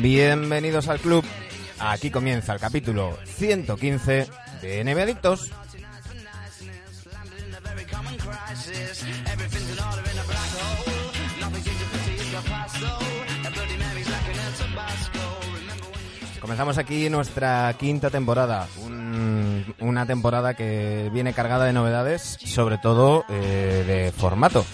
[0.00, 1.24] Bienvenidos al club.
[1.78, 4.26] Aquí comienza el capítulo 115
[4.62, 5.50] de NBA Adictos.
[16.40, 23.24] Comenzamos aquí nuestra quinta temporada, un- una temporada que viene cargada de novedades, sobre todo
[23.28, 24.64] eh, de formato.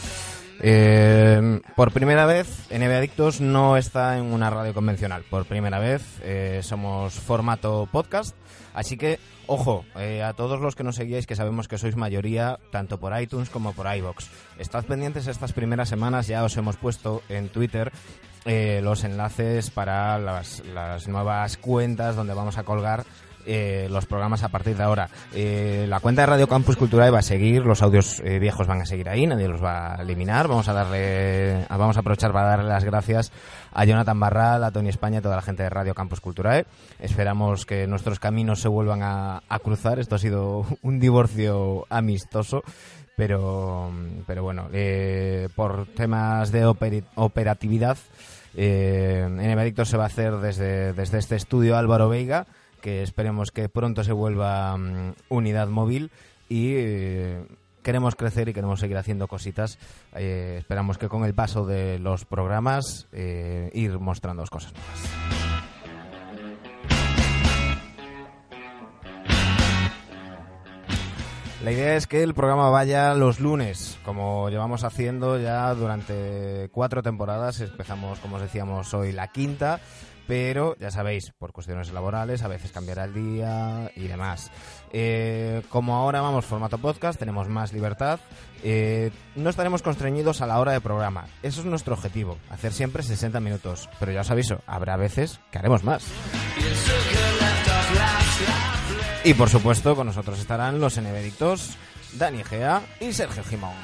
[0.60, 5.24] Eh, por primera vez, NBA Adictos no está en una radio convencional.
[5.28, 8.36] Por primera vez eh, somos formato podcast.
[8.74, 12.58] Así que, ojo, eh, a todos los que nos seguíais, que sabemos que sois mayoría,
[12.70, 14.28] tanto por iTunes como por iBox.
[14.58, 17.92] Estad pendientes estas primeras semanas, ya os hemos puesto en Twitter
[18.44, 23.04] eh, los enlaces para las, las nuevas cuentas donde vamos a colgar
[23.46, 25.08] eh, los programas a partir de ahora.
[25.34, 28.80] Eh, la cuenta de Radio Campus Cultural va a seguir, los audios eh, viejos van
[28.80, 30.48] a seguir ahí, nadie los va a eliminar.
[30.48, 33.32] Vamos a darle, vamos a aprovechar para darle las gracias
[33.72, 36.66] a Jonathan Barral, a Tony España, a toda la gente de Radio Campus Culturae.
[36.98, 39.98] Esperamos que nuestros caminos se vuelvan a, cruzar.
[39.98, 42.62] Esto ha sido un divorcio amistoso.
[43.16, 43.92] Pero,
[44.26, 47.96] pero bueno, eh, por temas de operatividad,
[48.56, 52.46] eh, NBA Adictos se va a hacer desde, desde este estudio Álvaro Veiga,
[52.84, 56.10] que esperemos que pronto se vuelva mm, unidad móvil
[56.50, 57.42] y eh,
[57.82, 59.78] queremos crecer y queremos seguir haciendo cositas.
[60.14, 65.00] Eh, esperamos que con el paso de los programas eh, ir mostrando cosas nuevas.
[71.64, 77.02] La idea es que el programa vaya los lunes, como llevamos haciendo ya durante cuatro
[77.02, 77.62] temporadas.
[77.62, 79.80] Empezamos, como os decíamos, hoy la quinta,
[80.26, 84.50] pero ya sabéis, por cuestiones laborales, a veces cambiará el día y demás.
[84.92, 88.20] Eh, como ahora vamos formato podcast, tenemos más libertad,
[88.62, 91.26] eh, no estaremos constreñidos a la hora de programa.
[91.42, 93.88] Eso es nuestro objetivo, hacer siempre 60 minutos.
[94.00, 96.04] Pero ya os aviso, habrá veces que haremos más.
[99.24, 101.76] Y por supuesto, con nosotros estarán los enebedictos
[102.14, 103.74] Dani Gea y Sergio Gimón.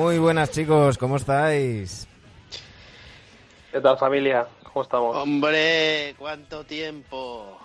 [0.00, 2.08] Muy buenas chicos, ¿cómo estáis?
[3.70, 4.46] ¿Qué tal familia?
[4.62, 5.14] ¿Cómo estamos?
[5.14, 7.58] Hombre, cuánto tiempo.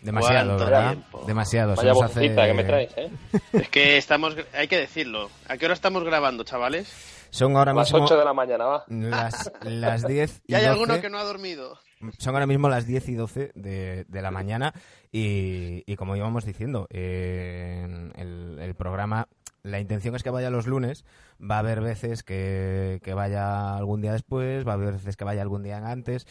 [0.00, 0.92] Demasiado, ¿Cuánto ¿verdad?
[0.92, 1.24] tiempo?
[1.26, 1.76] Demasiado.
[1.76, 3.10] se Vaya nos hace- que me traes, ¿eh?
[3.52, 5.28] Es que estamos, hay que decirlo.
[5.46, 6.88] ¿A qué hora estamos grabando, chavales?
[7.28, 8.84] Son ahora las mismo 8 de la mañana, va.
[8.88, 10.72] las, las 10 y Y hay 12.
[10.72, 11.78] alguno que no ha dormido.
[12.16, 14.72] Son ahora mismo las 10 y 12 de, de la mañana
[15.12, 19.28] y, y como íbamos diciendo, eh, el, el programa,
[19.68, 21.04] la intención es que vaya los lunes,
[21.40, 25.42] va a haber veces que, vaya algún día después, va a haber veces que vaya
[25.42, 26.26] algún día antes.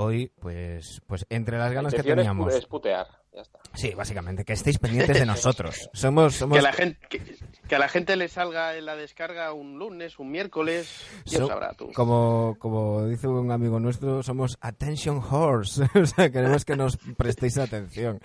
[0.00, 2.54] Hoy, pues, pues entre las ganas que teníamos...
[2.54, 3.58] Es putear, ya está.
[3.74, 5.90] Sí, básicamente, que estéis pendientes de nosotros.
[5.92, 7.20] Somos, somos, Que, la gente, que,
[7.68, 11.04] que a la gente le salga en la descarga un lunes, un miércoles.
[11.24, 11.90] So- sabrá tú.
[11.94, 15.82] Como, como dice un amigo nuestro, somos attention horse.
[16.00, 18.20] o sea, queremos que nos prestéis atención.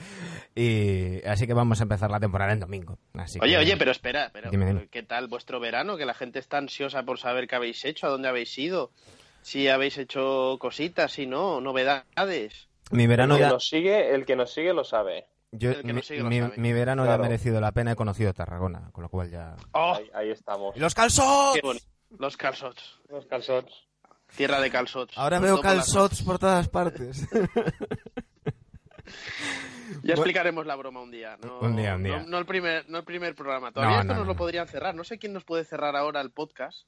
[0.55, 2.99] Y así que vamos a empezar la temporada en domingo.
[3.15, 4.87] Así Oye, que- oye, pero espera, pero Dime, dime.
[4.91, 5.97] ¿qué tal vuestro verano?
[5.97, 8.91] Que la gente está ansiosa por saber qué habéis hecho, a dónde habéis ido,
[9.43, 12.67] si habéis hecho cositas, si no, novedades.
[12.91, 15.27] Mi verano el, que ya, nos sigue, el que nos sigue lo sabe.
[15.51, 17.91] yo- mi, verano ya ha merecido la pena.
[17.91, 19.55] He conocido Tarragona, con lo cual ya.
[19.73, 19.95] ¡Oh!
[19.95, 20.75] Ahí, ahí estamos.
[20.75, 21.55] ¡Y los calzots!
[21.55, 21.85] ¡Qué bonito!
[22.17, 22.99] Los calzots.
[23.09, 23.87] Los calzots.
[24.35, 25.17] Tierra de calzots.
[25.17, 27.27] Ahora veo calzots por todas partes.
[30.01, 31.37] Ya explicaremos la broma un día.
[31.43, 32.19] No, Un día, un día.
[32.19, 33.71] No, no el, primer, no el primer programa.
[33.71, 34.95] Todavía No, esto no, nos no, lo podrían cerrar.
[34.95, 36.87] No sé quién nos puede cerrar ahora el podcast.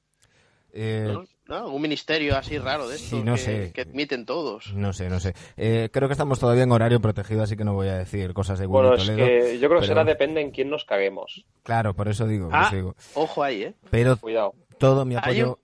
[0.77, 1.23] Eh, ¿no?
[1.47, 1.69] ¿No?
[1.69, 3.71] Un ministerio así raro de esto Sí, no que, sé.
[3.73, 4.73] que admiten todos.
[4.73, 5.33] no sé, no sé.
[5.57, 8.59] Eh, creo que estamos todavía en horario protegido, así que no voy a decir cosas
[8.59, 11.45] de Bueno, es que yo creo que pero- será depende en quién nos caguemos.
[11.63, 12.95] Claro, por eso digo, Ah, eso digo.
[13.13, 13.73] ojo ahí, ¿eh?
[13.89, 14.53] Pero Cuidado.
[14.77, 15.59] todo mi apoyo,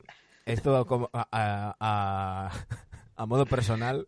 [0.45, 2.51] esto como a, a- a-
[3.17, 4.07] a modo personal,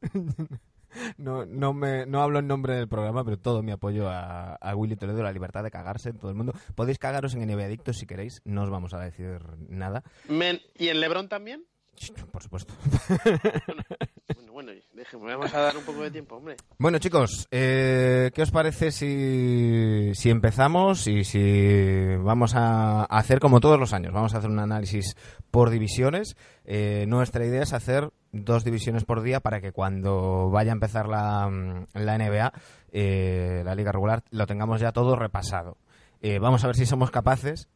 [1.18, 4.76] no, no, me, no hablo en nombre del programa, pero todo mi apoyo a, a
[4.76, 6.54] Willy Toledo, la libertad de cagarse en todo el mundo.
[6.76, 10.04] Podéis cagaros en NBA Adictos si queréis, no os vamos a decir nada.
[10.28, 11.66] Men, ¿Y en Lebron también?
[12.32, 12.74] Por supuesto.
[13.54, 13.84] Bueno,
[14.52, 16.56] bueno, déjeme, vamos a dar un poco de tiempo, hombre.
[16.78, 23.60] Bueno, chicos, eh, ¿qué os parece si, si empezamos y si vamos a hacer como
[23.60, 24.14] todos los años?
[24.14, 25.16] Vamos a hacer un análisis
[25.52, 26.36] por divisiones.
[26.66, 31.08] Eh, nuestra idea es hacer dos divisiones por día para que cuando vaya a empezar
[31.08, 31.50] la,
[31.94, 32.52] la NBA,
[32.92, 35.78] eh, la liga regular, lo tengamos ya todo repasado.
[36.22, 37.70] Eh, vamos a ver si somos capaces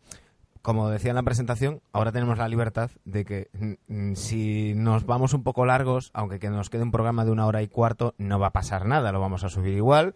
[0.68, 3.48] como decía en la presentación, ahora tenemos la libertad de que
[3.88, 7.45] mm, si nos vamos un poco largos, aunque que nos quede un programa de una
[7.45, 10.13] hora y cuarto, no va a pasar nada, lo vamos a subir igual.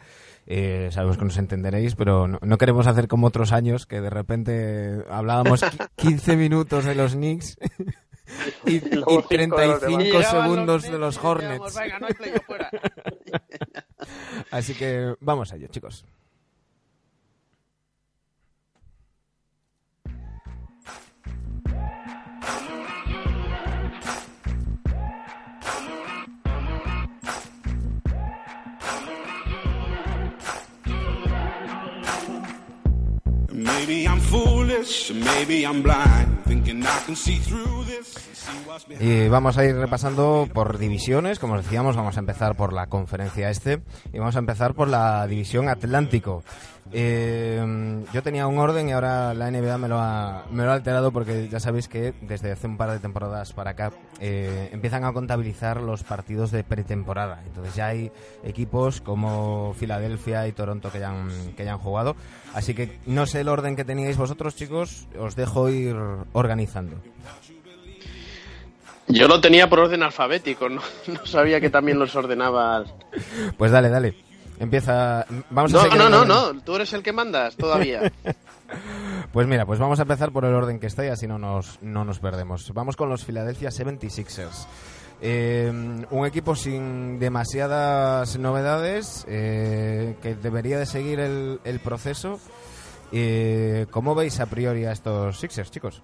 [0.48, 4.10] Eh, sabemos que nos entenderéis, pero no, no, queremos hacer como otros años, que de
[4.10, 5.64] repente hablábamos
[5.96, 7.58] 15 minutos de los Knicks
[8.66, 11.76] y, y 35 segundos de los Hornets.
[11.76, 12.70] Venga, no hay play, fuera.
[14.52, 16.06] Así que vamos a ello, chicos.
[33.54, 36.46] Maybe I'm foolish, maybe I'm blind,
[39.00, 42.88] Y vamos a ir repasando por divisiones, como os decíamos, vamos a empezar por la
[42.88, 43.82] conferencia este
[44.14, 46.44] y vamos a empezar por la división Atlántico.
[46.94, 50.74] Eh, yo tenía un orden y ahora la NBA me lo, ha, me lo ha
[50.74, 55.06] alterado porque ya sabéis que desde hace un par de temporadas para acá eh, empiezan
[55.06, 57.44] a contabilizar los partidos de pretemporada.
[57.46, 58.12] Entonces ya hay
[58.44, 62.16] equipos como Filadelfia y Toronto que ya, han, que ya han jugado.
[62.54, 65.08] Así que no sé el orden que teníais vosotros, chicos.
[65.18, 65.96] Os dejo ir
[66.34, 66.61] organizando.
[69.08, 72.94] Yo lo tenía por orden alfabético, no, no sabía que también los ordenabas.
[73.58, 74.16] Pues dale, dale.
[74.60, 75.26] Empieza.
[75.50, 78.12] Vamos a no, seguir no, no, no, tú eres el que mandas todavía.
[79.34, 81.82] Pues mira, pues vamos a empezar por el orden que está y así no nos,
[81.82, 82.74] no nos perdemos.
[82.74, 84.66] Vamos con los Philadelphia 76ers.
[85.22, 85.72] Eh,
[86.10, 92.40] un equipo sin demasiadas novedades, eh, que debería de seguir el, el proceso.
[93.12, 96.02] Eh, ¿Cómo veis a priori a estos Sixers, chicos?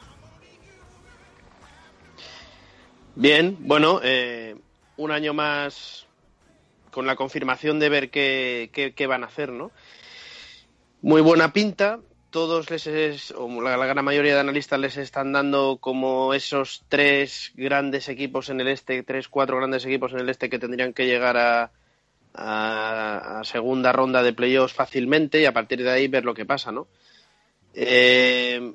[3.20, 4.56] Bien, bueno, eh,
[4.96, 6.06] un año más
[6.92, 9.72] con la confirmación de ver qué, qué, van a hacer, ¿no?
[11.02, 12.00] Muy buena pinta.
[12.30, 16.84] Todos les es, o la, la, gran mayoría de analistas les están dando como esos
[16.90, 20.94] tres grandes equipos en el este, tres, cuatro grandes equipos en el este que tendrían
[20.94, 21.72] que llegar a,
[22.36, 26.46] a, a segunda ronda de playoffs fácilmente y a partir de ahí ver lo que
[26.46, 26.88] pasa, ¿no?
[27.74, 28.74] Eh,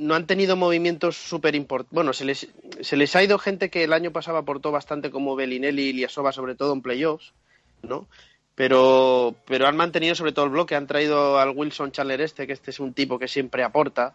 [0.00, 1.94] no han tenido movimientos súper importantes.
[1.94, 2.48] Bueno, se les,
[2.80, 6.32] se les ha ido gente que el año pasado aportó bastante, como Belinelli y Liasova,
[6.32, 7.34] sobre todo en playoffs,
[7.82, 8.08] ¿no?
[8.54, 10.74] Pero, pero han mantenido sobre todo el bloque.
[10.74, 14.14] Han traído al Wilson Chandler este, que este es un tipo que siempre aporta,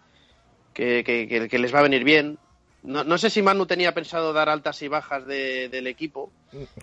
[0.73, 2.39] que, que, que, que les va a venir bien.
[2.81, 6.31] No, no, sé si Manu tenía pensado dar altas y bajas de, del equipo.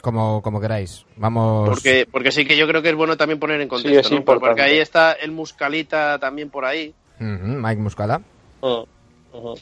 [0.00, 1.06] Como, como queráis.
[1.16, 1.68] Vamos.
[1.68, 4.24] Porque, porque sí que yo creo que es bueno también poner en contexto, sí, ¿no?
[4.24, 6.94] Porque ahí está el Muscalita también por ahí.
[7.20, 8.22] Uh -huh, Mike Muscala.
[8.62, 8.86] Uh
[9.32, 9.60] -huh.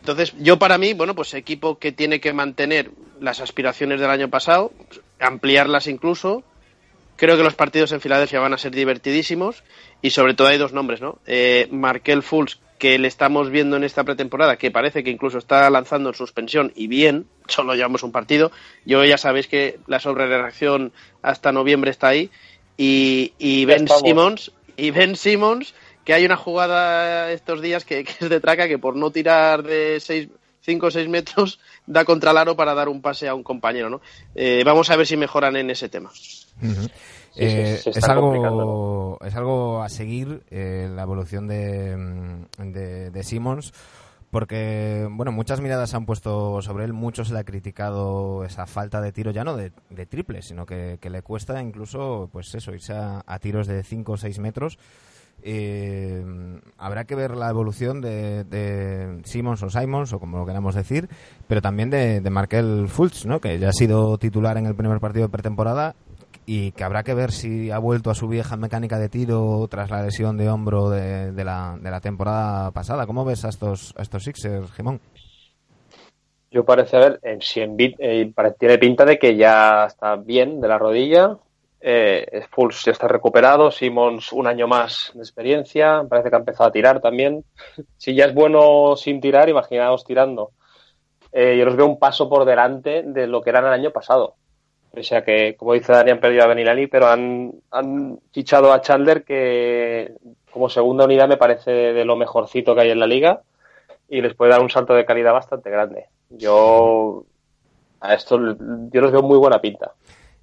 [0.00, 4.28] Entonces, yo para mí, bueno, pues equipo que tiene que mantener las aspiraciones del año
[4.28, 4.72] pasado,
[5.18, 6.42] ampliarlas incluso.
[7.16, 9.64] Creo que los partidos en Filadelfia van a ser divertidísimos
[10.02, 11.18] y sobre todo hay dos nombres, ¿no?
[11.26, 15.68] Eh, Markel Fultz, que le estamos viendo en esta pretemporada, que parece que incluso está
[15.68, 18.52] lanzando en suspensión y bien, solo llevamos un partido.
[18.86, 20.92] Yo ya sabéis que la sobrereacción
[21.22, 22.30] hasta noviembre está ahí.
[22.76, 25.74] Y, y Ben Simmons, y Ben Simmons,
[26.08, 29.62] que hay una jugada estos días que, que, es de traca que por no tirar
[29.62, 33.42] de 5 o 6 metros da contra el aro para dar un pase a un
[33.42, 34.00] compañero, ¿no?
[34.34, 36.08] Eh, vamos a ver si mejoran en ese tema.
[36.62, 36.90] Uh -huh.
[37.34, 41.94] Sí, eh, es, algo, es algo a seguir eh, la evolución de,
[42.56, 43.74] de, de, Simmons
[44.30, 49.00] porque bueno muchas miradas se han puesto sobre él muchos le ha criticado esa falta
[49.00, 52.72] de tiro ya no de, de triple sino que, que, le cuesta incluso pues eso
[52.72, 54.78] irse a, a tiros de 5 o 6 metros
[55.42, 56.24] eh,
[56.76, 61.08] habrá que ver la evolución de, de, Simmons o Simons o como lo queramos decir
[61.46, 63.40] pero también de, de Markel Fultz ¿no?
[63.40, 65.94] que ya ha sido titular en el primer partido de pretemporada
[66.50, 69.90] y que habrá que ver si ha vuelto a su vieja mecánica de tiro tras
[69.90, 73.06] la lesión de hombro de, de, la, la, temporada pasada.
[73.06, 74.98] ¿Cómo ves a estos, a estos Sixers, Jimón?
[76.50, 80.16] Yo parece, a ver, en, si en bit, eh, tiene pinta de que ya está
[80.16, 81.36] bien de la rodilla,
[81.80, 86.68] eh, Fultz ya está recuperado, Simmons un año más de experiencia, parece que ha empezado
[86.68, 87.44] a tirar también.
[87.96, 90.52] si ya es bueno sin tirar, imaginaos tirando.
[91.32, 94.36] Eh, yo los veo un paso por delante de lo que eran el año pasado
[94.96, 98.80] O sea que, como dice Dani, han perdido a Benilani, pero han, han fichado a
[98.80, 100.14] Chandler, que
[100.50, 103.42] como segunda unidad me parece de lo mejorcito que hay en la liga
[104.08, 106.06] y les puede dar un salto de calidad bastante grande.
[106.30, 107.24] Yo
[108.00, 109.92] a esto yo les veo muy buena pinta.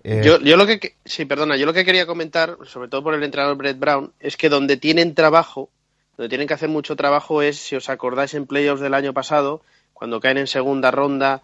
[0.07, 3.15] Eh, yo, yo, lo que sí, perdona, yo lo que quería comentar, sobre todo por
[3.15, 5.71] el entrenador Brett Brown, es que donde tienen trabajo,
[6.15, 9.63] donde tienen que hacer mucho trabajo es, si os acordáis en playoffs del año pasado,
[9.93, 11.41] cuando caen en segunda ronda,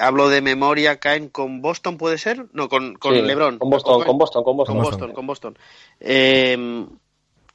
[0.00, 2.46] hablo de memoria, caen con Boston, ¿puede ser?
[2.52, 3.58] No, con, con LeBron.
[3.58, 4.76] Con Boston, con Boston, con Boston.
[4.76, 5.58] Con Boston, con Boston.
[5.98, 6.86] Eh,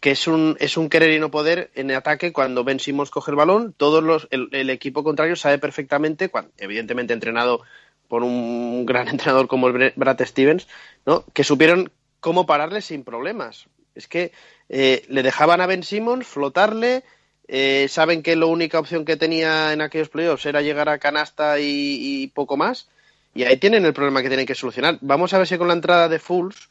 [0.06, 3.10] que es un, es un querer y no poder en el ataque cuando Ben Simmons
[3.10, 7.62] coge el balón, todos los, el, equipo contrario sabe perfectamente, cuando, evidentemente entrenado
[8.08, 10.68] por un gran entrenador como el Brad Stevens,
[11.06, 11.26] ¿no?
[11.34, 13.68] que supieron cómo pararle sin problemas.
[13.94, 14.32] Es que
[14.70, 17.04] eh, le dejaban a Ben Simmons flotarle,
[17.48, 21.60] eh, saben que la única opción que tenía en aquellos playoffs era llegar a canasta
[21.60, 22.90] y, poco más,
[23.34, 24.98] y ahí tienen el problema que tienen que solucionar.
[25.02, 26.70] Vamos a ver si con la entrada de Fulls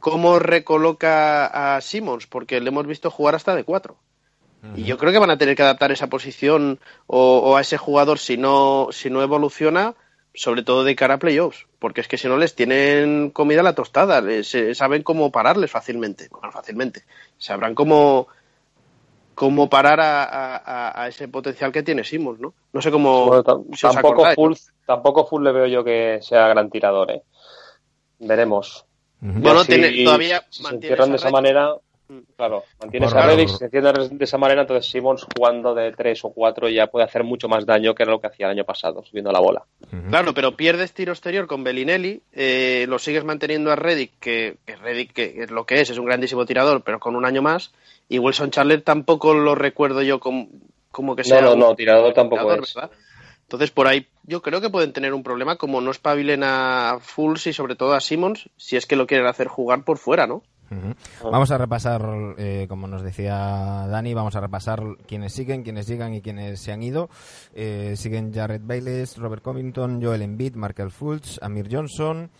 [0.00, 3.96] cómo recoloca a Simmons, porque le hemos visto jugar hasta de cuatro.
[4.74, 8.18] Y yo creo que van a tener que adaptar esa posición o, a ese jugador
[8.18, 9.94] si no, si no evoluciona,
[10.36, 13.64] sobre todo de cara a playoffs, porque es que si no les tienen comida a
[13.64, 14.22] la tostada,
[14.74, 17.04] saben cómo pararles fácilmente, bueno, fácilmente,
[17.38, 18.28] sabrán cómo,
[19.34, 22.54] cómo parar a, ese potencial que tiene Simmons, ¿no?
[22.72, 23.42] No sé cómo...
[23.42, 24.52] tampoco, full,
[24.84, 27.22] tampoco Full le veo yo que sea gran tirador, ¿eh?
[28.18, 28.84] Veremos.
[29.20, 31.74] Bueno, todavía si se de esa manera.
[32.36, 35.92] Claro, mantiene esa red y si se cierra de esa manera, entonces Simmons jugando de
[35.92, 38.64] 3 o 4 ya puede hacer mucho más daño que lo que hacía el año
[38.64, 39.64] pasado, subiendo la bola.
[40.08, 44.76] Claro, pero pierdes tiro exterior con Bellinelli, eh, lo sigues manteniendo a Reddick, que, que
[44.76, 47.72] Reddick que es lo que es, es un grandísimo tirador, pero con un año más,
[48.08, 50.48] y Wilson Charlotte tampoco lo recuerdo yo como,
[50.90, 51.40] como que sea.
[51.40, 52.76] No, no, no, tirador tampoco es.
[53.46, 57.46] Entonces, por ahí yo creo que pueden tener un problema como no espabilen a Fulls
[57.46, 60.42] y sobre todo a Simmons si es que lo quieren hacer jugar por fuera, ¿no?
[61.22, 66.14] Vamos a repasar, eh, como nos decía Dani, vamos a repasar quienes siguen, quienes llegan
[66.14, 67.08] y quienes se han ido.
[67.54, 72.30] Eh, siguen Jared Bayless, Robert Covington, Joel Embiid, Markel Fultz, Amir Johnson,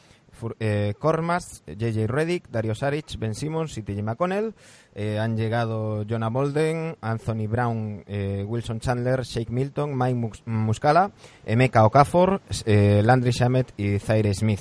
[0.60, 4.54] eh, Cormas, JJ Reddick, Dario Saric, Ben Simmons y TJ McConnell.
[4.94, 11.10] Eh, han llegado Jonah Bolden, Anthony Brown, eh, Wilson Chandler, Shake Milton, Mike Muscala,
[11.44, 14.60] Emeka Okafor, eh, Landry Shamet y Zaire Smith.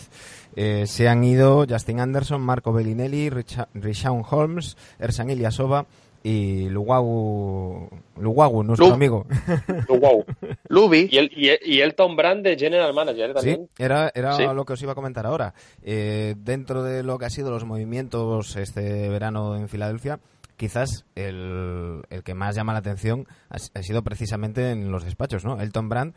[0.55, 5.85] Se han ido Justin Anderson, Marco Bellinelli, Richard Holmes, Ersan Ilyasova
[6.25, 9.27] y Luwagu, Luwagu nuestro amigo.
[9.87, 10.25] Luwagu.
[10.69, 11.07] Lubi.
[11.11, 13.69] Y, el, y, Elton Brand de General Manager también.
[13.77, 15.53] Sí, era, era lo que os iba a comentar ahora.
[15.83, 20.19] Eh, dentro de lo que ha sido los movimientos este verano en Filadelfia,
[20.57, 25.45] quizás el, el que más llama la atención ha, ha, sido precisamente en los despachos,
[25.45, 25.61] ¿no?
[25.61, 26.15] Elton Brand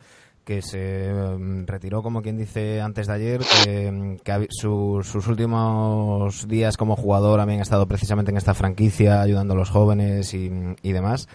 [0.49, 4.17] que se mm, retiró, como quien dice antes de ayer, que, mm,
[4.49, 10.33] sus últimos días como jugador habían estado precisamente en esta franquicia, ayudando a los jóvenes
[10.33, 10.49] y,
[10.83, 11.29] demás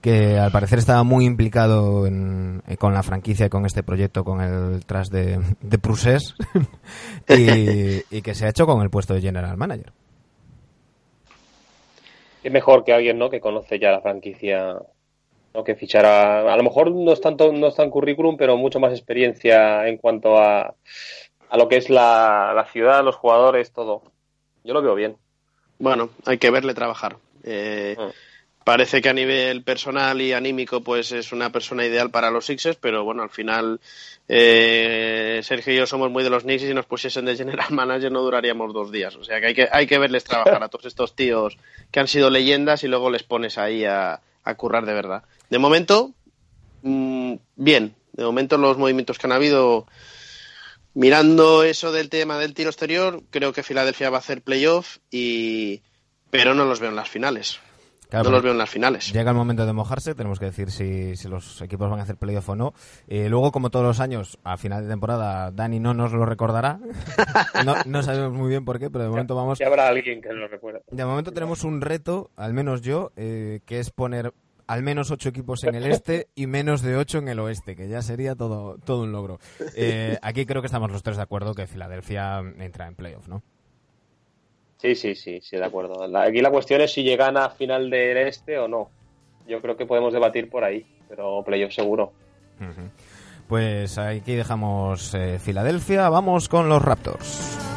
[0.00, 4.40] que al parecer estaba muy implicado en, con la franquicia y con este proyecto, con
[4.40, 6.34] el tras de, de Prusés,
[7.28, 9.92] y, y, que se ha hecho con el puesto de General Manager.
[12.42, 13.30] Es mejor que alguien ¿no?
[13.30, 14.76] que conoce ya la franquicia
[15.64, 18.92] que fichara, a lo mejor no es tanto, no es tan currículum, pero mucho más
[18.92, 20.74] experiencia en cuanto a,
[21.48, 24.02] a lo que es la, la ciudad, los jugadores, todo.
[24.64, 25.16] Yo lo veo bien.
[25.78, 27.16] Bueno, hay que verle trabajar.
[27.44, 28.10] Eh, ah.
[28.66, 32.76] Parece que a nivel personal y anímico, pues es una persona ideal para los Sixers,
[32.80, 33.80] pero bueno, al final
[34.26, 37.68] eh, Sergio y yo somos muy de los Knicks y si nos pusiesen de general
[37.70, 39.14] manager no duraríamos dos días.
[39.14, 41.56] O sea que hay que, hay que verles trabajar a todos estos tíos
[41.92, 45.22] que han sido leyendas y luego les pones ahí a, a currar de verdad.
[45.50, 46.12] De momento,
[46.82, 47.94] mm, bien.
[48.12, 49.86] De momento los movimientos que han habido,
[50.94, 55.82] mirando eso del tema del tiro exterior, creo que Filadelfia va a hacer playoff y
[56.30, 57.60] pero no los veo en las finales.
[58.12, 59.12] no los veo en las finales.
[59.12, 62.48] Llega el momento de mojarse, tenemos que decir si, los equipos van a hacer playoff
[62.48, 62.74] o no.
[63.08, 66.78] Eh, luego, como todos los años, a final de temporada, Dani no nos lo recordará.
[67.86, 69.58] no, sabemos muy bien por qué, pero de momento vamos.
[69.58, 70.82] Ya habrá alguien que lo recuerde.
[70.90, 74.32] De momento tenemos un reto, al menos yo, eh, que es poner
[74.66, 77.88] al menos ocho equipos en el este y menos de ocho en el oeste, que
[77.88, 79.38] ya sería todo, todo un logro.
[79.76, 83.42] Eh, aquí creo que estamos los tres de acuerdo que Filadelfia entra en playoff, ¿no?
[84.78, 86.02] Sí, sí, sí, sí, de acuerdo.
[86.18, 88.90] aquí la cuestión es si llegan a final del este o no.
[89.46, 92.12] Yo creo que podemos debatir por ahí, pero playoff seguro.
[93.48, 97.75] Pues aquí dejamos eh, Filadelfia, vamos con los Raptors.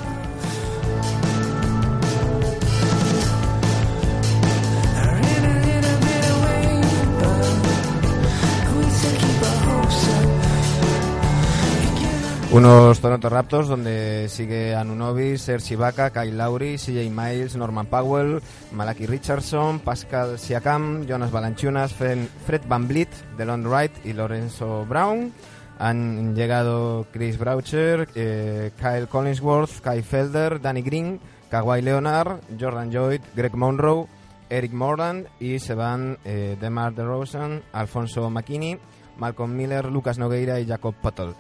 [12.52, 18.42] Unos Toronto Raptors donde sigue Anunobi, Serge Ibaka, Kyle Lowry, CJ Miles, Norman Powell,
[18.72, 25.32] Malaki Richardson, Pascal Siakam, Jonas Balanchunas, Fred Van Vliet, Delon Wright y Lorenzo Brown.
[25.78, 31.20] Han llegado Chris Broucher, eh, Kyle Collinsworth, Kai Felder, Danny Green,
[31.52, 34.08] Kawhi Leonard, Jordan Lloyd, Greg Monroe,
[34.50, 38.80] Eric Morland y se van eh, DeMar DeRozan, Alfonso McKinney,
[39.20, 41.36] Malcolm Miller, Lucas Nogueira y Jacob Puttle.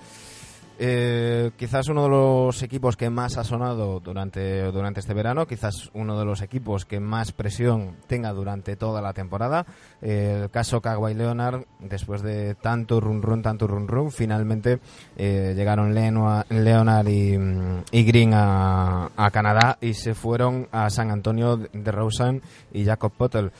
[0.81, 5.89] Eh, quizás uno de los equipos que más ha sonado durante, durante este verano, quizás
[5.93, 9.65] uno de los equipos que más presión tenga durante toda la temporada.
[10.01, 14.79] el caso Kawhi Leonard, después de tanto run run, tanto run run, finalmente
[15.17, 22.41] eh, llegaron Leonard y, Green a, Canadá y se fueron a San Antonio de Rosen
[22.71, 23.51] y Jacob Potter.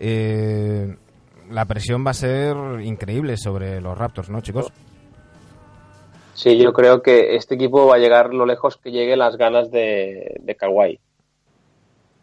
[0.00, 0.96] Eh,
[1.50, 4.72] la presión va a ser increíble sobre los Raptors, ¿no, chicos?
[6.34, 9.70] Sí, yo creo que este equipo va a llegar lo lejos que llegue las ganas
[9.70, 10.98] de, de Kawhi.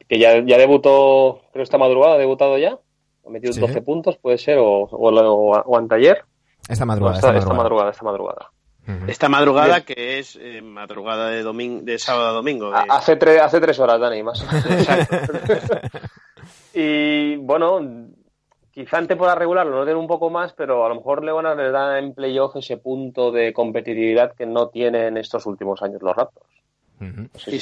[0.08, 2.80] Que ya, ya debutó, creo esta madrugada, ha debutado ya.
[3.26, 6.24] Ha metido 12 puntos, puede ser, o, o, o, anteayer.
[6.68, 7.18] Esta madrugada.
[7.18, 7.92] esta, madrugada.
[7.92, 8.52] esta madrugada,
[9.08, 9.82] esta madrugada.
[9.82, 12.72] que es eh, madrugada de domingo, de sábado a domingo.
[12.74, 14.42] Hace, hace tres horas, Dani, más.
[14.42, 15.34] Exacto.
[16.74, 17.80] y bueno,
[18.80, 21.74] quizá en temporada regular lo noten un poco más, pero a lo mejor Leonard les
[21.74, 26.48] da en playoff ese punto de competitividad que no tienen estos últimos años los Raptors.
[27.48, 27.60] ¿Y,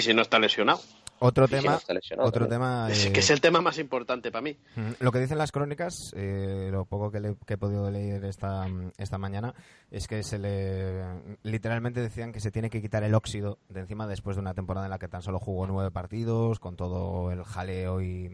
[0.00, 0.80] si no, está lesionado.
[1.18, 1.78] Otro tema,
[2.18, 4.56] otro tema es, que es el tema más importante para mí.
[5.00, 9.54] Lo que dicen las crónicas, eh, lo poco que, he podido leer esta, esta mañana,
[9.90, 11.02] es que se le
[11.42, 14.86] literalmente decían que se tiene que quitar el óxido de encima después de una temporada
[14.86, 18.30] en la que tan solo jugó nueve partidos, con todo el jaleo y,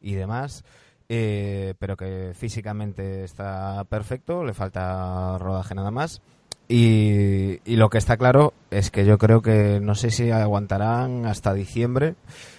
[0.00, 0.64] y demás.
[1.10, 6.20] Eh, pero que físicamente está perfecto, le falta rodaje nada más.
[6.68, 11.54] Y, lo que está claro es que yo creo que no sé si aguantarán hasta
[11.54, 12.14] diciembre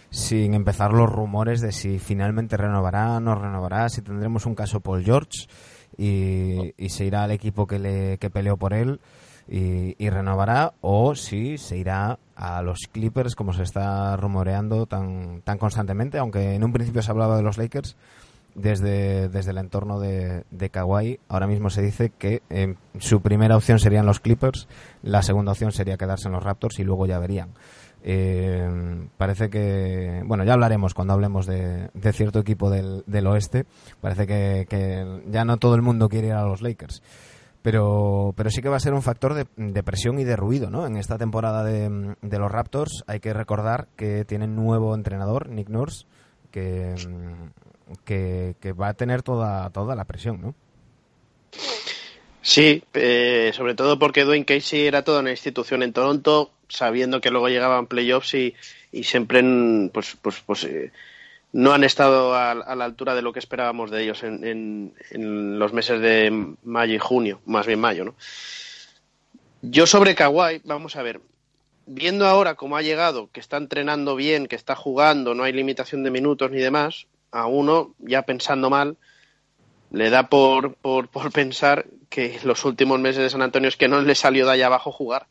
[0.10, 5.04] sin empezar los rumores de si finalmente renovará, no renovará, si tendremos un caso Paul
[5.04, 5.48] George
[5.96, 9.00] y, se irá al equipo que, le, que peleó por él
[9.48, 15.42] y, y, renovará o si se irá a los Clippers como se está rumoreando tan,
[15.44, 17.96] tan constantemente, aunque en un principio se hablaba de los Lakers
[18.56, 21.20] desde, desde el entorno de, de Kawhi.
[21.28, 24.68] Ahora mismo se dice que eh, su primera opción serían los Clippers,
[25.02, 27.50] la segunda opción sería quedarse en los Raptors y luego ya verían.
[28.02, 33.66] Eh, parece que, bueno, ya hablaremos cuando hablemos de, de cierto equipo del, del oeste.
[34.02, 37.02] Parece que, ya no todo el mundo quiere ir a los Lakers.
[37.62, 40.70] Pero, pero sí que va a ser un factor de, de presión y de ruido,
[40.70, 40.88] ¿no?
[40.88, 45.68] En esta temporada de, de los Raptors hay que recordar que tienen nuevo entrenador, Nick
[45.68, 46.06] Nurse,
[46.52, 46.96] que,
[48.06, 50.56] que, va a tener toda, toda la presión, ¿no?
[52.42, 57.32] Sí, eh, sobre todo porque Dwayne Casey era toda una institución en Toronto, sabiendo que
[57.32, 58.56] luego llegaban playoffs y,
[58.92, 59.44] y siempre
[59.92, 60.92] pues, pues, pues eh,
[61.52, 65.74] no han estado a, la altura de lo que esperábamos de ellos en, en, los
[65.74, 68.16] meses de mayo y junio, más bien mayo, ¿no?
[69.62, 71.20] Yo sobre Kawhi, vamos a ver,
[71.86, 76.04] viendo ahora cómo ha llegado, que está entrenando bien, que está jugando, no hay limitación
[76.04, 78.98] de minutos ni demás, a uno, ya pensando mal,
[79.92, 83.88] le da por, por, por pensar que los últimos meses de San Antonio es que
[83.88, 85.28] no le salió de allá abajo jugar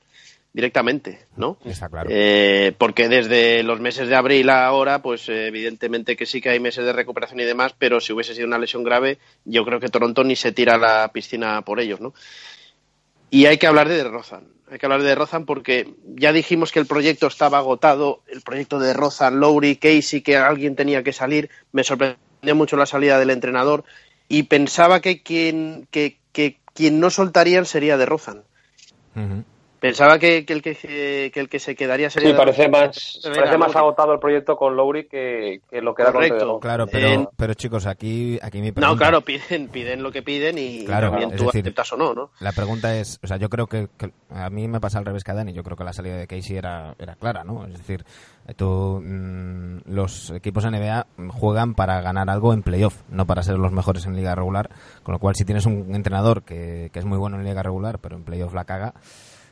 [0.52, 1.58] directamente, ¿no?
[1.64, 2.08] Está claro.
[2.10, 6.60] Eh, porque desde los meses de abril a ahora, pues evidentemente que sí que hay
[6.60, 9.88] meses de recuperación y demás, pero si hubiese sido una lesión grave, yo creo que
[9.88, 12.14] Toronto ni se tira a la piscina por ellos, ¿no?
[13.30, 14.57] Y hay que hablar de Rozan.
[14.70, 18.78] Hay que hablar de Rozan porque ya dijimos que el proyecto estaba agotado, el proyecto
[18.78, 21.50] de Rozan, Lowry, Casey, que alguien tenía que salir.
[21.72, 23.84] Me sorprendió mucho la salida del entrenador
[24.28, 28.42] y pensaba que quien, que, que quien no soltarían sería de Rozan.
[29.80, 32.30] Pensaba que, el que, el que se quedaría sería.
[32.30, 36.58] Sí, parece más, parece más agotado el proyecto con Lowry que, lo que era Correcto.
[36.58, 38.88] Claro, pero, pero chicos, aquí, aquí mi pregunta.
[38.88, 42.30] No, claro, piden, piden lo que piden y también tú aceptas o no, ¿no?
[42.40, 43.88] La pregunta es, o sea, yo creo que,
[44.30, 45.52] a mí me pasa al revés que a Dani.
[45.52, 47.64] Yo creo que la salida de Casey era, era clara, ¿no?
[47.66, 48.04] Es decir,
[48.56, 53.70] tú, mm, los equipos NBA juegan para ganar algo en playoff, no para ser los
[53.70, 54.70] mejores en liga regular.
[55.04, 58.00] Con lo cual, si tienes un entrenador que, que es muy bueno en liga regular,
[58.00, 58.94] pero en playoff la caga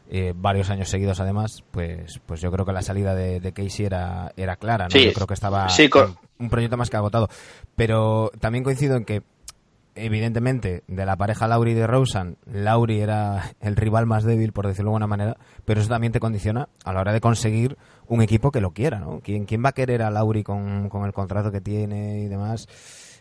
[0.08, 4.32] eh, varios años seguidos además, pues, pues yo creo que la salida de, Casey era,
[4.36, 5.00] era clara, ¿no?
[5.00, 5.66] yo creo que estaba
[6.38, 7.28] un proyecto más que agotado.
[7.74, 9.22] Pero también coincido en que,
[9.94, 14.66] evidentemente, de la pareja Lauri y de Rosen, Lauri era el rival más débil, por
[14.66, 18.22] decirlo de alguna manera, pero eso también te condiciona a la hora de conseguir un
[18.22, 19.20] equipo que lo quiera, ¿no?
[19.24, 22.68] ¿Quién, quién va a querer a Lauri con, con el contrato que tiene y demás?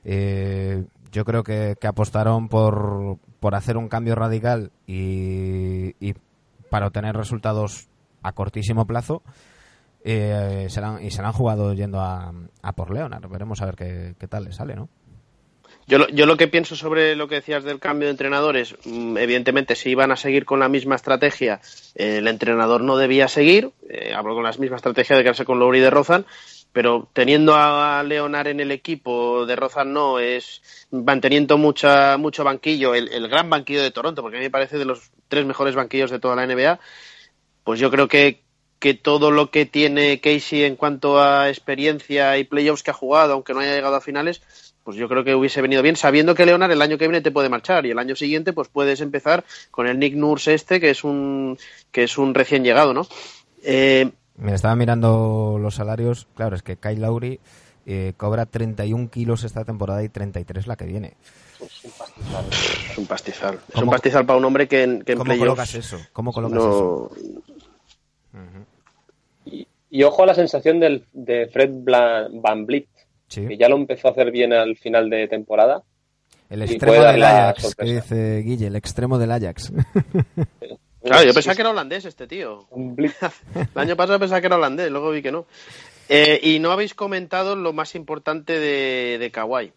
[0.03, 6.13] Eh, yo creo que, apostaron por, por hacer un cambio radical y, y
[6.75, 7.87] para obtener resultados
[8.21, 9.23] a cortísimo plazo
[10.03, 12.33] eh, se la han- y se la han jugado yendo a,
[12.75, 13.29] por Leonard.
[13.29, 14.89] Veremos a ver qué, tal le sale, ¿no?
[15.87, 19.15] Yo lo, yo lo que pienso sobre lo que decías del cambio de entrenadores, mm,
[19.17, 21.61] evidentemente si iban a seguir con la misma estrategia,
[21.95, 25.59] eh, el entrenador no debía seguir, eh, hablo con la misma estrategia de quedarse con
[25.59, 26.25] Lowry de Rozan,
[26.73, 30.61] pero teniendo a Leonard en el equipo, de Rozan no, es
[30.91, 34.77] manteniendo mucha, mucho banquillo, el, el gran banquillo de Toronto, porque a mí me parece
[34.77, 36.79] de los tres mejores banquillos de toda la NBA,
[37.63, 38.41] pues yo creo que,
[38.79, 43.33] que todo lo que tiene Casey en cuanto a experiencia y playoffs que ha jugado,
[43.33, 44.41] aunque no haya llegado a finales,
[44.85, 47.31] pues yo creo que hubiese venido bien, sabiendo que Leonard el año que viene te
[47.31, 50.91] puede marchar y el año siguiente pues puedes empezar con el Nick Nurse este, que
[50.91, 51.57] es un,
[51.91, 53.07] que es un recién llegado, ¿no?
[53.63, 56.27] Eh, Me estaba mirando los salarios.
[56.35, 57.39] Claro, es que Kyle Lowry
[57.87, 61.13] eh, cobra 31 kilos esta temporada y 33 la que viene.
[61.61, 63.55] Es un pastizal.
[63.55, 65.97] Es ¿Cómo- un pastizal para un hombre que en, que en ¿Cómo playoffs colocas eso?
[66.13, 67.11] ¿Cómo colocas eso?
[69.45, 72.65] Y, y ojo a la sensación del, de Fred Bla- Van
[73.27, 73.47] Sí.
[73.47, 75.83] que ya lo empezó a hacer bien al final de temporada.
[76.49, 79.73] El extremo del Ajax, que dice Guille, el extremo del Ajax.
[81.03, 82.67] Claro, yo pensaba que era holandés este tío.
[82.75, 83.11] El
[83.75, 85.47] año pasado pensaba que era holandés, luego vi que no.
[86.07, 89.73] Eh, y no habéis comentado lo más importante de, de Kawhi.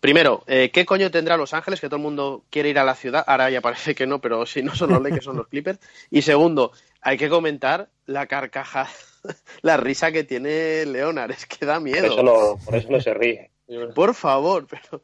[0.00, 1.80] Primero, eh, ¿qué coño tendrá Los Ángeles?
[1.80, 3.22] Que todo el mundo quiere ir a la ciudad.
[3.26, 5.78] Ahora ya parece que no, pero si no son los Lakers, son los Clippers.
[6.10, 8.88] Y segundo, hay que comentar la carcaja,
[9.62, 11.32] la risa que tiene Leonard.
[11.32, 12.06] Es que da Por miedo.
[12.06, 13.50] eso, no, por eso no se ríe.
[13.94, 15.00] Por favor, pero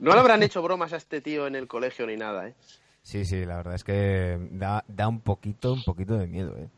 [0.00, 2.54] no le habrán hecho bromas a este tío en el colegio ni nada, ¿eh?
[3.02, 6.68] Sí, sí, la verdad es que da, da un poquito, un poquito de miedo, ¿eh?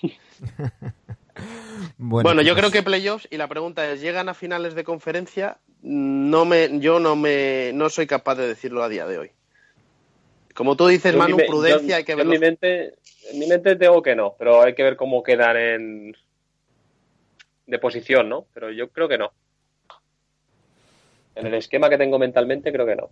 [1.98, 5.58] Bueno, yo chicos, creo que playoffs y la pregunta es, ¿llegan a finales de conferencia?
[5.82, 9.30] No me, yo no me, no soy capaz de decirlo a día de hoy.
[10.54, 12.32] Como tú dices, Yo Manu, mi prudencia, yo- hay que yo en verlo.
[12.32, 12.94] mi mente,
[13.30, 16.16] en mi mente tengo que no, pero hay que ver cómo quedan en
[17.66, 18.46] de posición, ¿no?
[18.52, 19.32] Pero yo creo que no.
[21.34, 23.10] En el esquema que tengo mentalmente creo que no.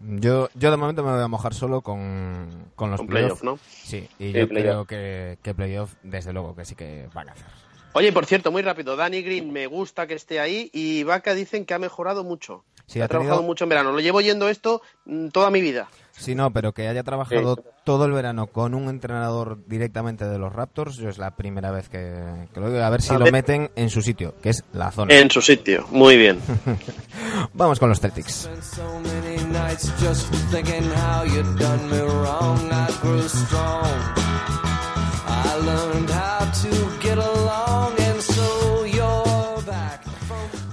[0.00, 3.40] Yo, yo de momento me voy a mojar solo con, con los playoffs.
[3.40, 3.58] playoff, ¿no?
[3.68, 7.32] Sí, y Sí, yo creo que, que playoff, desde luego, que sí que van a
[7.32, 7.46] hacer.
[7.92, 11.64] Oye, por cierto, muy rápido, Danny Green me gusta que esté ahí y Vaca dicen
[11.66, 12.64] que ha mejorado mucho.
[12.86, 13.92] Sí, ha, ha tenido- trabajado mucho en verano.
[13.92, 15.88] Lo llevo yendo esto mm, toda mi vida.
[16.12, 17.62] Sí, no, pero que haya trabajado Sí.
[17.84, 21.88] todo el verano con un entrenador directamente de los Raptors, yo es la primera vez
[21.88, 22.82] que, que lo digo.
[22.84, 23.32] A ver si A lo ver.
[23.32, 25.14] meten en su sitio, que es la zona.
[25.14, 25.86] En su sitio.
[25.90, 26.38] Muy bien.
[27.54, 28.42] Vamos con los Celtics.
[28.42, 32.58] Spent so many nights just thinking how you done me wrong.
[32.70, 33.86] I grew strong.
[35.26, 36.68] I learned how to
[37.00, 37.69] get along,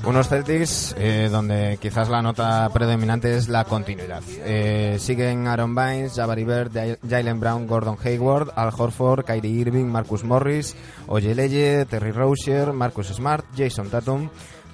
[0.07, 4.23] Unos Celtics eh, donde quizás la nota predominante es la continuidad.
[4.45, 6.71] Eh, siguen Aaron Bynes, Jabari Bird,
[7.07, 13.43] Jalen Brown, Gordon Hayward, Al Horford, Kyrie Irving, Marcus Morris, Ojeleye, Terry Rozier, Marcus Smart,
[13.53, 14.29] Jason Tatum,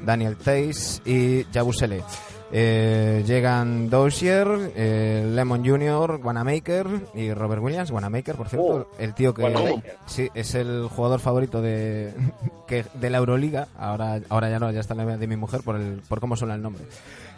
[0.05, 2.03] Daniel Tays y Jabusele.
[2.55, 6.85] Eh, llegan Dozier, eh, Lemon Jr., Wanamaker
[7.15, 7.89] y Robert Williams.
[7.89, 9.97] Wanamaker, por cierto, Oh, el tío que Wanamaker.
[10.05, 12.13] sí es el jugador favorito de,
[12.67, 13.69] que, de la Euroliga.
[13.75, 16.35] Ahora, ahora ya no, ya está en la de mi mujer por, el, por cómo
[16.35, 16.83] suena el nombre.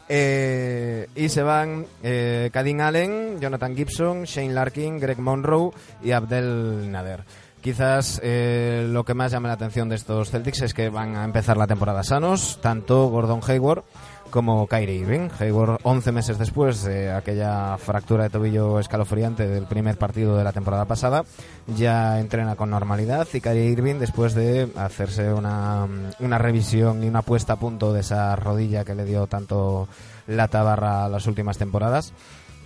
[0.09, 5.71] Eh, y se van eh, Kadin Allen, Jonathan Gibson, Shane Larkin, Greg Monroe
[6.03, 7.23] y Abdel Nader.
[7.61, 11.23] Quizás eh, lo que más llama la atención de estos Celtics es que van a
[11.23, 13.83] empezar la temporada sanos, tanto Gordon Hayward
[14.29, 15.29] como Kyrie Irving.
[15.39, 20.51] Hayward 11 meses después de aquella fractura de tobillo escalofriante del primer partido de la
[20.51, 21.23] temporada pasada,
[21.67, 25.87] ya entrena con normalidad y Kyrie Irving después de hacerse una,
[26.19, 29.87] una revisión y una puesta a punto de esa rodilla que le dio tanto
[30.27, 32.13] la tabarra las últimas temporadas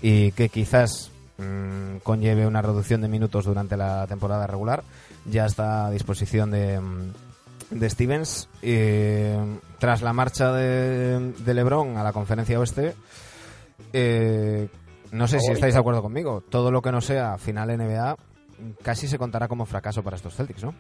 [0.01, 4.83] y que quizás mm, conlleve una reducción de minutos durante la temporada regular,
[5.25, 7.11] ya está a disposición de, mm,
[7.71, 8.49] de Stevens.
[8.61, 9.37] Eh,
[9.79, 12.93] tras la marcha de, de LeBron a la conferencia oeste,
[13.93, 14.67] eh,
[15.11, 18.15] no sé si estáis de acuerdo conmigo, todo lo que no sea final NBA
[18.83, 20.73] casi se contará como fracaso para estos Celtics, ¿no?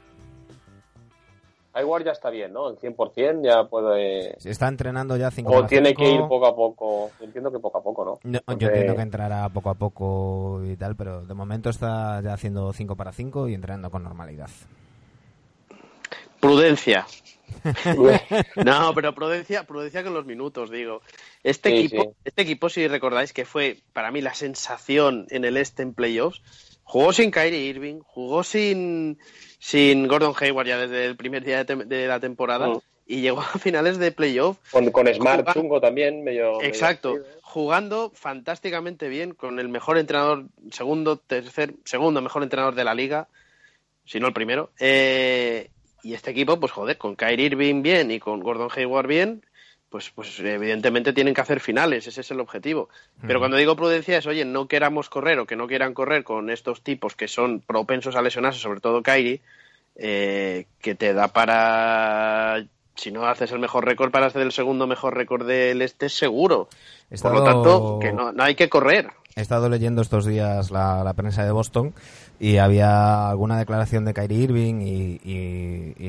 [1.71, 2.69] Hayward ya está bien, ¿no?
[2.69, 4.35] El 100% ya puede...
[4.39, 7.11] Se está entrenando ya 5 O tiene que ir poco a poco.
[7.21, 8.19] Entiendo que poco a poco, ¿no?
[8.23, 12.19] No, Porque- yo entiendo que entrará poco a poco y tal, pero de momento está
[12.21, 14.49] ya haciendo 5 para 5 y entrenando con normalidad.
[16.39, 17.05] Prudencia.
[18.55, 21.01] No, pero prudencia, prudencia con los minutos, digo.
[21.43, 22.09] Este Sí, equipo, sí.
[22.23, 26.41] este equipo, si recordáis que fue para mí la sensación en el este en playoffs,
[26.83, 29.17] jugó sin Kyrie Irving, jugó sin,
[29.59, 32.79] sin Gordon Hayward ya desde el primer día de, la temporada Mm.
[33.07, 34.57] y llegó a finales de playoff.
[34.71, 36.61] Con, con Smart Jugando- chungo también, medio.
[36.61, 42.83] Exacto, medio- jugando fantásticamente bien con el mejor entrenador, segundo, tercer, segundo mejor entrenador de
[42.83, 43.27] la liga,
[44.05, 44.71] si no el primero.
[44.79, 45.69] Eh,
[46.03, 49.43] y este equipo, pues joder, con Kyrie Irving bien y con Gordon Hayward bien,
[49.89, 52.89] pues, pues evidentemente tienen que hacer finales, ese es el objetivo.
[53.25, 56.49] Pero cuando digo prudencia es, oye, no queramos correr o que no quieran correr con
[56.49, 59.41] estos tipos que son propensos a lesionarse, sobre todo Kyrie,
[59.95, 62.63] eh, que te da para,
[62.95, 66.69] si no haces el mejor récord, para hacer el segundo mejor récord del este seguro.
[67.21, 69.09] Por lo tanto, que no, no hay que correr.
[69.35, 71.93] He estado leyendo estos días la, la prensa de Boston
[72.39, 75.19] y había alguna declaración de Kyrie Irving y,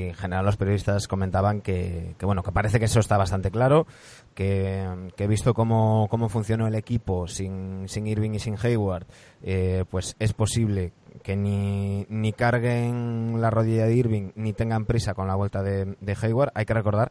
[0.09, 3.87] en general los periodistas comentaban que, que, bueno que parece que eso está bastante claro,
[4.35, 9.07] que, que visto cómo, cómo funcionó el equipo sin, sin Irving y sin Hayward,
[9.43, 10.93] eh, pues es posible
[11.25, 15.97] que ni, ni carguen la rodilla de Irving ni tengan prisa con la vuelta de,
[16.01, 16.53] de Hayward.
[16.55, 17.11] Hay que recordar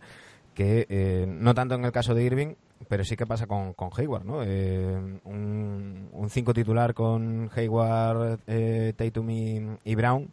[0.54, 2.56] que eh, no tanto en el caso de Irving,
[2.88, 4.42] pero sí que pasa con, Hayward, ¿no?
[4.44, 10.32] Eh, un 5 titular con Hayward, eh, Tatum y, y Brown,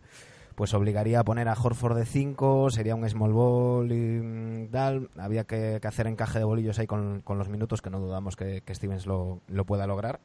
[0.54, 5.11] pues obligaría a poner a Horford de 5, sería un small ball y mm, tal.
[5.18, 9.06] Había que, hacer encaje de bolillos ahí con, los minutos, que no dudamos que, Stevens
[9.06, 10.20] lo pueda lograr.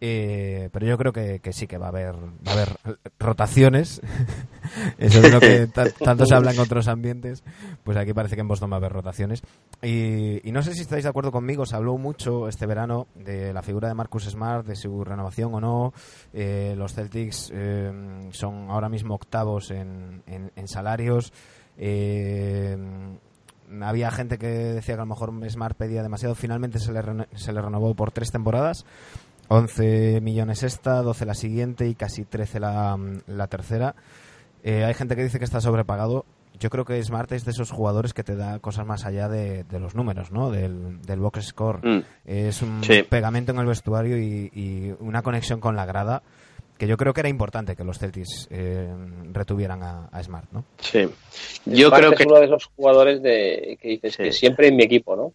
[0.00, 2.78] Eh, pero yo creo que, que sí que va a haber va a haber
[3.18, 4.00] rotaciones.
[4.98, 7.42] Eso es lo que ta- tanto se habla en otros ambientes
[7.82, 9.42] pues aquí parece que en Boston va a haber rotaciones.
[9.82, 13.52] Y, y no sé si estáis de acuerdo conmigo se habló mucho este verano de
[13.52, 15.92] la figura de Marcus Smart de su renovación o no.
[16.32, 21.32] Eh, los Celtics eh, son ahora mismo octavos en, en- en salarios.
[21.76, 22.76] Eh,
[23.82, 26.34] había gente que decía que a lo mejor Smart pedía demasiado.
[26.34, 27.02] Finalmente se le,
[27.34, 28.84] se le renovó por tres temporadas
[29.48, 33.94] 11 millones esta, 12 la siguiente y casi 13 la, la tercera.
[34.62, 36.24] Eh, hay gente que dice que está sobrepagado.
[36.60, 39.62] Yo creo que Smart es de esos jugadores que te da cosas más allá de,
[39.64, 40.50] de los números, ¿no?
[40.50, 41.80] Del, del box score.
[41.86, 42.02] Mm.
[42.26, 43.04] Es un Sí.
[43.08, 46.22] pegamento en el vestuario y, y una conexión con la grada
[46.76, 48.88] que yo creo que era importante que los Celtics eh,
[49.32, 50.64] retuvieran a, a Smart, ¿no?
[50.78, 51.08] Sí.
[51.66, 54.22] Yo Smart creo es que uno de esos jugadores de que dices Sí.
[54.24, 55.32] que siempre en mi equipo, ¿no?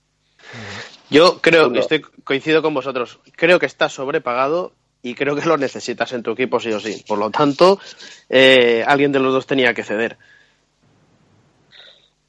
[1.13, 3.19] Yo creo que estoy coincido con vosotros.
[3.35, 7.03] Creo que está sobrepagado y creo que lo necesitas en tu equipo sí o sí.
[7.07, 7.79] Por lo tanto,
[8.29, 10.17] eh, alguien de los dos tenía que ceder.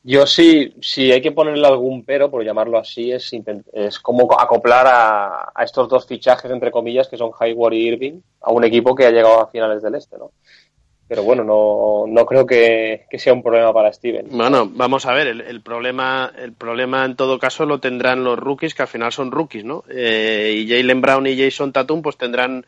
[0.06, 3.32] Yo sí, si hay que ponerle algún pero, por llamarlo así, es,
[3.72, 8.20] es como acoplar a, a estos dos fichajes, entre comillas, que son Hayward y Irving,
[8.42, 10.32] a un equipo que ha llegado a finales del este, ¿no?
[11.14, 14.26] Pero bueno, no, no creo que, que sea un problema para Steven.
[14.30, 18.36] Bueno, vamos a ver, el, el problema el problema en todo caso lo tendrán los
[18.36, 19.84] rookies, que al final son rookies, ¿no?
[19.88, 22.66] Eh, y Jalen Brown y Jason Tatum pues tendrán...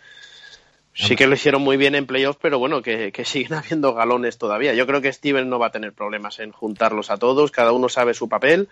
[0.95, 4.39] Sí que lo hicieron muy bien en playoffs, pero bueno, que, que siguen habiendo galones
[4.39, 4.75] todavía.
[4.75, 7.89] Yo creo que Steven no va a tener problemas en juntarlos a todos, cada uno
[7.89, 8.69] sabe su papel.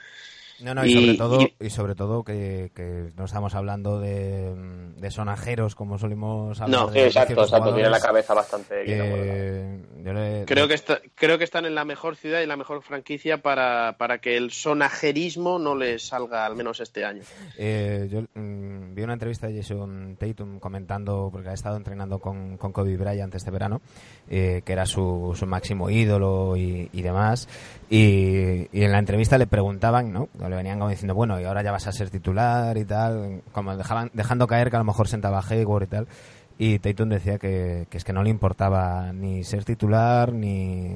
[0.60, 3.98] No, no, y, Y- sobre todo, y- y sobre todo que, que no estamos hablando
[4.00, 4.54] de,
[4.96, 8.84] de sonajeros como solimos hablar No, de, Sí, de exacto, exacto, tiene la cabeza bastante.
[8.86, 12.56] Eh, yo le- Creo que, está, creo que están en la mejor ciudad y la
[12.56, 17.22] mejor franquicia para, para que el sonajerismo no les salga, al menos este año.
[17.58, 22.56] Eh, yo mm, vi una entrevista de Jason Tatum comentando, porque ha estado entrenando con,
[22.58, 23.80] con Kobe Bryant este verano,
[24.28, 27.48] eh, que era su, su máximo ídolo y, y demás.
[27.90, 30.28] Y, y en la entrevista le preguntaban, ¿no?
[30.38, 33.76] Le venían como diciendo, bueno, y ahora ya vas a ser titular y tal, como
[33.76, 36.08] dejaban, dejando caer que a lo mejor sentaba Hayward y tal.
[36.56, 40.94] Y Tatum decía que, que es que no le importaba ni ser titular ni,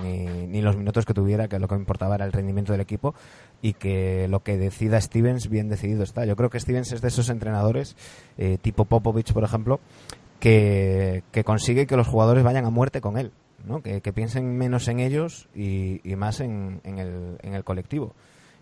[0.00, 3.12] ni, ni los minutos que tuviera, que lo que importaba era el rendimiento del equipo
[3.62, 6.24] y que lo que decida Stevens bien decidido está.
[6.24, 7.96] Yo creo que Stevens es de esos entrenadores,
[8.38, 9.80] eh, tipo Popovich, por ejemplo,
[10.38, 13.32] que, que consigue que los jugadores vayan a muerte con él,
[13.64, 13.82] ¿no?
[13.82, 18.14] que, que piensen menos en ellos y, y más en, en, el, en el colectivo.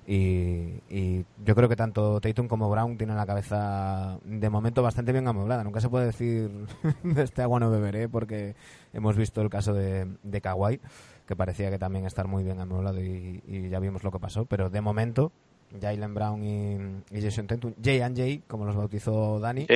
[0.07, 5.13] Y, y yo creo que tanto Tatum como Brown tienen la cabeza de momento bastante
[5.13, 5.63] bien amueblada.
[5.63, 6.51] Nunca se puede decir
[7.03, 8.57] de este agua no beberé porque
[8.93, 10.81] hemos visto el caso de, de Kawhi,
[11.27, 14.47] que parecía que también estar muy bien amueblado y, y ya vimos lo que pasó.
[14.47, 15.33] Pero de momento,
[15.81, 19.67] Jalen Brown y, y Jason Tatum, J and J, como los bautizó Dani.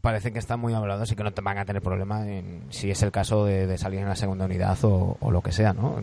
[0.00, 2.90] Parecen que están muy amueblados y que no te van a tener problema en, si
[2.90, 5.72] es el caso de, de salir en la segunda unidad o, o lo que sea,
[5.72, 6.02] ¿no?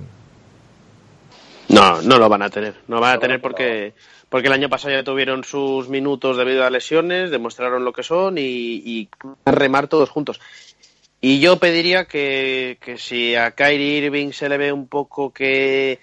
[1.70, 2.76] No, no lo van a tener.
[2.88, 3.94] No van a tener porque,
[4.30, 8.38] porque el año pasado ya tuvieron sus minutos debido a lesiones, demostraron lo que son
[8.38, 9.10] y, y
[9.46, 10.42] remar todos juntos.
[11.22, 16.00] Y yo pediría que, que si a Kyrie Irving se le ve un poco que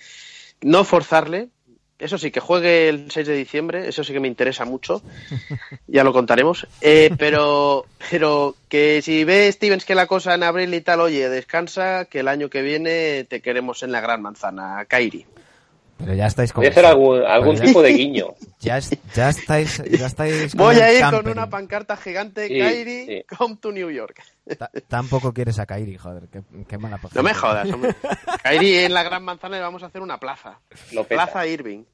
[0.62, 1.48] no forzarle,
[1.98, 5.02] eso sí, que juegue el 6 de diciembre, eso sí que me interesa mucho,
[5.88, 10.72] ya lo contaremos, eh, pero, pero que si ve Stevens que la cosa en abril
[10.74, 14.84] y tal, oye, descansa, que el año que viene te queremos en la gran manzana,
[14.88, 15.26] Kyrie.
[15.98, 16.60] Pero ya estáis con...
[16.62, 18.28] Voy a hacer algún, algún ya- tipo de guiño.
[18.60, 22.58] Ya, es- ya estáis, ya estáis con Voy a ir con una pancarta gigante, Sí,
[22.58, 23.24] Kairi, sí.
[23.36, 24.20] come to New York.
[24.58, 27.94] Ta- Tampoco quieres a Kairi, joder, qué, qué mala No me jodas, hombre.
[28.42, 30.58] Kairi en la Gran Manzana le vamos a hacer una plaza.
[30.92, 31.04] Lo.
[31.04, 31.84] Plaza Irving.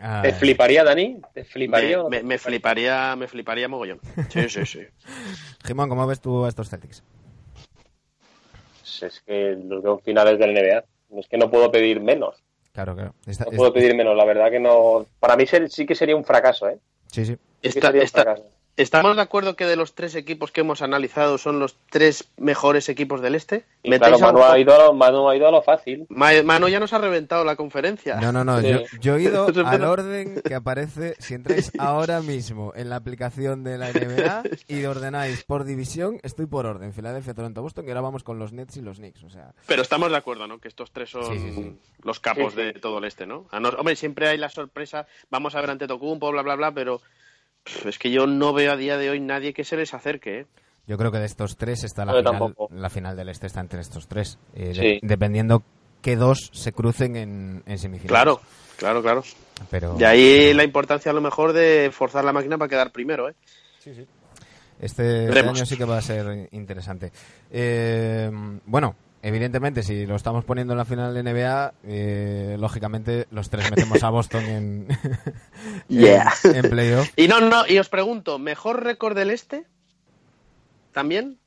[0.00, 1.20] Ah, ¿Te fliparía, Dani?
[1.34, 1.98] ¿Te fliparía?
[2.22, 4.00] Me, fliparía, me fliparía mogollón.
[4.28, 4.80] Sí, sí, sí.
[5.66, 7.02] Jimón, ¿cómo ves tú a estos Celtics?
[8.80, 10.84] Pues Es que los veo finales del NBA.
[11.18, 12.36] Es que no puedo pedir menos.
[12.80, 13.14] Claro, claro.
[13.26, 14.16] Esta- No puedo pedir menos.
[14.16, 15.04] La verdad que no.
[15.18, 16.78] Para mí ser- sí que sería un fracaso, ¿eh?
[17.12, 17.36] Sí, sí.
[17.62, 17.80] Sí que
[18.76, 22.88] ¿Estamos de acuerdo que de los tres equipos que hemos analizado son los tres mejores
[22.88, 23.66] equipos del este?
[23.82, 26.06] Y ¿Metéis claro, Manu ha, ido a lo, Manu ha ido a lo fácil.
[26.08, 28.16] Ma- Manu ya nos ha reventado la conferencia.
[28.20, 28.58] No, no, no.
[28.60, 28.68] Sí.
[28.68, 33.64] Yo, yo he ido al orden que aparece si entráis ahora mismo en la aplicación
[33.64, 36.18] de la NBA y ordenáis por división.
[36.22, 36.94] Estoy por orden.
[36.94, 37.84] Filadelfia, Toronto, Boston.
[37.84, 39.22] Y ahora vamos con los Nets y los Knicks.
[39.24, 40.58] O sea, Pero estamos de acuerdo, ¿no?
[40.58, 41.76] Que estos tres son Sí, sí, sí.
[42.02, 42.66] los capos Sí, sí.
[42.66, 43.46] de todo el este, ¿no?
[43.50, 47.02] A Hombre, siempre hay la sorpresa, vamos a ver ante Tocumpo, bla, bla, bla, pero
[47.86, 50.46] es que yo no veo a día de hoy nadie que se les acerque, ¿eh?
[50.86, 52.24] yo creo que de estos tres está la final.
[52.24, 52.68] tampoco.
[52.74, 54.38] La final del este está entre estos tres.
[54.54, 54.98] Eh, de- Sí.
[55.02, 55.62] dependiendo
[56.02, 58.08] que dos se crucen en, en semifinales.
[58.10, 58.40] Claro,
[58.76, 59.22] claro, claro.
[59.70, 62.90] Pero, De ahí pero la importancia a lo mejor de forzar la máquina para quedar
[62.90, 63.34] primero, ¿eh?
[63.84, 64.06] este,
[64.80, 65.58] este Veremos.
[65.58, 67.12] año sí que va a ser interesante.
[67.52, 68.30] Eh,
[68.64, 73.70] bueno, evidentemente, si lo estamos poniendo en la final de NBA, eh, lógicamente los tres
[73.70, 74.88] metemos a Boston en,
[75.88, 76.32] Yeah.
[76.44, 77.08] en, en playoff.
[77.16, 79.66] Y no, no, y os pregunto, ¿mejor récord del este?
[80.92, 81.38] ¿También?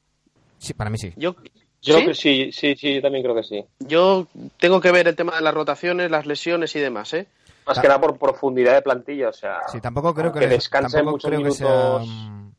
[0.57, 1.13] Sí, para mí sí.
[1.17, 1.36] Yo,
[1.81, 2.01] Yo ¿Sí?
[2.01, 3.65] creo que sí, sí, sí, yo también creo que sí.
[3.79, 4.27] Yo
[4.59, 7.27] tengo que ver el tema de las rotaciones, las lesiones y demás, ¿eh?
[7.65, 9.59] Más que nada por profundidad de plantilla, o sea.
[9.71, 12.07] Sí, tampoco creo que, les- descansen tampoco muchos creo que minutos.
[12.07, 12.51] sea,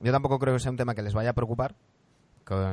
[0.00, 1.74] yo tampoco creo que sea un tema que les vaya a preocupar.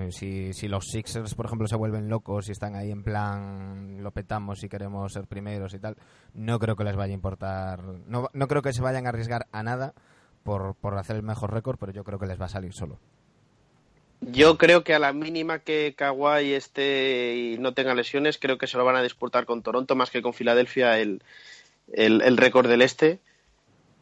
[0.10, 4.12] Si, si los Sixers, por ejemplo, se vuelven locos y están ahí en plan lo
[4.12, 5.96] petamos y queremos ser primeros y tal,
[6.34, 7.82] no creo que les vaya a importar.
[8.08, 9.94] No, no creo que se vayan a arriesgar a nada
[10.44, 13.00] por, por hacer el mejor récord, pero yo creo que les va a salir solo.
[14.20, 18.68] Yo creo que a la mínima que Kawhi esté y no tenga lesiones, creo que
[18.68, 21.24] se lo van a disputar con Toronto más que con Filadelfia el,
[21.92, 23.20] el, el récord del este.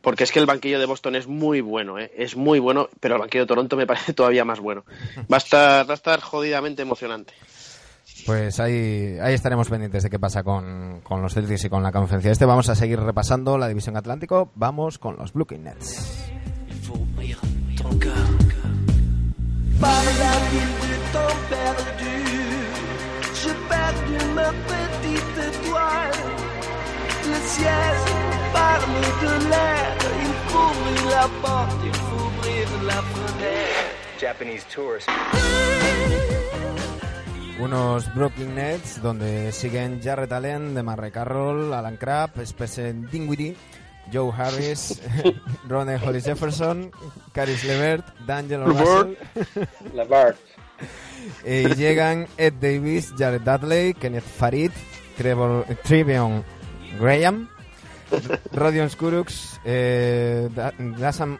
[0.02, 2.12] Porque es que el banquillo de Boston es muy bueno, ¿eh?
[2.16, 4.86] es muy bueno, pero el banquillo de Toronto me parece todavía más bueno.
[5.32, 7.34] Va a estar, va a estar jodidamente emocionante.
[8.26, 11.92] Pues ahí, ahí estaremos pendientes de qué pasa con, con los Celtics y con la
[11.92, 12.46] conferencia este.
[12.46, 14.52] Vamos a seguir repasando la división Atlántico.
[14.56, 16.30] Vamos con los Brooklyn Nets.
[27.30, 27.96] Le ciel
[28.52, 34.20] parle de l'air, il faut ouvrir la porte, il faut ouvrir la fenêtre.
[34.20, 35.12] Japanese tourists.
[37.60, 43.56] Unos Brooklyn Nets donde siguen Jarrett Allen, DeMarre Carroll, Alan Crabb, Spencer Dinwiddie,
[44.12, 45.00] Joe Harris,
[45.70, 46.90] Ronnie Hollis Jefferson,
[47.32, 49.18] Caris Levert, D'Angelo Russell.
[49.94, 50.38] Levert.
[51.46, 54.72] Y llegan Ed Davis, Jared Dudley, Kenneth Farid,
[55.18, 56.44] Trevor, Trevion
[57.00, 57.50] Graham,
[58.54, 60.50] Rodion Skuruks, eh,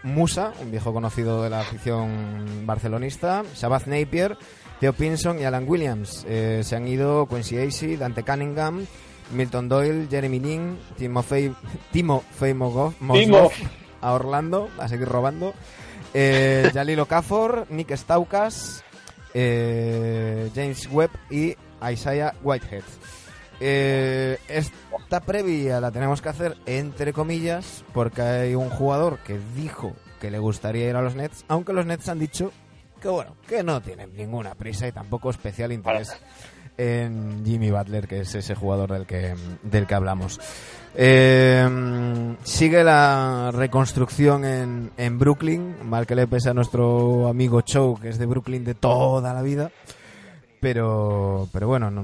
[0.04, 4.38] Musa, un viejo conocido de la afición barcelonista, Shabazz Napier,
[4.80, 6.26] Theo Pinson y Alan Williams.
[6.28, 8.86] Eh, se han ido Quincy Acey, Dante Cunningham,
[9.32, 11.54] Milton Doyle, Jeremy Lin, Timofey,
[11.92, 13.52] Timofey Mogov, Mozgov
[14.02, 15.54] a Orlando, a seguir robando.
[16.14, 18.84] Eh, Jalil Okafor, Nick Staukas,
[19.34, 21.56] eh, James Webb y
[21.92, 22.84] Isaiah Whitehead.
[23.60, 29.94] Eh, esta previa la tenemos que hacer entre comillas porque hay un jugador que dijo
[30.22, 32.52] que le gustaría ir a los Nets, aunque los Nets han dicho
[33.02, 36.20] que bueno, que no tienen ninguna prisa y tampoco especial interés
[36.78, 40.40] en Jimmy Butler, que es ese jugador del que, del que hablamos.
[40.96, 41.68] Eh,
[42.44, 48.10] sigue la reconstrucción en, en Brooklyn, mal que le pese a nuestro amigo Chow, que
[48.10, 49.72] es de Brooklyn de toda la vida.
[50.62, 52.02] Pero, pero bueno, no,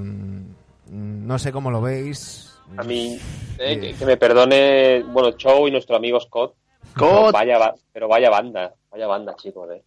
[0.90, 2.52] no sé cómo lo veis.
[2.76, 3.18] A mí,
[3.58, 6.54] eh, que, que me perdone, bueno, Chow y nuestro amigo Scott.
[6.94, 7.32] Pero Scott.
[7.32, 9.68] vaya, ba- pero vaya banda, vaya banda, chicos.
[9.72, 9.82] Eh.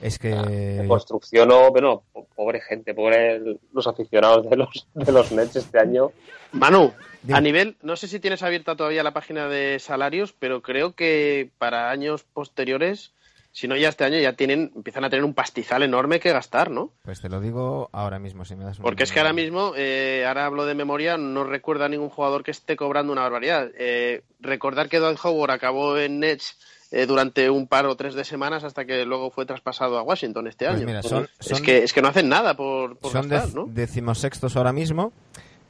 [0.00, 3.40] Es que construcción, o, bueno, po- pobre gente, pobre
[3.72, 6.10] los aficionados de los, de los Nets este año.
[6.52, 6.92] Manu,
[7.22, 7.38] Dime.
[7.38, 11.48] a nivel, no sé si tienes abierta todavía la página de salarios, pero creo que
[11.58, 13.12] para años posteriores,
[13.56, 16.70] si no ya este año, ya tienen, empiezan a tener un pastizal enorme que gastar,
[16.70, 16.92] ¿no?
[17.02, 19.72] pues te lo digo ahora mismo, si me das un- Porque es que ahora mismo,
[19.76, 23.70] eh, ahora hablo de memoria, no recuerdo a ningún jugador que esté cobrando una barbaridad.
[23.78, 26.58] Eh, recordar que Dwight Howard acabó en Nets
[26.90, 30.46] eh, durante un par o tres de semanas hasta que luego fue traspasado a Washington
[30.48, 30.86] este Pues año.
[30.86, 33.64] mira, son- es, que, es que no hacen nada por, por son gastar, ¿no?
[33.72, 35.12] decimosextos ahora mismo.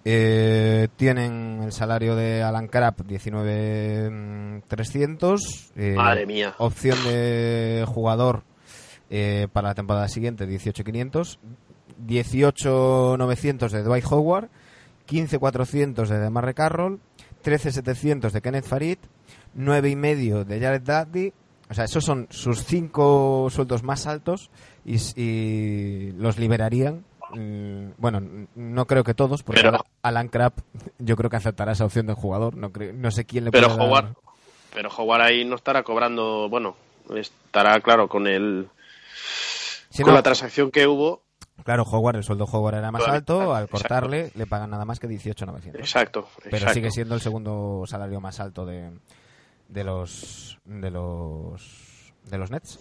[0.08, 5.72] Eh, tienen el salario de Alan Crabb 19.300.
[5.74, 6.54] Eh, Madre mía.
[6.58, 8.44] Opción de jugador
[9.10, 11.38] eh, para la temporada siguiente 18.500.
[12.06, 14.48] 18.900 de Dwight Howard.
[15.08, 17.00] 15.400 de Demarre Carroll.
[17.44, 18.98] 13.700 de Kenneth Farid.
[19.58, 21.32] 9.5 de Jared Dudley.
[21.68, 24.52] O sea, esos son sus cinco sueldos más altos
[24.84, 27.04] y los liberarían.
[27.32, 30.52] Mm, Bueno, no creo que todos, porque Pero- Alan Crabb
[30.98, 32.56] yo creo que aceptará esa opción de jugador.
[32.56, 34.14] No, creo- no sé quién le Pero puede dar- Howard,
[34.74, 36.76] pero Howard ahí no estará cobrando, bueno,
[37.14, 38.68] estará claro con el
[39.90, 41.22] Sí, con no, la transacción que hubo.
[41.64, 43.54] Claro, Howard, el sueldo Howard era más Claro, alto.
[43.54, 43.88] Al exacto.
[43.88, 45.74] cortarle, le pagan nada más que 18.900.
[45.78, 46.74] Exacto, Pero exacto.
[46.74, 48.90] sigue siendo el segundo salario más alto de,
[49.68, 52.78] de los de los de los Nets.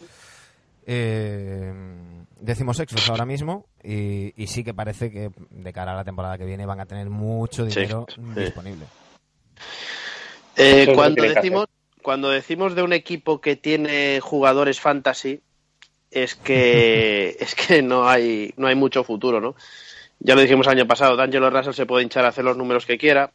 [0.88, 1.73] Eh,
[2.39, 6.45] decimosextos ahora mismo y, y sí que parece que de cara a la temporada que
[6.45, 8.21] viene van a tener mucho dinero sí.
[8.39, 8.86] disponible.
[10.55, 11.67] Eh, cuando decimos
[12.01, 15.41] cuando decimos de un equipo que tiene jugadores fantasy
[16.11, 19.55] es que es que no hay no hay mucho futuro, ¿no?
[20.19, 22.86] Ya lo dijimos el año pasado, D'Angelo Russell se puede hinchar a hacer los números
[22.86, 23.31] que quiera.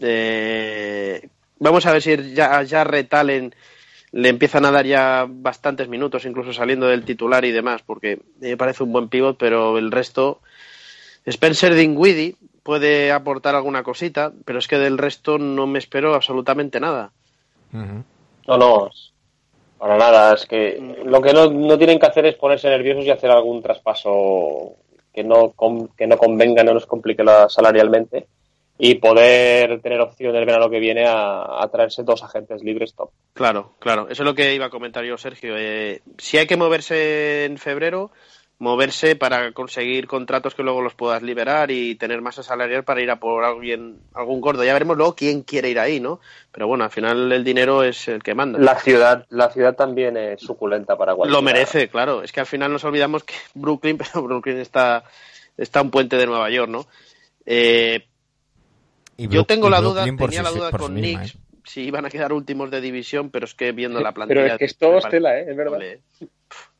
[0.00, 1.28] Eh,
[1.58, 3.54] vamos a ver si ya, ya Retalen
[4.14, 8.56] le empiezan a dar ya bastantes minutos, incluso saliendo del titular y demás, porque me
[8.56, 10.40] parece un buen pivot, pero el resto.
[11.26, 16.78] Spencer Dinwiddie puede aportar alguna cosita, pero es que del resto no me espero absolutamente
[16.78, 17.10] nada.
[18.46, 18.90] No, no,
[19.78, 20.34] para nada.
[20.34, 23.62] Es que lo que no, no tienen que hacer es ponerse nerviosos y hacer algún
[23.62, 24.76] traspaso
[25.12, 28.26] que no, con- que no convenga, no nos complique la, salarialmente
[28.78, 33.10] y poder tener opción el verano que viene a, a traerse dos agentes libres top.
[33.32, 34.08] Claro, claro.
[34.08, 35.54] Eso es lo que iba a comentar yo, Sergio.
[35.56, 38.10] Eh, si hay que moverse en febrero,
[38.58, 43.10] moverse para conseguir contratos que luego los puedas liberar y tener masa salarial para ir
[43.10, 44.64] a por alguien, algún gordo.
[44.64, 46.20] Ya veremos luego quién quiere ir ahí, ¿no?
[46.50, 48.58] Pero bueno, al final el dinero es el que manda.
[48.58, 51.38] La ciudad, la ciudad también es suculenta para cualquiera.
[51.38, 52.22] Lo merece, claro.
[52.22, 55.04] Es que al final nos olvidamos que Brooklyn, pero Brooklyn está,
[55.56, 56.86] está un puente de Nueva York, ¿no?
[57.46, 58.06] Eh,
[59.16, 61.38] Y yo tengo y la duda, tenía sí- la duda con misma, Knicks ¿eh?
[61.66, 64.42] si iban a quedar últimos de división, pero es que viendo la plantilla.
[64.42, 65.46] Pero es que es me todo parece- Estela, ¿eh?
[65.48, 65.78] Es verdad.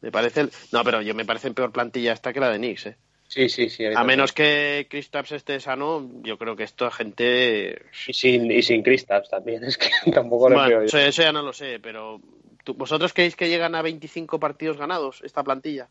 [0.02, 0.40] Me parece.
[0.42, 2.96] el- No, pero yo me parece peor plantilla esta que la de Knicks, ¿eh?
[3.26, 3.84] Sí, sí, sí.
[3.86, 7.82] A menos que Kristaps esté sano, yo creo que esta gente.
[8.06, 10.84] Y sin, y sin Kristaps también, es que tampoco lo Bueno, veo yo.
[10.86, 12.20] eso, eso ya no lo sé, pero.
[12.64, 15.88] ¿tú- ¿Vosotros creéis que llegan a 25 partidos ganados esta plantilla?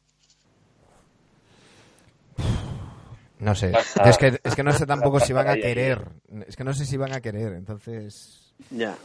[3.39, 3.71] No sé.
[4.05, 6.07] Es que, es que no sé tampoco si van a querer.
[6.47, 7.53] Es que no sé si van a querer.
[7.53, 8.53] Entonces.
[8.69, 8.95] Ya.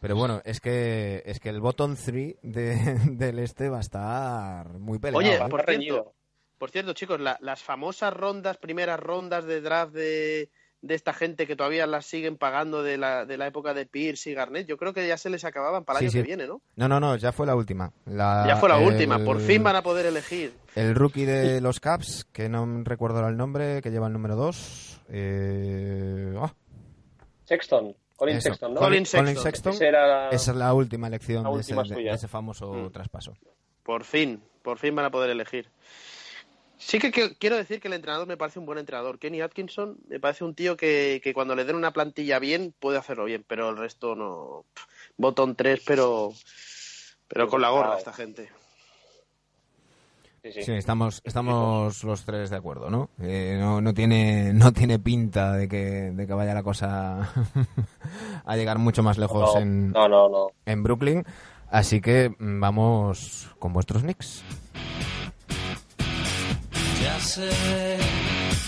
[0.00, 2.74] Pero bueno, es que es que el bottom 3 de,
[3.10, 5.18] del este va a estar muy peleado.
[5.18, 5.48] Oye, ¿eh?
[5.50, 5.94] por reñido.
[5.96, 6.14] cierto,
[6.58, 10.50] por cierto, chicos, la- las famosas rondas, primeras rondas de draft de,
[10.82, 14.30] de esta gente que todavía las siguen pagando de la, de la época de Pierce
[14.30, 16.18] y Garnett, yo creo que ya se les acababan para el Sí, año sí.
[16.18, 16.62] que viene, ¿no?
[16.76, 17.92] No, no, no, ya fue la última.
[18.06, 20.54] La- ya fue la el- última, por fin van a poder elegir.
[20.74, 24.36] El rookie de los Caps, que no recuerdo ahora el nombre, que lleva el número
[24.36, 25.00] 2.
[25.10, 26.34] Eh...
[26.38, 26.52] ah,
[27.44, 28.48] Sexton, Colin eso.
[28.48, 28.80] Sexton, ¿no?
[28.80, 29.72] Colin Colin Sexton.
[29.72, 29.82] Sexton.
[29.86, 30.30] Era...
[30.30, 32.90] Esa es la última elección La última de ese famoso Mm.
[32.92, 33.34] traspaso.
[33.82, 35.68] Por fin, por fin van a poder elegir.
[36.82, 39.18] Sí que, que- quiero decir que el entrenador me parece un buen entrenador.
[39.18, 42.96] Kenny Atkinson me parece un tío que, que cuando le den una plantilla bien puede
[42.98, 44.64] hacerlo bien, pero el resto no.
[45.18, 46.32] Botón 3, pero
[47.28, 48.48] pero con la gorra esta gente.
[50.42, 50.62] Sí, sí.
[50.64, 53.10] Sí, estamos, estamos los tres de acuerdo, ¿no?
[53.20, 57.30] Eh, no, no, tiene, no tiene pinta de que, de que vaya la cosa
[58.46, 60.46] a llegar mucho más lejos No, en, no, no, no.
[60.64, 61.24] en Brooklyn.
[61.70, 64.42] Así que mm, vamos con vuestros Knicks.
[67.22, 67.48] Sé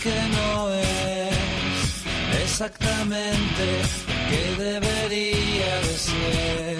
[0.02, 3.82] que no es exactamente
[4.28, 6.76] que debería de ser,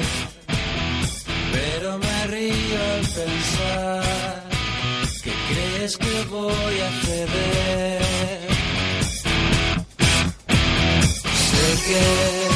[1.53, 4.45] pero me río al pensar
[5.23, 8.03] que crees que voy a ceder.
[11.51, 12.52] Sé que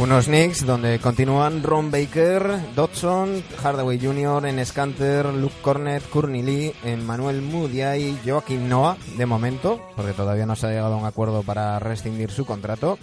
[0.00, 6.72] Unos Knicks donde continúan Ron Baker, Dodson, Hardaway Jr., en Scanter, Luke Cornet, Courtney Lee,
[6.84, 11.42] Emmanuel Mudiay, Joaquín Noah, de momento, porque todavía no se ha llegado a un acuerdo
[11.42, 12.98] para rescindir su contrato,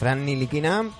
[0.00, 0.90] Fran Nilikina,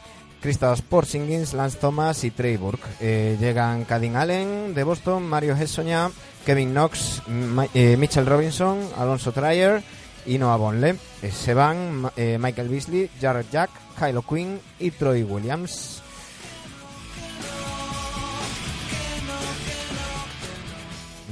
[0.41, 2.87] Kristaps Porzingis, Lance Thomas y Trey Burke.
[3.01, 6.09] Eh, llegan Cadin Allen de Boston, Mario Hessoña,
[6.47, 9.83] Kevin Knox, Ma- eh, Mitchell Robinson, Alonso Trier
[10.27, 10.97] y Noah Bonle.
[11.23, 16.03] Eh, se van eh, Michael Beasley, Jared Jack, Kylo Quinn y Troy Williams.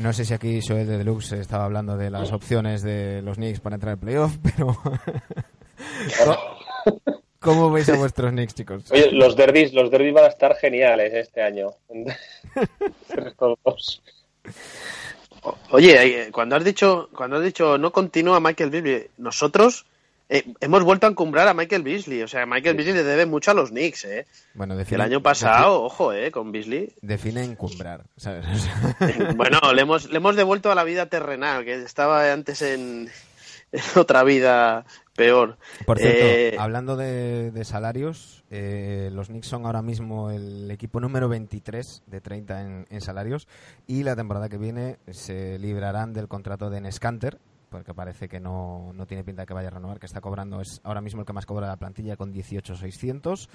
[0.00, 3.60] No sé si aquí Joel de Deluxe estaba hablando de las opciones de los Knicks
[3.60, 4.76] para entrar en playoff, pero
[7.40, 8.90] ¿Cómo veis a vuestros Knicks, chicos?
[8.90, 11.70] Oye, los derbis, los derbis van a estar geniales este año.
[13.08, 14.02] Estos dos.
[15.70, 19.86] Oye, eh, cuando has dicho, cuando has dicho no continúa Michael Beasley, nosotros
[20.32, 22.22] eh, hemos vuelto a encumbrar a Michael Beasley.
[22.22, 24.26] O sea, Michael Beasley le debe mucho a los Knicks, ¿eh?
[24.54, 26.30] Bueno, define, el año pasado, ojo, ¿eh?
[26.30, 26.92] Con Beasley.
[27.02, 28.04] Define encumbrar.
[29.34, 33.10] Bueno, le hemos, le hemos devuelto a la vida terrenal, que estaba antes en,
[33.72, 34.84] en otra vida
[35.20, 35.58] peor.
[35.86, 40.98] Por cierto, Eh, hablando de, de salarios, eh, los Knicks son ahora mismo el equipo
[41.00, 43.46] número 23 de 30 en, en salarios
[43.86, 48.92] y la temporada que viene se librarán del contrato de Nescanter, porque parece que no,
[48.94, 51.26] no tiene pinta de que vaya a renovar, que está cobrando, es ahora mismo el
[51.26, 53.48] que más cobra la plantilla con 18.600.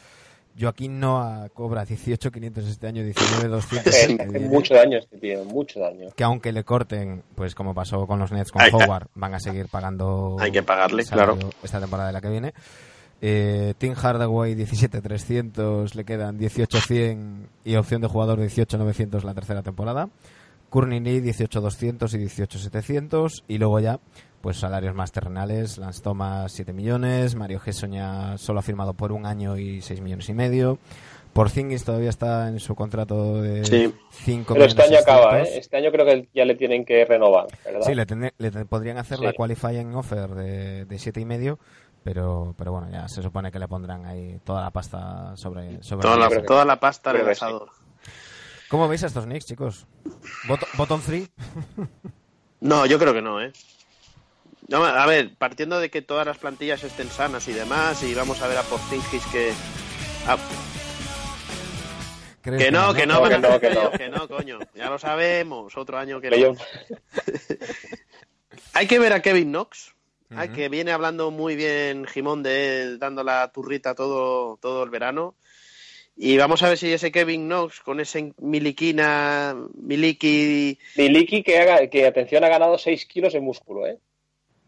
[0.59, 4.47] Joaquín Noah cobra 18.500 este año, 19.200 Hace, el que hace viene.
[4.49, 6.09] mucho daño este tío, mucho daño.
[6.15, 8.85] que aunque le corten, pues como pasó con los Nets con Ahí está.
[8.85, 11.37] Howard, van a seguir pagando Hay que pagarle, claro.
[11.61, 12.53] esta temporada de la que viene.
[13.21, 20.09] Eh, Tim Hardaway 17.300, le quedan 18.100 y opción de jugador 18.900 la tercera temporada.
[20.69, 23.99] Courtney Lee 18.200 y 18.700 y luego ya
[24.41, 29.11] pues salarios más terrenales, Lance Thomas 7 millones, Mario Gesson ya solo ha firmado por
[29.11, 30.77] un año y 6 millones y medio.
[31.33, 33.93] Porzingis todavía está en su contrato de Sí.
[34.11, 35.49] 5 Pero este año acaba, 600.
[35.49, 35.59] ¿eh?
[35.59, 37.81] Este año creo que ya le tienen que renovar, ¿verdad?
[37.81, 41.57] Sí, le, le podrían hacer la qualifying offer de, de siete y medio,
[42.03, 46.03] pero, pero bueno, ya se supone que le pondrán ahí toda la pasta sobre, sobre
[46.03, 47.45] Toda la, toda la pasta en creo el que sí.
[48.69, 49.85] ¿Cómo veis a estos Knicks, chicos?
[50.47, 51.27] Bot- Bottom three.
[52.61, 53.51] No, yo creo que no, ¿eh?
[54.69, 58.41] No, a ver, partiendo de que todas las plantillas estén sanas y demás, y vamos
[58.41, 59.53] a ver a Porzingis que...
[60.25, 60.37] ah,
[62.41, 63.91] ¿Crees que no, que no, que no, que no.
[63.97, 64.57] que no, coño.
[64.73, 66.55] Ya lo sabemos, otro año que no.
[68.73, 69.93] Hay que ver a Kevin Knox,
[70.31, 70.55] hay Ujú.
[70.55, 75.35] que viene hablando muy bien Jimón de él, dando la turrita todo, todo el verano.
[76.17, 81.87] Y vamos a ver si ese Kevin Knox con ese Miliquina, Miliki, Miliki, que, haga,
[81.87, 83.97] que atención, ha ganado 6 kilos de músculo, ¿eh?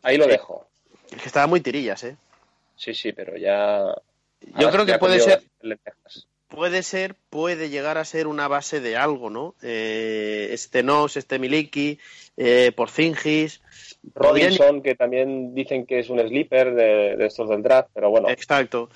[0.01, 0.67] Ahí lo dejo.
[1.09, 2.17] que estaba muy tirillas, ¿eh?
[2.75, 3.95] Sí, sí, pero ya.
[4.59, 5.41] Yo creo que puede ser-
[6.49, 9.55] puede ser, puede llegar a ser una base de algo, ¿no?
[9.61, 11.97] Eh, este Knox, este Miliki,
[12.35, 13.61] eh, Porzingis.
[14.13, 18.09] podrían- Robinson, que también dicen que es un sleeper de, de estos del draft, pero
[18.09, 18.29] bueno.
[18.29, 18.89] Exacto.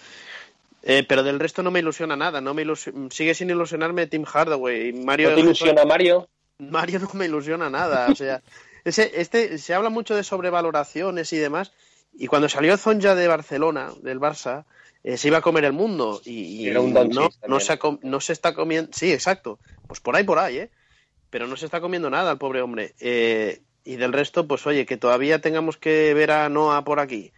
[0.84, 2.66] Eh, pero del resto no me ilusiona nada, no me
[3.12, 4.94] sigue sin ilusionarme Tim Hardaway.
[4.94, 6.28] Mario ¿No te ilusiona Mario?
[6.58, 8.42] Mario no me ilusiona nada, o sea,
[8.84, 11.72] ese, este se habla mucho de sobrevaloraciones y demás,
[12.14, 14.66] y cuando salió Zonja de Barcelona, del Barça,
[15.04, 17.04] eh, se iba a comer el mundo y, y Era un no,
[17.48, 20.70] no, se no se está comiendo, sí, exacto, pues por ahí, por ahí, ¿eh?
[21.30, 22.94] Pero no se está comiendo nada el pobre hombre.
[23.00, 27.32] Eh, y del resto, pues oye, que todavía tengamos que ver a Noah por aquí.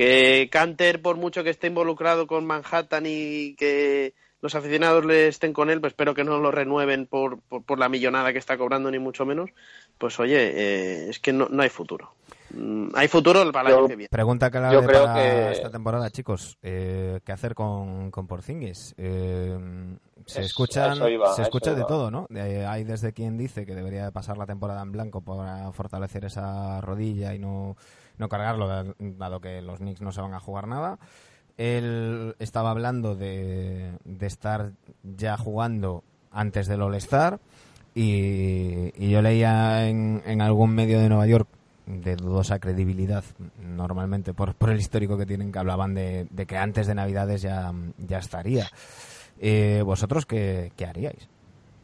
[0.00, 5.52] Que Canter, por mucho que esté involucrado con Manhattan y que los aficionados le estén
[5.52, 8.56] con él, pues espero que no lo renueven por, por, por la millonada que está
[8.56, 9.50] cobrando, ni mucho menos.
[9.98, 12.14] Pues oye, eh, es que no, no hay futuro.
[12.54, 14.08] Mm, hay futuro para el Yo- año que viene.
[14.08, 16.56] Pregunta clave Yo creo para que- esta temporada, chicos.
[16.62, 18.94] Eh, ¿Qué hacer con, con Porzingis?
[18.96, 19.58] Eh,
[20.24, 21.86] se Es- escuchan, a eso iba, se escucha de iba.
[21.88, 22.24] todo, ¿no?
[22.30, 26.24] De- hay desde quien dice que debería de pasar la temporada en blanco para fortalecer
[26.24, 27.76] esa rodilla y no,
[28.20, 30.98] no cargarlo, da- dado que los Knicks no se van a jugar nada.
[31.56, 34.70] Él estaba hablando de, de estar
[35.02, 37.40] ya jugando antes del All-Star
[37.94, 41.48] y, y yo leía en, en algún medio de Nueva York
[41.86, 43.24] de dudosa credibilidad
[43.60, 47.42] normalmente por, por el histórico que tienen que hablaban de, de que antes de Navidades
[47.42, 48.68] ya, ya estaría.
[49.40, 51.28] Eh, ¿Vosotros qué, qué haríais?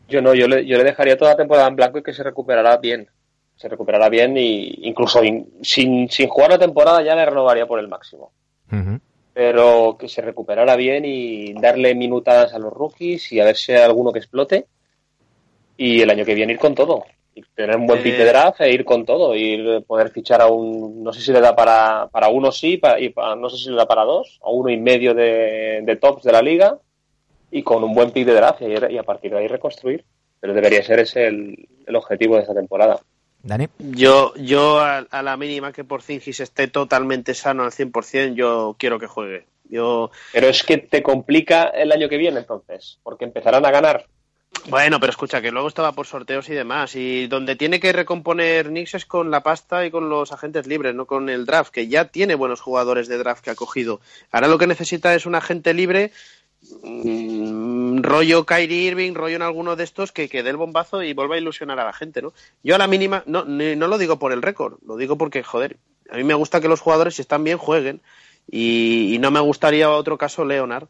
[0.09, 2.23] Yo no, yo le, yo le dejaría toda la temporada en blanco y que se
[2.23, 3.09] recuperará bien.
[3.57, 7.79] Se recuperará bien y incluso in- sin, sin jugar la temporada ya le renovaría por
[7.81, 8.33] el máximo.
[9.33, 13.73] Pero que se recuperara bien y darle minutadas a los rookies y a ver si
[13.73, 14.67] hay alguno que explote.
[15.77, 17.05] Y el año que viene ir con todo.
[17.35, 19.37] Y tener un buen Eh, pick de draft e ir con todo.
[19.37, 21.03] Y poder fichar a un.
[21.03, 23.69] No sé si le da para, para uno sí, para, y para- no sé si
[23.71, 26.79] le da para dos, a uno y medio de, de tops de la liga.
[27.51, 30.03] Y con un buen pick de draft y, y a partir de ahí reconstruir.
[30.41, 32.99] Pero debería ser ese el, el objetivo de esta temporada.
[33.47, 38.75] Dani, Yo, yo a, a la mínima que Porzingis esté totalmente sano al 100%, yo
[38.77, 39.47] quiero que juegue.
[39.69, 42.99] Yo, Pero es que te complica el año que viene entonces.
[43.03, 44.07] Porque empezarán a ganar
[44.69, 46.97] Bueno, pero escucha, que luego estaba por sorteos y demás.
[46.97, 50.95] Y donde tiene que recomponer Knicks es con la pasta y con los agentes libres,
[50.95, 54.01] no con el draft, que ya tiene buenos jugadores de draft que ha cogido.
[54.33, 56.11] Ahora lo que necesita es un agente libre,
[56.83, 61.13] mm, rollo Kyrie Irving, rollo en alguno de estos, que, que dé el bombazo y
[61.13, 62.33] vuelva a ilusionar a la gente, ¿no?
[62.63, 65.79] Yo a la mínima, no, no lo digo por el récord, lo digo porque, joder,
[66.11, 68.01] a mí me gusta que los jugadores, si están bien, jueguen.
[68.49, 70.89] Y, y no me gustaría otro caso Leonard.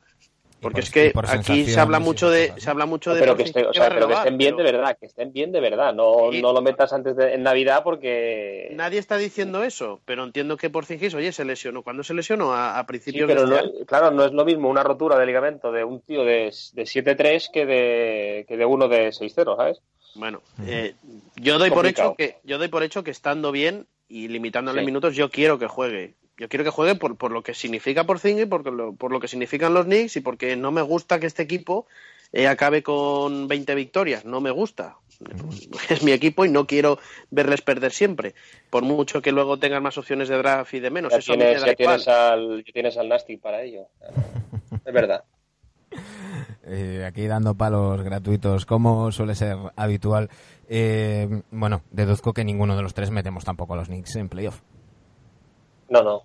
[0.61, 3.21] Porque por- es que por aquí se habla mucho de se habla mucho No, de
[3.21, 5.53] pero que, esté- o sea, pero que estén bien pero de verdad, que estén bien
[5.53, 5.93] de verdad.
[5.95, 8.71] No, Y- no lo metas antes de en Navidad porque.
[8.75, 11.83] Nadie está diciendo eso, pero entiendo que Porzingis, oye, se lesionó.
[11.83, 12.55] ¿Cuándo se lesionó?
[12.55, 13.87] A, a Sí, principios pero de no, este año.
[13.87, 17.51] claro, no es lo mismo una rotura de ligamento de un tío de, de 7-3
[17.53, 19.81] que de, que de uno de 6-0, ¿sabes?
[20.15, 20.95] Bueno, eh,
[21.37, 24.87] yo doy por hecho que yo doy por hecho que estando bien y limitándole Sí.
[24.87, 26.15] minutos, yo quiero que juegue.
[26.39, 29.29] Yo quiero que juegue por, por lo que significa Porzingis, por lo, por lo que
[29.29, 31.87] significan los Knicks y porque no me gusta que este equipo
[32.33, 34.25] eh, acabe con 20 victorias.
[34.25, 34.97] No me gusta.
[35.89, 36.99] Es mi equipo y no quiero
[37.31, 38.35] verles perder siempre.
[38.69, 41.13] Por mucho que luego tengan más opciones de draft y de menos.
[41.13, 42.19] Ya Eso tienes, me da ya tienes igual.
[42.19, 43.89] al, ya tienes al Nasty para ello.
[44.85, 45.25] Es verdad.
[46.69, 50.31] Eh, aquí dando palos gratuitos, como suele ser habitual.
[50.69, 54.63] Eh, bueno, deduzco que ninguno de los tres metemos tampoco a los Knicks en playoff.
[55.89, 56.23] No, no.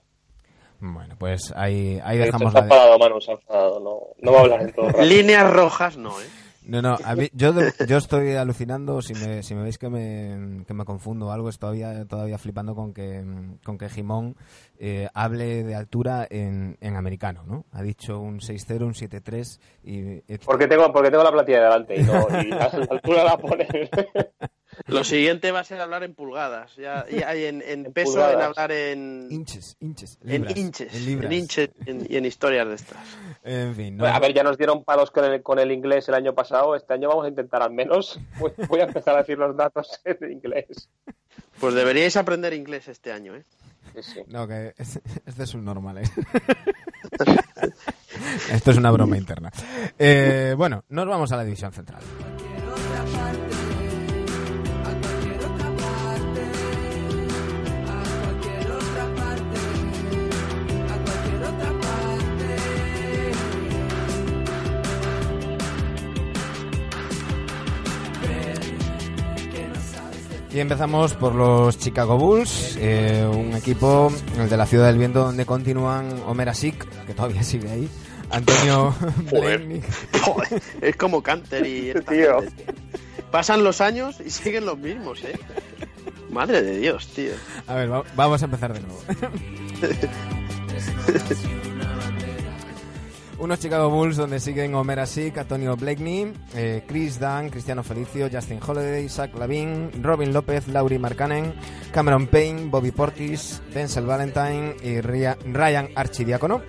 [0.79, 2.63] Bueno, pues ahí, ahí Se dejamos ha la...
[2.65, 3.79] enfadado, Manu, se ha enfadado.
[3.79, 5.01] No, no va a hablar en todo rato.
[5.03, 6.25] Líneas rojas, no, ¿eh?
[6.63, 7.53] No, no, a mí- yo,
[7.87, 11.49] yo estoy alucinando, si me, si me veis que me, que me confundo o algo,
[11.49, 13.23] estoy todavía, todavía flipando con que,
[13.63, 14.35] con que Jimón
[14.79, 17.65] eh, hable de altura en, en americano, ¿no?
[17.71, 20.37] Ha dicho un 6-0, un 7-3 y...
[20.45, 23.37] Porque tengo, porque tengo la plantilla de delante y, no, y la, la altura la
[23.37, 23.67] pone.
[24.87, 26.75] Lo siguiente va a ser hablar en pulgadas.
[26.75, 28.35] Ya, ya en, en En peso, pulgadas.
[28.35, 30.93] en hablar en, Inches, inches, en libras, inches.
[30.95, 31.31] en libras.
[31.31, 32.99] En inches en- y en historias de estas.
[33.43, 36.15] En fin, no, A ver, ya nos dieron palos con el, con el inglés el
[36.15, 36.75] año pasado.
[36.75, 38.19] Este año vamos a intentar al menos.
[38.39, 40.89] Voy, voy a empezar a decir los datos en inglés.
[41.59, 43.43] Pues deberíais aprender inglés este año, ¿eh?
[43.95, 44.19] Sí, sí.
[44.27, 46.03] no, que es- este es un normal, ¿eh?
[48.51, 49.51] Esto es una broma interna.
[49.97, 52.01] Eh, bueno, nos vamos a la división central.
[70.53, 75.23] Y empezamos por los Chicago Bulls, eh, un equipo, el de la Ciudad del Viento,
[75.23, 77.89] donde continúan Omer Asik, que todavía sigue ahí,
[78.29, 78.93] Antonio
[79.31, 79.81] Joder.
[80.81, 82.41] Es como Canter y esta Tío.
[82.41, 82.65] gente.
[83.31, 85.39] Pasan los años y siguen los mismos, ¿eh?
[86.29, 87.31] Madre de Dios, tío.
[87.67, 88.99] A ver, va- vamos a empezar de nuevo.
[93.41, 98.59] Unos Chicago Bulls donde siguen Omer Asik, Antonio Blakeney, eh, Chris Dunn, Cristiano Felicio, Justin
[98.63, 101.55] Holiday, Zach Lavin, Robin López, Laurie Markkanen,
[101.91, 106.61] Cameron Payne, Bobby Portis, Denzel Valentine y Ryan Archidiácono.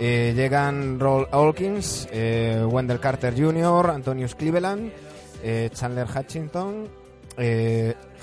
[0.00, 4.90] Eh, llegan Roll Hawkins, eh, Wendell Carter Jr., Antonius Cleveland,
[5.44, 6.88] eh, Chandler Hutchinson,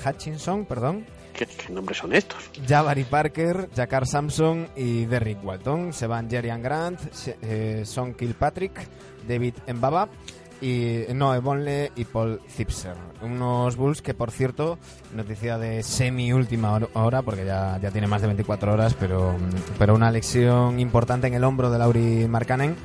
[0.05, 1.05] Hutchinson, perdón,
[1.37, 2.49] ¿Qué, qué nombres son estos?
[2.67, 5.91] Jabari Parker, Jakar Sampson y Derrick Walton.
[5.93, 6.99] Se van Jerian Grant,
[7.41, 8.87] eh, Son Kilpatrick,
[9.27, 10.07] David Mbaba
[10.61, 12.93] y Noah Bonle y Paul Zipser.
[13.21, 14.79] Unos Bulls que, por cierto,
[15.13, 19.33] noticia de semi última hor- hora, porque ya, ya tiene más de 24 horas, pero,
[19.33, 22.75] mm, pero una lesión importante en el hombro de Lauri Markkanen.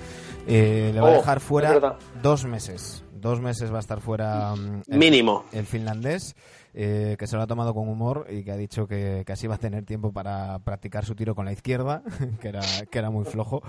[0.47, 3.05] eh, le va a Oh, dejar fuera dos meses.
[3.13, 5.45] Dos meses va a estar fuera mm, el- Mínimo.
[5.53, 6.35] el finlandés,
[6.75, 9.47] eh, que se lo ha tomado con humor y que ha dicho que, que así
[9.47, 12.03] va a tener tiempo para practicar su tiro con la izquierda,
[12.41, 12.61] que era,
[12.91, 13.63] que era muy flojo.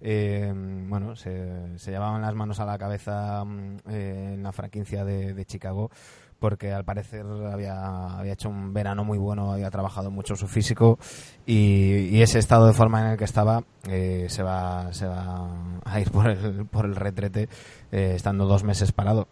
[0.00, 5.04] Eh, bueno, se, se llevaban las manos a la cabeza mm, eh, en la franquicia
[5.04, 5.90] de, Chicago
[6.38, 10.98] porque al parecer había, había hecho un verano muy bueno, había trabajado mucho su físico
[11.46, 15.48] y, y ese estado de forma en el que estaba eh, se, va, se va
[15.84, 17.48] a ir por el, por el retrete
[17.92, 19.26] eh, estando dos meses parado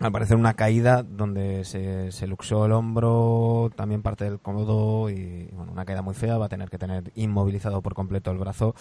[0.00, 5.48] al parecer una caída donde se, se luxó el hombro, también parte del cómodo y
[5.52, 6.36] bueno, una caída muy fea.
[6.36, 8.74] Va a tener que tener inmovilizado por completo el brazo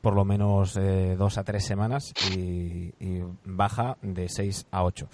[0.00, 5.08] por lo menos eh, dos a tres semanas y, y baja de seis a ocho.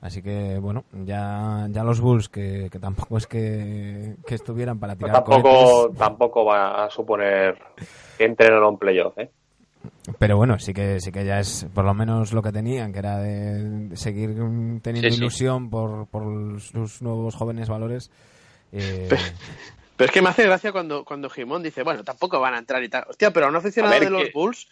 [0.00, 4.96] Así que bueno, ya, ya los Bulls que, que tampoco es que, que estuvieran para
[4.96, 7.58] tirar Tampoco, cohetes, tampoco va a suponer
[8.16, 9.30] que entren en un playoff, ¿eh?
[10.18, 12.98] Pero bueno, sí que sí que ya es por lo menos lo que tenían, que
[12.98, 14.30] era de, seguir
[14.82, 15.18] teniendo Sí, sí.
[15.20, 18.10] ilusión por, por sus nuevos jóvenes valores.
[18.72, 19.08] Eh,
[19.96, 22.82] Pero es que me hace gracia cuando, cuando Jimón dice, bueno, tampoco van a entrar
[22.82, 23.04] y tal.
[23.08, 24.68] Hostia, pero a un aficionado A ver, de los que- Bulls,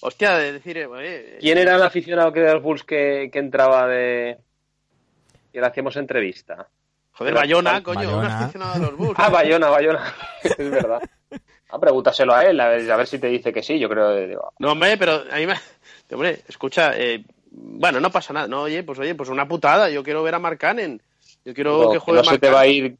[0.00, 3.86] hostia, de decir, eh, ¿Quién era el aficionado que de los Bulls que, que entraba
[3.86, 4.38] de.
[5.52, 6.68] y le hacíamos entrevista?
[7.12, 8.38] joder, Bayona, coño, un Bayona.
[8.40, 9.14] aficionado de los Bulls.
[9.18, 10.14] Ah, Bayona, Bayona.
[10.44, 11.00] es verdad.
[11.70, 13.78] Ah, pregúntaselo a él, a ver, a ver si te dice que sí.
[13.78, 15.54] Yo creo digo, No, hombre, pero a mí me...
[16.10, 18.48] Hombre, escucha, eh, bueno, no pasa nada.
[18.48, 19.90] No, oye, pues oye, pues una putada.
[19.90, 21.00] Yo quiero ver a Mark Cannon.
[21.44, 22.96] Yo quiero no, que que juegue no se te va a ir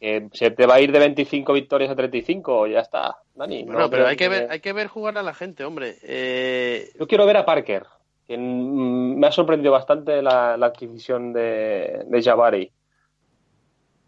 [0.00, 3.64] que se te va a ir de 25 victorias a 35, ya está, Dani.
[3.64, 5.96] Bueno, No pero hay que ver, hay que ver jugar a la gente, hombre.
[6.02, 7.84] Eh, Yo quiero ver a Parker,
[8.26, 12.70] que mm, me ha sorprendido bastante la, la adquisición de, de Jabari.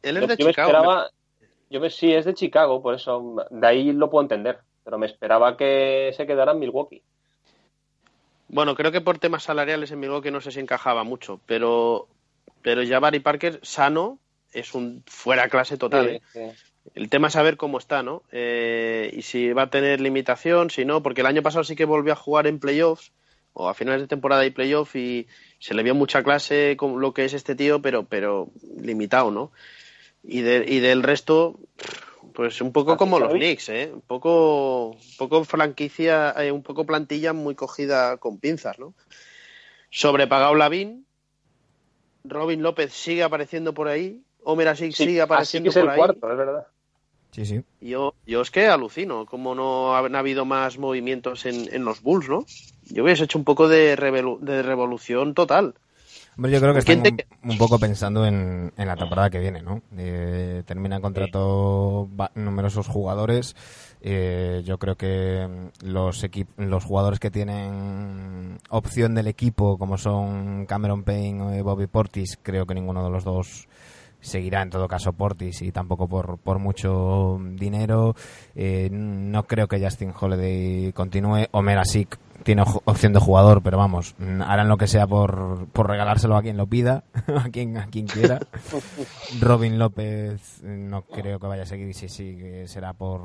[0.02, 0.68] él es de Chicago.
[0.68, 1.10] esperaba,
[1.70, 5.06] yo me, sí, es de Chicago, por eso de ahí lo puedo entender, pero me
[5.06, 7.02] esperaba que se quedara en Milwaukee.
[8.48, 12.08] Bueno, creo que por temas salariales en Milwaukee no sé si encajaba mucho, pero
[12.62, 14.18] pero Jabari Parker sano
[14.52, 16.08] es un fuera clase total.
[16.08, 16.22] ¿eh?
[16.32, 16.40] Sí.
[16.94, 18.22] El tema es saber cómo está, ¿no?
[18.32, 21.84] Eh, y si va a tener limitación, si no, porque el año pasado sí que
[21.84, 23.12] volvió a jugar en playoffs
[23.52, 25.26] o a finales de temporada y playoff y
[25.58, 28.48] se le vio mucha clase con lo que es este tío, pero pero
[28.80, 29.52] limitado, ¿no?
[30.22, 31.58] Y, de- y del resto,
[32.34, 33.32] pues un poco ¿Así, como los?
[33.32, 33.90] Knicks, ¿eh?
[33.92, 38.94] Un poco, un poco franquicia, eh, un poco plantilla muy cogida con pinzas, ¿no?
[39.90, 41.06] Sobrepagado Lavín,
[42.24, 45.82] Robin López sigue apareciendo por ahí, Homer Asik Sí, sigue así apareciendo que es el
[45.82, 45.98] por ahí.
[45.98, 46.66] cuarto, es verdad.
[47.32, 47.62] Sí, sí.
[47.80, 52.28] Yo, yo es que alucino, como no han habido más movimientos en, en los Bulls,
[52.28, 52.44] ¿no?
[52.90, 55.74] Yo hubiese hecho un poco de, revelu- de revolución total.
[56.38, 59.28] Hombre, yo creo que ¿Quién están te- un, un poco pensando en, en la temporada
[59.28, 59.82] que viene, ¿no?
[59.96, 63.56] Eh, termina contrato va- numerosos jugadores.
[64.00, 66.24] Eh, yo creo que mm, los
[66.58, 72.66] los jugadores que tienen opción del equipo, como son Cameron Payne o Bobby Portis, creo
[72.66, 73.66] que ninguno de los dos
[74.20, 78.14] seguirá en todo caso Portis y tampoco por, por mucho dinero.
[78.54, 81.46] Eh, no creo que Justin Holiday continúe.
[81.50, 82.16] Omer Asik
[82.48, 86.40] tiene opción de jugador, pero vamos, mm, harán lo que sea por, por regalárselo a
[86.40, 87.04] quien lo pida,
[87.36, 88.38] a quien, a quien quiera.
[89.38, 93.20] Robin López eh, no creo que vaya a seguir y si sigue será por,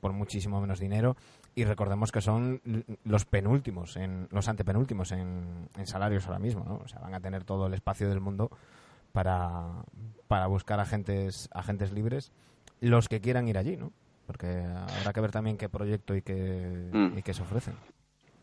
[0.00, 1.14] por muchísimo menos dinero.
[1.54, 2.62] Y recordemos que son
[3.04, 6.76] los penúltimos, en, los antepenúltimos en, en salarios ahora mismo, ¿no?
[6.82, 8.48] O sea, van a tener todo el espacio del mundo
[9.12, 9.84] para,
[10.26, 12.32] para buscar agentes, agentes libres,
[12.80, 13.92] los que quieran ir allí, ¿no?
[14.26, 14.64] Porque
[14.98, 17.18] habrá que ver también qué proyecto y qué, Mm.
[17.18, 17.74] y qué se ofrecen.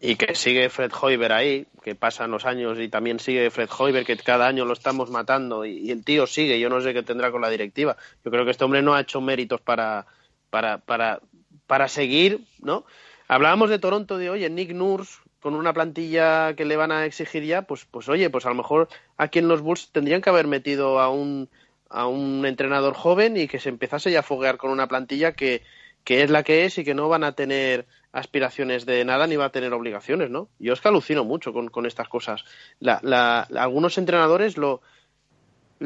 [0.03, 4.03] Y que sigue Fred Hoiber ahí, que pasan los años y también sigue Fred Hoiber,
[4.03, 6.59] que cada año lo estamos matando y, el tío sigue.
[6.59, 7.95] Yo no sé qué tendrá con la directiva.
[8.25, 10.07] Yo creo que este hombre no ha hecho méritos para,
[10.49, 11.19] para, para,
[11.67, 12.83] para seguir, ¿no?
[13.27, 17.43] Hablábamos de Toronto de, oye, Nick Nurse con una plantilla que le van a exigir
[17.43, 20.47] ya, pues, pues oye, pues a lo mejor aquí en los Bulls tendrían que haber
[20.47, 21.49] metido a un,
[21.89, 25.61] a un entrenador joven y que se empezase ya a foguear con una plantilla que,
[26.03, 29.35] que es la que es y que no van a tener aspiraciones de nada ni
[29.37, 30.49] va a tener obligaciones, ¿no?
[30.59, 32.43] Yo es que alucino mucho con, con estas cosas.
[32.79, 34.81] La, la, la- algunos entrenadores lo,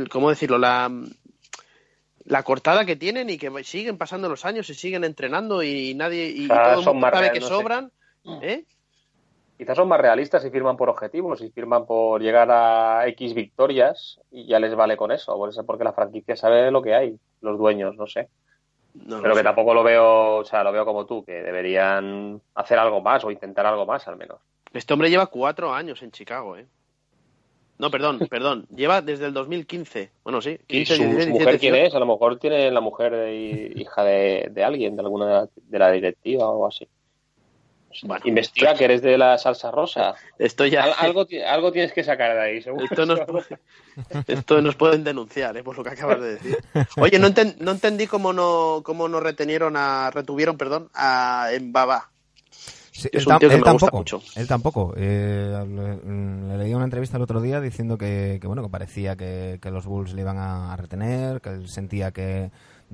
[0.09, 0.57] ¿cómo decirlo?
[0.57, 0.91] La,
[2.25, 6.27] la cortada que tienen y que siguen pasando los años y siguen entrenando y nadie
[6.27, 7.91] y sea, todo el mundo sabe real- que no sobran,
[8.41, 8.65] ¿eh?
[9.57, 14.19] Quizás son más realistas y firman por objetivos y firman por llegar a X victorias
[14.29, 17.17] y ya les vale con eso, por eso porque la franquicia sabe lo que hay,
[17.39, 18.29] los dueños, no sé.
[19.05, 19.43] No Pero que sé.
[19.43, 23.31] tampoco lo veo, o sea, lo veo como tú, que deberían hacer algo más o
[23.31, 24.39] intentar algo más al menos.
[24.73, 26.65] Este hombre lleva cuatro años en Chicago, ¿eh?
[27.77, 28.65] No, perdón, perdón.
[28.73, 30.11] Lleva desde el 2015.
[30.23, 30.57] Bueno, sí.
[30.69, 31.93] ¿Y 15, su, 16, su mujer 17, quién es?
[31.95, 35.91] A lo mejor tiene la mujer de- hija de, de alguien, de alguna de la
[35.91, 36.87] directiva o así.
[38.03, 40.15] Bueno, Investiga que eres de la salsa rosa.
[40.39, 40.83] Esto ya.
[40.83, 42.85] Al- algo, algo tienes que sacar de ahí, seguro.
[42.85, 43.19] Esto nos,
[44.27, 45.63] esto nos pueden denunciar, ¿eh?
[45.63, 46.57] por lo que acabas de decir.
[46.97, 52.09] Oye, no, enten- no entendí cómo no, cómo no retenieron a, retuvieron, perdón, a Mbaba.
[52.91, 53.97] Sí, Es él, un tam- tío que él me gusta tampoco.
[53.97, 54.21] mucho.
[54.35, 54.93] Él tampoco.
[54.95, 59.15] Eh, le, le leí una entrevista el otro día diciendo que, que, bueno que parecía
[59.17, 62.51] que, que los Bulls le iban a, a retener, que él sentía que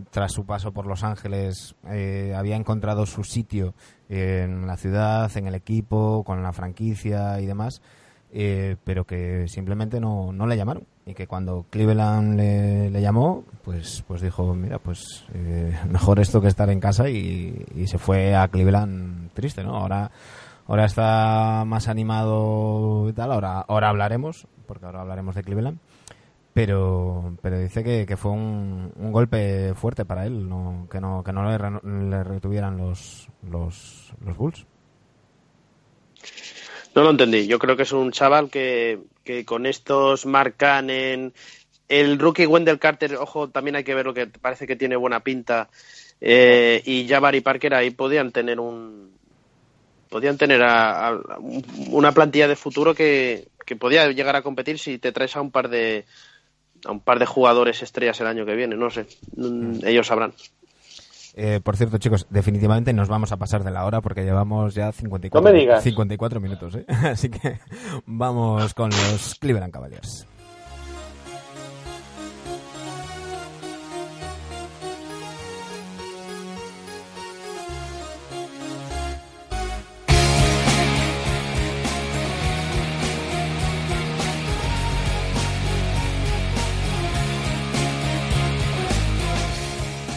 [0.10, 3.74] tras su paso por Los Ángeles eh, había encontrado su sitio
[4.10, 7.82] en la ciudad, en el equipo, con la franquicia y demás,
[8.32, 14.04] eh, pero que simplemente no, no le llamaron y que cuando Cleveland le, llamó, pues
[14.08, 18.36] pues dijo, mira, pues eh, mejor esto que estar en casa y, y se fue
[18.36, 19.76] a Cleveland triste, ¿no?
[19.76, 20.12] Ahora
[20.68, 25.80] ahora está más animado y tal, ahora ahora hablaremos, porque ahora hablaremos de Cleveland.
[26.54, 31.24] Pero, pero dice que, que fue un, un golpe fuerte para él, no, que no,
[31.24, 34.66] que no le, le retuvieran los, los, los Bulls.
[36.94, 37.48] No lo entendí.
[37.48, 41.34] Yo creo que es un chaval que, que con estos marcan en
[41.88, 45.22] el rookie Wendell Carter, ojo, también hay que ver lo que parece que tiene buena
[45.22, 45.70] pinta.
[46.24, 49.10] eh, y Jabari Parker ahí podían tener un
[50.10, 54.78] podían tener a- a- un- una plantilla de futuro que, que podía llegar a competir
[54.78, 56.06] si te traes a un par de
[56.86, 60.34] a un par de jugadores estrellas el año que viene, no sé, Mm, ellos sabrán.
[61.34, 64.92] Eh, por cierto, chicos, definitivamente nos vamos a pasar de la hora porque llevamos ya
[64.92, 65.82] 54, No me digas.
[65.84, 66.76] 54 minutos.
[66.76, 66.86] ¿eh?
[66.88, 67.60] Así que
[68.06, 70.28] vamos con los Cleveland Cavaliers.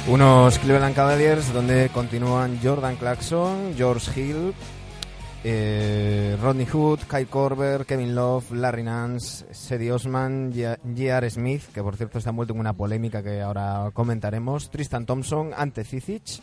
[0.07, 4.53] Unos Cleveland Cavaliers donde continúan Jordan Clarkson, George Hill,
[5.43, 11.31] eh, Rodney Hood, Kyle Korver, Kevin Love, Larry Nance, Sedi Osman, J.R.
[11.31, 15.85] Smith, que por cierto está envuelto en una polémica que ahora comentaremos, Tristan Thompson, Ante
[15.85, 16.39] Cizic,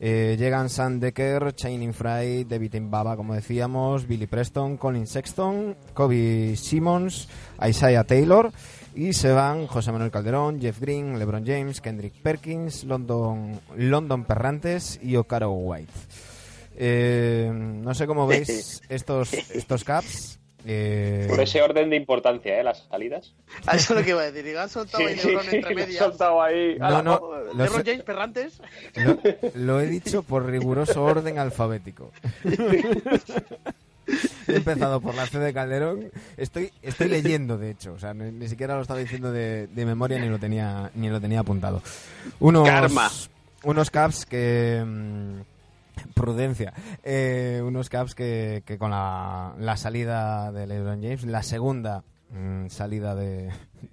[0.00, 6.56] eh, llegan Sam Decker, Channing Fry, David Mbaba, como decíamos, Billy Preston, Colin Sexton, Kobe
[6.56, 7.28] Simmons,
[7.64, 8.50] Isaiah Taylor
[8.96, 14.98] y se van José Manuel Calderón, Jeff Green, LeBron James, Kendrick Perkins, London, London Perrantes
[15.02, 15.92] y Ocaro White.
[16.78, 20.40] Eh, no sé cómo veis estos, estos caps.
[20.68, 22.64] Eh, Por ese orden de importancia, ¿eh?
[22.64, 23.34] Las salidas.
[23.66, 24.44] A eso es lo que iba a decir.
[24.44, 25.98] Digo, han soltado ahí Sí, LeBron sí, entre medias.
[25.98, 26.76] soltado ahí.
[26.76, 27.20] No, no,
[27.54, 28.60] LeBron James, Perrantes.
[28.96, 29.16] Lo,
[29.54, 32.10] lo he dicho por riguroso orden alfabético.
[34.48, 36.10] He empezado por la C de Calderón.
[36.36, 37.92] Estoy, estoy leyendo, de hecho.
[37.94, 41.08] O sea, ni, ni siquiera lo estaba diciendo de, de memoria ni lo tenía, ni
[41.10, 41.82] lo tenía apuntado.
[42.40, 43.10] Unos, Karma.
[43.64, 44.82] Unos caps que.
[44.86, 45.40] mm,
[46.14, 46.72] Prudencia.
[47.02, 52.68] Eh, unos caps que, que con la, la salida de LeBron James, la segunda mm,
[52.68, 53.50] salida de,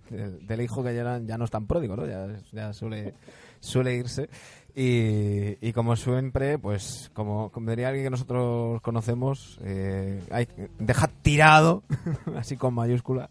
[0.09, 2.05] del- del hijo que ya, ya no es tan pródigo, ¿no?
[2.05, 3.13] Ya, ya suele,
[3.61, 4.29] suele irse.
[4.75, 10.47] Y, y como siempre, pues como, como diría alguien que nosotros conocemos, eh, hay,
[10.79, 11.83] deja tirado,
[12.37, 13.29] así con mayúscula,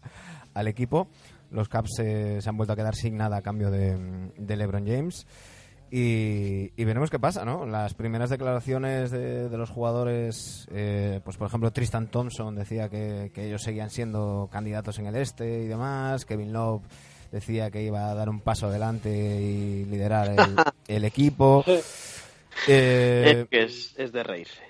[0.53, 1.07] al equipo.
[1.51, 5.27] Los Caps se han vuelto a quedar sin nada a cambio de, de LeBron James.
[5.95, 7.67] Y, y veremos qué pasa, ¿no?
[7.67, 13.29] Las primeras declaraciones de, de los jugadores, eh, pues por ejemplo Tristan Thompson decía que,
[13.31, 16.25] que ellos seguían siendo candidatos en el este y demás.
[16.25, 16.81] Kevin Love
[17.33, 20.37] decía que iba a dar un paso adelante y liderar el,
[20.87, 21.65] el equipo.
[22.67, 24.61] Eh, Es que es, es de reírse.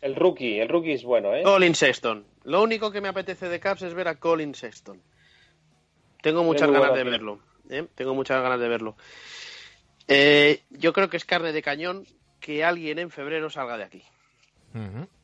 [0.00, 1.42] El rookie, el rookie es bueno, ¿eh?
[1.44, 2.24] Colin Sexton.
[2.42, 5.00] Lo único que me apetece de Caps es ver a Colin Sexton.
[6.20, 7.38] Tengo muchas ganas buena de verlo.
[7.70, 7.86] ¿eh?
[7.94, 8.96] Tengo muchas ganas de verlo.
[10.08, 12.04] Eh, yo creo que es carne de cañón
[12.40, 14.02] que alguien en febrero salga de aquí.
[14.72, 15.21] Sí,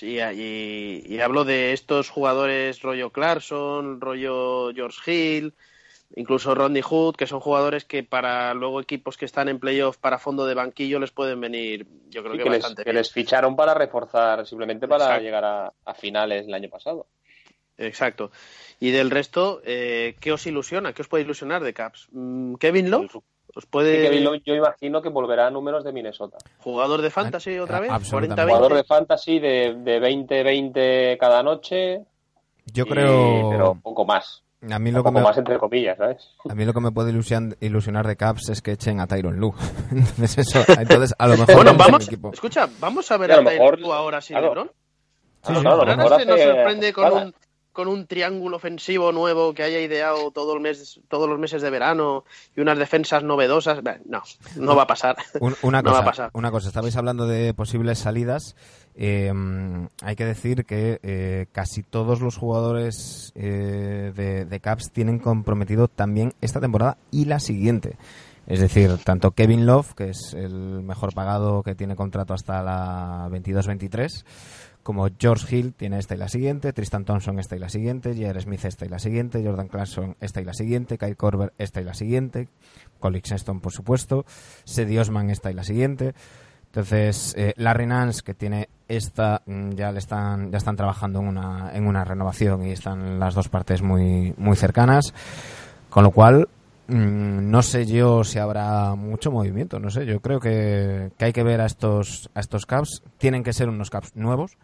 [0.00, 5.54] sí, y, y hablo de estos jugadores rollo Clarkson, rollo George Hill,
[6.16, 10.18] incluso Rodney Hood, que son jugadores que para luego equipos que están en playoff para
[10.18, 13.54] fondo de banquillo les pueden venir, yo creo que, que, les, bastante que les ficharon
[13.54, 15.22] para reforzar, simplemente para Exacto.
[15.22, 17.06] llegar a, a finales el año pasado.
[17.78, 18.30] Exacto.
[18.78, 20.92] Y del resto, eh, ¿qué os ilusiona?
[20.92, 22.08] ¿Qué os puede ilusionar de Caps?
[22.12, 23.22] Mm, ¿Kevin Love?
[23.60, 24.00] ¿Os puede...
[24.02, 26.38] Kevin Love, yo imagino que volverá a números de Minnesota.
[26.60, 27.90] ¿Jugador de fantasy otra vez?
[27.90, 28.42] absolutamente.
[28.42, 28.56] 40-20.
[28.56, 32.00] Jugador de fantasy de, de 20-20 cada noche.
[32.72, 33.48] Yo y- creo...
[33.50, 34.42] pero poco más.
[34.70, 36.26] a, mí Un lo que poco me, más entre comillas, ¿sabes?
[36.48, 39.36] a mí lo que me puede ilusión- ilusionar de Caps es que echen a Tyron
[39.38, 39.52] Lue.
[39.90, 43.38] entonces, eso, entonces, a lo mejor Bueno, vamos, escucha, vamos a ver Y a a,
[43.42, 44.48] lo mejor- ahora sin claro.
[44.54, 44.70] LeBron.
[45.42, 47.34] Sí, sí, claro, a lo mejor se nos hace sorprende con un,
[47.72, 51.70] con un triángulo ofensivo nuevo que haya ideado todo el mes, todos los meses de
[51.70, 52.24] verano
[52.56, 53.80] y unas defensas novedosas.
[54.06, 54.22] No,
[54.56, 55.16] no va a pasar.
[55.40, 56.30] Un- una, No va a cosa, pasar.
[56.34, 58.56] una cosa, estabais hablando de posibles salidas.
[58.96, 59.32] eh,
[60.02, 65.88] hay que decir que eh, casi todos los jugadores eh, de, de Caps tienen comprometido
[65.88, 67.96] también esta temporada y la siguiente.
[68.46, 73.28] Es decir, tanto Kevin Love, que es el mejor pagado que tiene contrato hasta la
[73.30, 74.24] 22-23,
[74.82, 78.40] como George Hill tiene esta y la siguiente, Tristan Thompson esta y la siguiente, J.R.
[78.40, 81.84] Smith esta y la siguiente, Jordan Clarkson esta y la siguiente, Kyle Korver esta y
[81.84, 82.48] la siguiente,
[82.98, 84.24] Colin Sexton por supuesto,
[84.64, 86.14] Sedi Osman esta y la siguiente.
[86.70, 91.26] Entonces, eh, Larry Nance, que tiene esta, mm, ya le están, ya están trabajando en
[91.26, 95.12] una, en una renovación y están las dos partes muy, muy cercanas.
[95.88, 96.48] Con lo cual,
[96.86, 100.06] mm, no sé yo si habrá mucho movimiento, no sé.
[100.06, 103.02] Yo creo que, que hay que ver a estos, a estos caps.
[103.18, 104.56] Tienen que ser unos caps nuevos,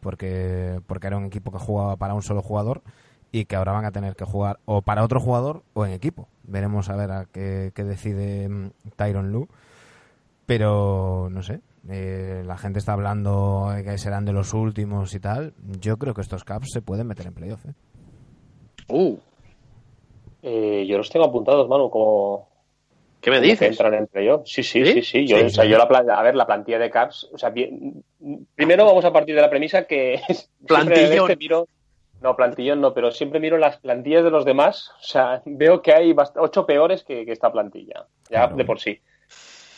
[0.00, 2.82] porque, porque era un equipo que jugaba para un solo jugador
[3.32, 6.28] y que ahora van a tener que jugar o para otro jugador o en equipo.
[6.44, 9.48] Veremos a ver a qué, qué decide mm, Tyron Lue.
[10.46, 15.20] Pero no sé, eh, la gente está hablando de que serán de los últimos y
[15.20, 15.52] tal.
[15.80, 17.66] Yo creo que estos caps se pueden meter en playoff.
[17.66, 17.74] ¿eh?
[18.88, 19.18] Uh,
[20.42, 22.47] Eh, yo los tengo apuntados, mano, como,
[23.20, 23.70] ¿Qué me dices?
[23.70, 24.42] entran en playoff.
[24.46, 24.92] Sí, sí, ¿Sí?
[24.94, 25.26] sí, sí.
[25.26, 25.70] Yo, Sí, o sea, sí.
[25.70, 25.84] yo la
[26.16, 28.04] a ver, la plantilla de Caps, o sea, bien-
[28.54, 30.20] primero vamos a partir de la premisa que
[30.66, 31.30] Plantillón.
[31.30, 31.66] este miro,
[32.20, 34.90] no, plantillón no, pero siempre miro las plantillas de los demás.
[35.00, 38.56] O sea, veo que hay ocho peores que, que esta plantilla, ya Claro.
[38.56, 39.00] de por sí.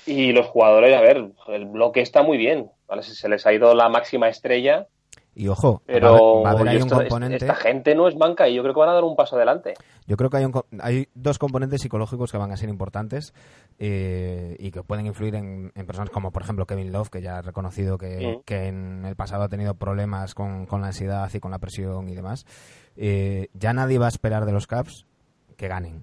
[0.07, 2.71] Y los jugadores, a ver, el bloque está muy bien.
[2.89, 3.03] ¿vale?
[3.03, 4.87] Se les ha ido la máxima estrella,
[5.35, 7.37] Y ojo, pero va a haber, ahí un esto- componente.
[7.37, 9.75] esta gente no es banca y yo creo que van a dar un paso adelante.
[10.07, 13.33] Yo creo que hay, un hay dos componentes psicológicos que van a ser importantes
[13.79, 17.39] eh, y que pueden influir en, en personas como, por ejemplo, Kevin Love, que ya
[17.39, 18.43] ha reconocido que, Mm.
[18.45, 22.09] que en el pasado ha tenido problemas con, con la ansiedad y con la presión
[22.09, 22.45] y demás.
[22.97, 25.07] Eh, ya nadie va a esperar de los Caps
[25.57, 26.03] que ganen.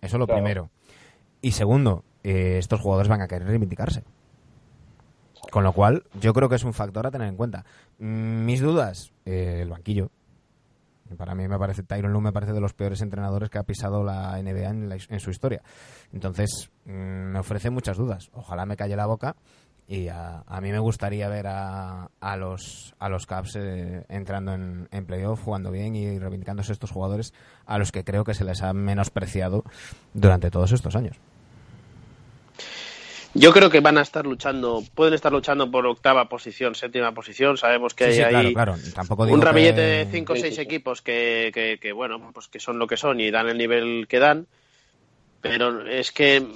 [0.00, 0.42] Eso es lo Claro.
[0.42, 0.70] primero.
[1.42, 4.02] Y segundo, eh, estos jugadores van a querer reivindicarse.
[5.50, 7.64] Con lo cual, yo creo que es un factor a tener en cuenta.
[7.98, 10.10] Mm, Mis dudas, eh, el banquillo.
[11.16, 14.02] Para mí me parece, Tyron Lue me parece de los peores entrenadores que ha pisado
[14.02, 15.62] la NBA en, la- en su historia.
[16.12, 18.28] Entonces, mm, me ofrece muchas dudas.
[18.32, 19.36] Ojalá me calle la boca
[19.86, 24.52] y a, a mí me gustaría ver a, a los a los Caps eh, entrando
[24.52, 27.32] en, en playoff, jugando bien y reivindicándose estos jugadores
[27.66, 29.62] a los que creo que se les ha menospreciado
[30.12, 31.16] durante todos estos años.
[33.38, 37.56] Yo creo que van a estar luchando, pueden estar luchando por octava posición, séptima posición.
[37.56, 38.74] Sabemos que Sí, sí, hay claro, ahí claro.
[38.94, 42.48] Tampoco digo un que- ramillete de cinco o seis equipos que, que, que, bueno, pues
[42.48, 44.46] que son lo que son y dan el nivel que dan.
[45.40, 46.46] Pero es que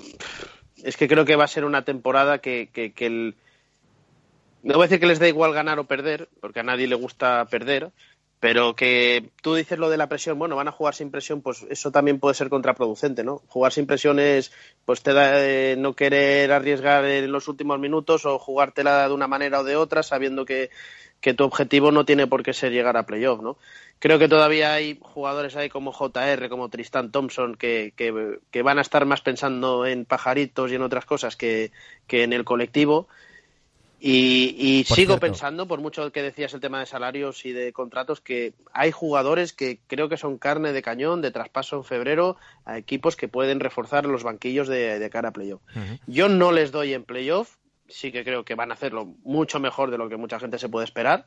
[0.83, 3.35] es que creo que va a ser una temporada que, que, que el
[4.63, 6.95] no voy a decir que les da igual ganar o perder, porque a nadie le
[6.95, 7.91] gusta perder,
[8.41, 11.67] pero que tú dices lo de la presión, bueno, van a jugar sin presión, pues
[11.69, 13.43] eso también puede ser contraproducente, ¿no?
[13.49, 14.51] Jugar sin presión es,
[14.87, 19.29] pues te da eh, no querer arriesgar en los últimos minutos o jugártela de una
[19.29, 20.71] manera o de otra, sabiendo que,
[21.21, 23.59] que tu objetivo no tiene por qué ser llegar a playoff, ¿no?
[23.99, 28.79] Creo que todavía hay jugadores ahí como JR, como Tristan Thompson, que, que, que van
[28.79, 31.73] a estar más pensando en pajaritos y en otras cosas que,
[32.07, 33.09] que en el colectivo.
[34.03, 35.21] Y, y sigo cierto.
[35.21, 39.53] pensando, por mucho que decías el tema de salarios y de contratos, que hay jugadores
[39.53, 43.61] que creo que son carne de cañón, de traspaso en febrero, a equipos que pueden
[43.61, 45.61] reforzar los banquillos de, de cara a playoff.
[46.07, 47.57] Yo no les doy en playoff,
[47.89, 50.71] sí que creo que van a hacerlo mucho mejor de lo que mucha gente se
[50.71, 51.27] puede esperar,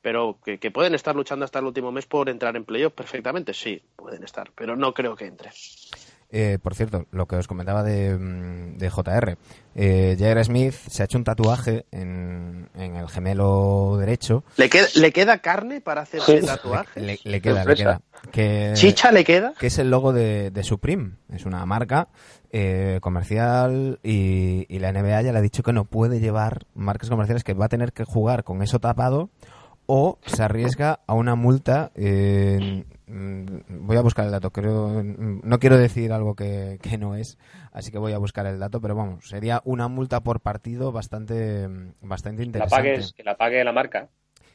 [0.00, 3.52] pero que, que pueden estar luchando hasta el último mes por entrar en playoff perfectamente,
[3.52, 5.50] sí, pueden estar, pero no creo que entre.
[6.36, 9.36] Eh, por cierto, lo que os comentaba de, mm, de JR.
[9.76, 14.42] Eh, Jair Smith se ha hecho un tatuaje en, en el gemelo derecho.
[14.56, 17.00] ¿Le queda, ¿le queda carne para hacerse tatuaje?
[17.00, 18.00] Le, le queda, le queda.
[18.32, 19.52] Que, ¿Chicha le queda?
[19.58, 21.12] que es el logo de, de Supreme.
[21.32, 22.08] Es una marca
[22.50, 27.10] eh, comercial y, y la NBA ya le ha dicho que no puede llevar marcas
[27.10, 29.30] comerciales, que va a tener que jugar con eso tapado
[29.86, 31.92] o se arriesga a una multa.
[31.94, 34.50] eh, voy a buscar el dato.
[34.50, 37.38] Creo, mm, no quiero decir algo que, que no es,
[37.72, 41.68] así que voy a buscar el dato, pero vamos, sería una multa por partido bastante,
[42.00, 42.76] bastante la interesante.
[42.76, 44.08] pagues, que la pague la marca.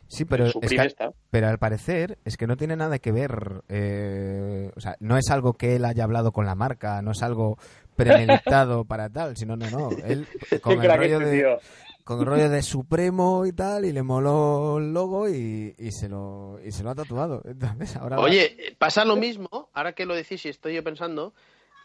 [0.08, 0.96] Sí, pero es que-
[1.30, 3.62] pero al parecer es que no tiene nada que ver.
[3.70, 7.22] eh, o sea, no es algo que él haya hablado con la marca, no es
[7.22, 7.58] algo
[7.96, 9.90] premeditado para tal, sino no, no.
[10.04, 10.26] Él
[10.62, 11.60] con el, rollo de.
[12.18, 16.60] Con rollo de Supremo y tal, y le moló el logo y, y se lo
[16.66, 17.42] y se lo ha tatuado.
[17.46, 21.34] Entonces, ahora va- Oye, pasa lo mismo, ahora que lo decís y estoy yo pensando,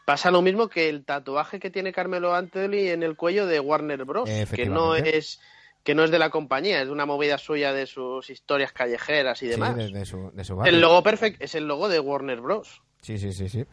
[0.04, 4.04] pasa lo mismo que el tatuaje que tiene Carmelo Anthony en el cuello de Warner
[4.04, 4.28] Bros.
[4.54, 5.40] Que no es
[5.82, 9.46] que no es de la compañía, es una movida suya de sus historias callejeras y
[9.46, 9.76] sí, demás.
[9.76, 10.72] de, de su, de su barrio.
[10.74, 12.80] el logo perfect es el logo de Warner Bros.
[13.02, 13.66] Sí, sí, sí, sí.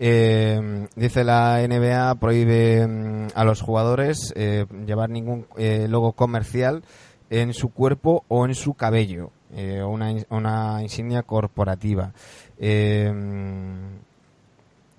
[0.00, 6.84] Eh, dice la NBA prohíbe mm, a los jugadores eh, llevar ningún eh, logo comercial
[7.30, 12.12] en su cuerpo o en su cabello, eh, una, una insignia corporativa.
[12.58, 13.12] Eh,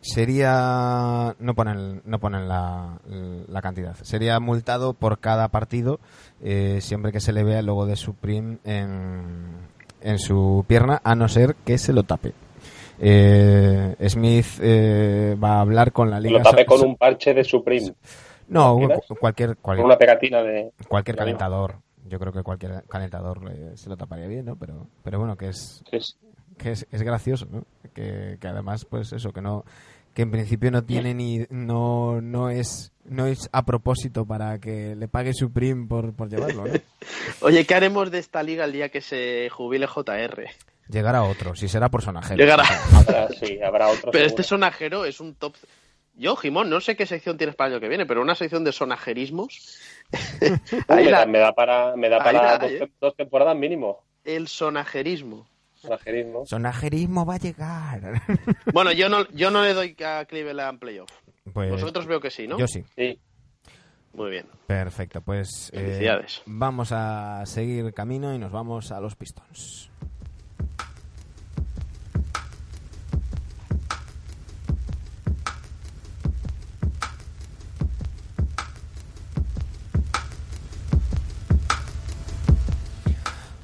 [0.01, 2.99] sería no ponen no ponen la,
[3.47, 5.99] la cantidad sería multado por cada partido
[6.41, 9.57] eh, siempre que se le vea el logo de Supreme en,
[10.01, 12.33] en su pierna a no ser que se lo tape
[12.99, 17.43] eh, Smith eh, va a hablar con la liga Lo tapé con un parche de
[17.43, 17.93] Supreme,
[18.49, 18.77] no
[19.19, 20.71] cualquier con cualquier, una pegatina de...
[20.87, 21.75] cualquier calentador
[22.07, 25.49] yo creo que cualquier calentador eh, se lo taparía bien no pero pero bueno que
[25.49, 26.15] es Sí, sí.
[26.57, 27.63] que es, es gracioso, ¿no?
[27.93, 29.63] Que, que además, pues eso, que no
[30.13, 34.95] que en principio no tiene ni no no es no es a propósito para que
[34.95, 36.73] le pague Supreme por, por llevarlo, ¿no?
[37.41, 40.47] Oye, ¿qué haremos de esta liga el día que se jubile JR?
[40.89, 42.37] Llegar a otro, si será por sonajero.
[42.37, 44.11] Llegar a- Habrá, sí, habrá otro.
[44.11, 45.53] Pero este sonajero es un top.
[46.15, 48.63] Yo, Jimón, no sé qué sección tienes para el año que viene, pero una sección
[48.63, 49.77] de sonajerismos.
[50.87, 52.91] Ahí me, la- da, me da para, me da Ahí para la dos, hay, ¿eh?
[52.99, 54.03] dos temporadas mínimo.
[54.23, 55.47] El sonajerismo.
[55.75, 56.45] Extranjerismo.
[56.45, 58.21] Sonajerismo va a llegar.
[58.73, 61.09] Bueno, yo no, yo no le doy a Cleveland playoff.
[61.53, 62.57] Pues Vosotros veo que sí, ¿no?
[62.57, 62.83] yo sí.
[62.95, 63.17] Sí.
[64.13, 64.45] Muy bien.
[64.67, 66.41] Perfecto, pues eh, Felicidades.
[66.45, 69.89] vamos a seguir camino y nos vamos a los Pistons.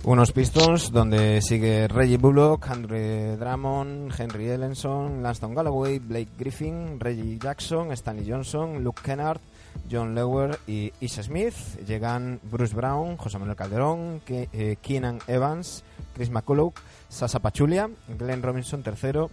[0.08, 7.40] Unos Pistons donde sigue Reggie Bullock, Andre Drummond, Henry Ellenson, Lanston Galloway, Blake Griffin, Reggie
[7.40, 9.42] Jackson, Stanley Johnson, Luke Kennard,
[9.90, 11.56] John Lewer y Isha Smith.
[11.88, 15.84] Llegan Bruce Brown, José Manuel Calderón, eh, Keenan Evans,
[16.14, 16.74] Chris McCullough,
[17.10, 19.32] Sasa Pachulia, Glenn Robinson tercero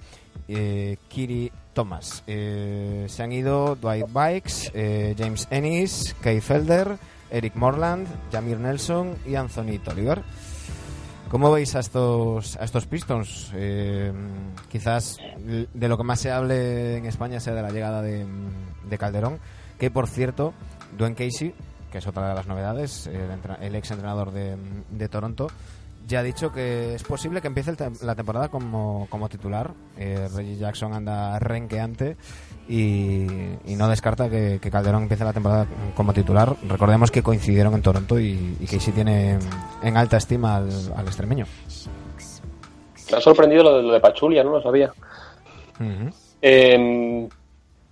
[0.49, 2.23] eh, Kiri Thomas.
[2.27, 6.97] Eh, se han ido Dwight Bikes, eh, James Ennis, Kay Felder,
[7.31, 10.23] Eric Morland, Jamir Nelson y Anthony Tolliver.
[11.33, 13.51] ¿Cómo veis a estos, a estos Pistons?
[13.55, 14.13] Eh,
[14.71, 18.27] quizás de lo que más se hable en España sea de la llegada de,
[18.87, 19.39] de Calderón,
[19.79, 20.53] que por cierto,
[20.99, 21.55] Dwayne Casey,
[21.91, 24.57] que es otra de las novedades, el, entra- el ex entrenador de,
[24.91, 25.47] de Toronto,
[26.07, 29.73] ya ha dicho que es posible que empiece el la temporada como, como titular.
[29.97, 32.19] Eh, Reggie Jackson anda renqueante
[32.69, 33.27] y,
[33.67, 36.55] y no descarta que, que Calderón empiece la temporada como titular.
[36.69, 39.39] Recordemos que coincidieron en Toronto y, y Casey tiene
[39.83, 41.47] en alta estima al, al extremeño.
[43.11, 44.91] Me ha sorprendido lo de, lo de Pachulia, no lo sabía.
[46.41, 47.29] Eh,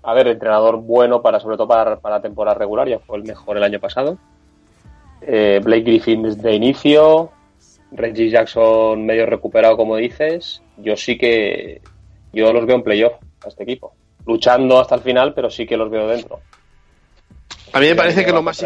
[0.03, 3.57] a ver, entrenador bueno para, sobre todo para, para temporada regular, ya fue el mejor
[3.57, 4.16] el año pasado.
[5.21, 7.31] Eh, Blake Griffin de inicio,
[7.93, 10.62] Reggie Jackson medio recuperado, como dices.
[10.79, 11.83] Yo sí que
[12.33, 13.12] yo los veo en playoff
[13.45, 13.93] a este equipo,
[14.27, 16.41] luchando hasta el final, pero sí que los veo dentro.
[17.73, 18.64] A mí me parece que lo más...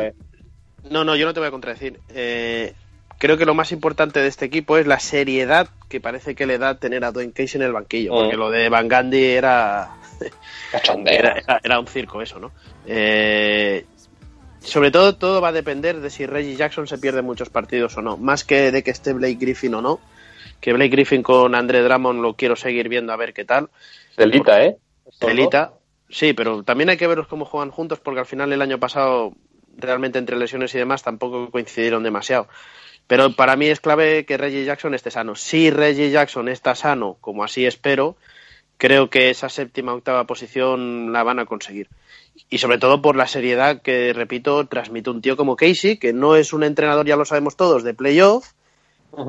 [0.91, 1.99] No, no, yo no te voy a contradecir.
[2.11, 2.75] Eh,
[3.19, 6.59] creo que lo más importante de este equipo es la seriedad que parece que le
[6.59, 8.13] da tener a Dwayne Casey en el banquillo.
[8.13, 8.17] Mm.
[8.19, 9.97] Porque lo de Van Gandhi era,
[11.07, 12.53] era- era un circo eso, ¿no?
[12.87, 13.85] Eh,
[14.61, 18.03] sobre todo, todo va a depender de si Reggie Jackson se pierde muchos partidos o
[18.03, 18.17] no.
[18.17, 20.01] Más que de que esté Blake Griffin o no.
[20.61, 23.69] Que Blake Griffin con Andre Drummond lo quiero seguir viendo a ver qué tal.
[24.17, 24.77] Delita, ¿eh?
[25.19, 25.75] Telita.
[26.09, 29.33] Sí, pero también hay que verlos cómo juegan juntos porque al final el año pasado
[29.77, 32.49] realmente entre lesiones y demás tampoco coincidieron demasiado.
[33.07, 35.35] Pero para mí es clave que Reggie Jackson esté sano.
[35.35, 38.17] Si Reggie Jackson está sano, como así espero,
[38.79, 41.89] creo que esa séptima octava posición la van a conseguir.
[42.49, 46.37] Y sobre todo por la seriedad que, repito, transmite un tío como Casey, que no
[46.37, 48.53] es un entrenador, ya lo sabemos todos, de playoff,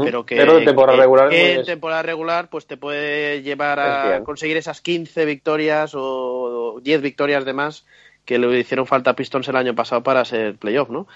[0.04, 3.42] Pero que, Pero en temporada que- regular que es- en temporada regular pues te puede
[3.42, 7.86] llevar a conseguir esas 15 victorias o 10 victorias de más
[8.26, 11.08] que le hicieron falta a Pistons el año pasado para ser playoff, ¿no?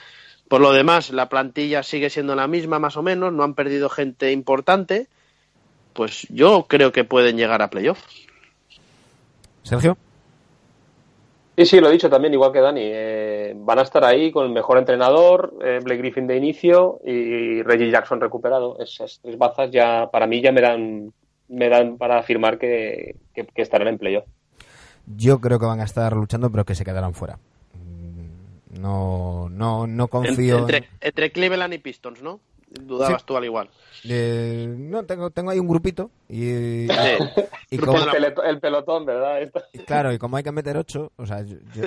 [0.47, 3.89] Por lo demás, la plantilla sigue siendo la misma más o menos, no han perdido
[3.89, 5.07] gente importante,
[5.93, 7.99] pues yo creo que pueden llegar a playoff.
[9.63, 9.97] Sergio.
[11.59, 12.81] Sí, sí, lo he dicho también, igual que Dani.
[12.83, 17.61] Eh, van a estar ahí con el mejor entrenador, eh, Blake Griffin de inicio y
[17.63, 18.79] Reggie Jackson recuperado.
[18.79, 21.11] Esas tres bazas ya, para mí, ya me dan,
[21.49, 24.23] me dan para afirmar que, que- que estarán en playoff.
[25.17, 27.37] Yo creo que van a estar luchando, pero que se quedarán fuera.
[27.73, 30.55] Mm, No, no, no confío.
[30.55, 32.39] en- entre, entre Cleveland y Pistons, ¿no?
[32.71, 33.25] Dudabas Sí.
[33.27, 33.69] tú al igual.
[34.07, 37.77] Eh, no, tengo, tengo ahí un grupito y, Sí.
[37.79, 37.93] como,
[38.45, 39.41] El, pelotón, ¿verdad?
[39.41, 41.83] Esto- claro, y como hay que meter ocho, o sea, yo, yo-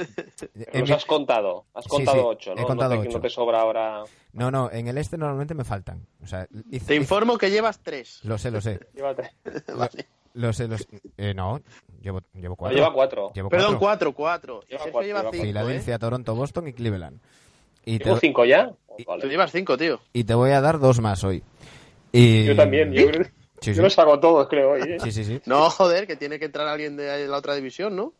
[0.54, 1.66] en Los mi- has contado.
[1.74, 2.66] Has contado sí, ocho, he ¿no?
[2.66, 3.18] contado no, te, ocho.
[3.18, 4.02] no te sobra ahora.
[4.32, 6.04] no, no, en el este normalmente me faltan.
[6.22, 8.20] O sea, hice- Te hice- informo que llevas tres.
[8.24, 9.30] lo sé, lo sé, Llévate.
[9.76, 10.06] Vale.
[10.34, 10.86] lo sé, lo sé.
[11.16, 11.60] Eh, no,
[12.00, 12.76] llevo, llevo cuatro.
[12.76, 13.32] Lleva cuatro.
[13.34, 14.12] Llevo Perdón, cuatro.
[14.12, 14.68] cuatro, cuatro.
[14.68, 15.40] Lleva cuatro, lleva lleva ¿eh?
[15.40, 17.20] Filadelfia, Toronto, Boston y Cleveland.
[17.84, 18.72] Y te, ¿Tengo cinco ya?
[19.06, 19.22] Vale.
[19.22, 20.00] Tú llevas cinco, tío.
[20.12, 21.42] y te voy a dar dos más hoy.
[22.12, 22.44] Y...
[22.44, 22.92] Yo también.
[22.92, 23.24] Yo, creo-
[23.60, 23.80] Sí, yo sí.
[23.82, 24.72] los hago todos, creo.
[24.72, 24.96] hoy, ¿eh?
[25.02, 25.40] Sí, sí, sí.
[25.46, 28.12] No, joder, que tiene que entrar alguien de la otra división, ¿no?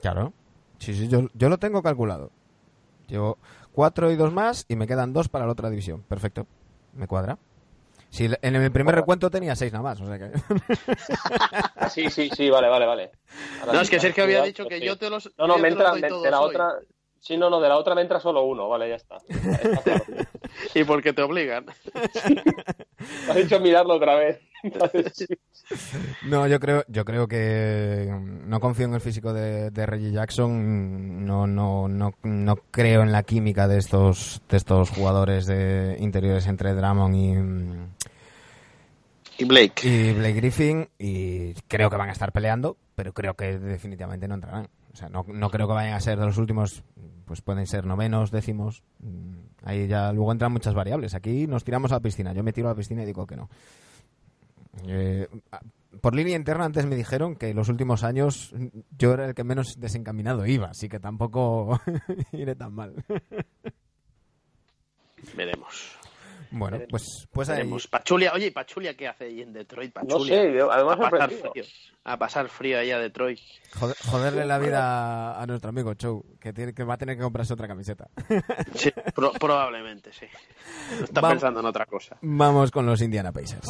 [0.00, 0.32] Claro.
[0.78, 2.30] Sí, sí, yo, yo lo tengo calculado.
[3.06, 3.36] Llevo
[3.72, 6.02] cuatro y dos más y me quedan dos para la otra división.
[6.08, 6.46] Perfecto.
[6.94, 7.38] Me cuadra.
[8.10, 10.30] Si en el primer recuento tenía seis nada más, o sea que...
[11.90, 13.10] Sí, sí, sí, vale, vale, vale.
[13.60, 14.84] Ahora No, sí, es que Sergio había dicho que sí.
[14.86, 15.30] yo te los.
[15.38, 16.48] No, no, me te entra de, la hoy.
[16.50, 16.74] otra.
[17.20, 19.18] Sí, no, no, de la otra me entra solo uno, vale, ya está.
[19.28, 20.04] Está claro.
[20.74, 21.66] Y porque te obligan.
[23.26, 24.40] Me has dicho mirarlo otra vez.
[25.12, 25.26] Sí.
[26.24, 30.10] No, yo creo, yo creo que mm, no confío en el físico de, de Reggie
[30.10, 31.24] Jackson.
[31.24, 36.46] No, no, no, no creo en la química de estos, de estos jugadores de interiores
[36.46, 37.34] entre Drummond y,
[39.42, 39.86] Y Blake.
[39.86, 44.34] y Blake Griffin y creo que van a estar peleando, pero creo que definitivamente no
[44.34, 44.68] entrarán.
[44.98, 46.82] Sea, no, no creo que vayan a ser de los últimos,
[47.24, 48.82] pues pueden ser novenos, décimos.
[48.98, 51.14] Mm, Ahí ya luego entran muchas variables.
[51.14, 52.32] Aquí nos tiramos a la piscina.
[52.32, 53.48] Yo me tiro a la piscina y digo que no.
[54.86, 55.28] Eh,
[56.00, 58.54] por línea interna antes me dijeron que los últimos años
[58.96, 61.80] yo era el que menos desencaminado iba, así que tampoco
[62.32, 63.04] iré tan mal.
[65.36, 65.98] Veremos.
[66.50, 67.70] Bueno, pues, pues ahí.
[67.90, 69.94] Pachulia, oye, ¿y Pachulia qué hace ahí en Detroit?
[69.96, 70.42] No Pachulia.
[70.42, 71.64] sé, yo- además a pasar frío.
[72.04, 73.38] A pasar frío ahí a Detroit.
[73.78, 77.22] Joder- joderle la vida a nuestro amigo Chow, que, tiene, que va a tener que
[77.22, 78.08] comprarse otra camiseta.
[78.74, 80.26] Sí, pro- probablemente, sí.
[81.02, 81.34] Está Vamos.
[81.36, 82.16] pensando en otra cosa.
[82.22, 83.68] Vamos con los Indiana Pacers.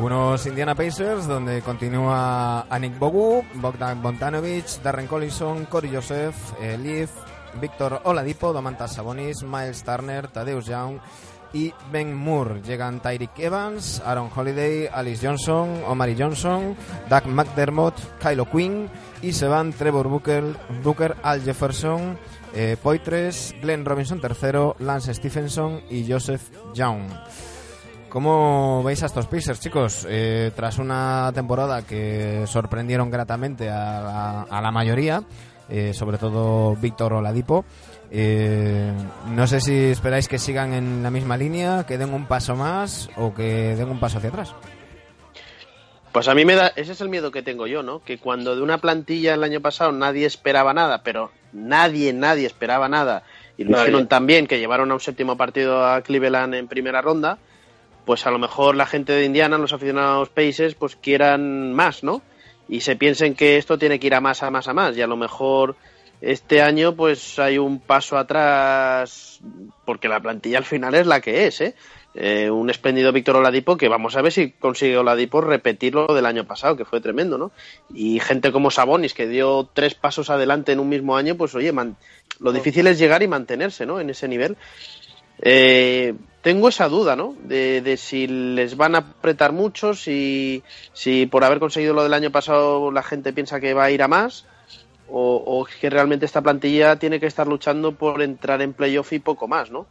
[0.00, 7.10] Unos Indiana Pacers donde continúa Anik Bogu, Bogdan Bontanovic, Darren Collison, Cory Joseph, eh, Leaf,
[7.60, 11.00] Víctor Oladipo, Domantas Sabonis, Miles Turner, Tadeusz Young
[11.52, 12.62] y Ben Moore.
[12.62, 16.76] Llegan Tyreek Evans, Aaron Holiday, Alice Johnson, Omari Johnson,
[17.08, 18.88] Doug McDermott, Kylo Quinn
[19.22, 20.44] y se van Trevor Booker,
[20.82, 22.18] Booker Al Jefferson,
[22.54, 26.42] eh, Poitres, Glenn Robinson III, Lance Stephenson y Joseph
[26.74, 27.02] Young.
[28.08, 30.06] ¿Cómo veis a estos Pacers, chicos?
[30.08, 35.22] Eh, tras una temporada que sorprendieron gratamente a la, mayoría,
[35.68, 37.66] eh, sobre todo Víctor Oladipo,
[38.10, 38.92] eh,
[39.30, 43.10] no sé si esperáis que sigan en la misma línea, que den un paso más
[43.16, 44.54] o que den un paso hacia atrás.
[46.12, 48.02] Pues a mí me da, ese es el miedo que tengo yo, ¿no?
[48.02, 52.88] Que cuando de una plantilla el año pasado nadie esperaba nada, pero nadie, nadie esperaba
[52.88, 53.24] nada,
[53.58, 53.84] y lo Nadie.
[53.84, 57.38] hicieron tan bien que llevaron a un séptimo partido a Cleveland en primera ronda,
[58.06, 62.22] pues a lo mejor la gente de Indiana, los aficionados Pacers, pues quieran más, ¿no?
[62.68, 65.02] Y se piensen que esto tiene que ir a más, a más, a más, y
[65.02, 65.76] a lo mejor
[66.20, 69.40] este año pues hay un paso atrás,
[69.84, 71.74] porque la plantilla al final es la que es, ¿eh?
[72.14, 76.26] Eh, un espléndido Víctor Oladipo que vamos a ver si consigue Oladipo repetir lo del
[76.26, 77.52] año pasado, que fue tremendo, ¿no?
[77.94, 81.72] Y gente como Sabonis, que dio tres pasos adelante en un mismo año, pues oye,
[82.40, 84.00] lo difícil es llegar y mantenerse, ¿no?
[84.00, 84.56] En ese nivel.
[85.40, 87.36] Eh, tengo esa duda, ¿no?
[87.44, 90.62] De, de si les van a apretar mucho, si,
[90.92, 94.02] si por haber conseguido lo del año pasado la gente piensa que va a ir
[94.02, 94.44] a más,
[95.10, 99.18] o, o que realmente esta plantilla tiene que estar luchando por entrar en playoff y
[99.18, 99.86] poco más, ¿no?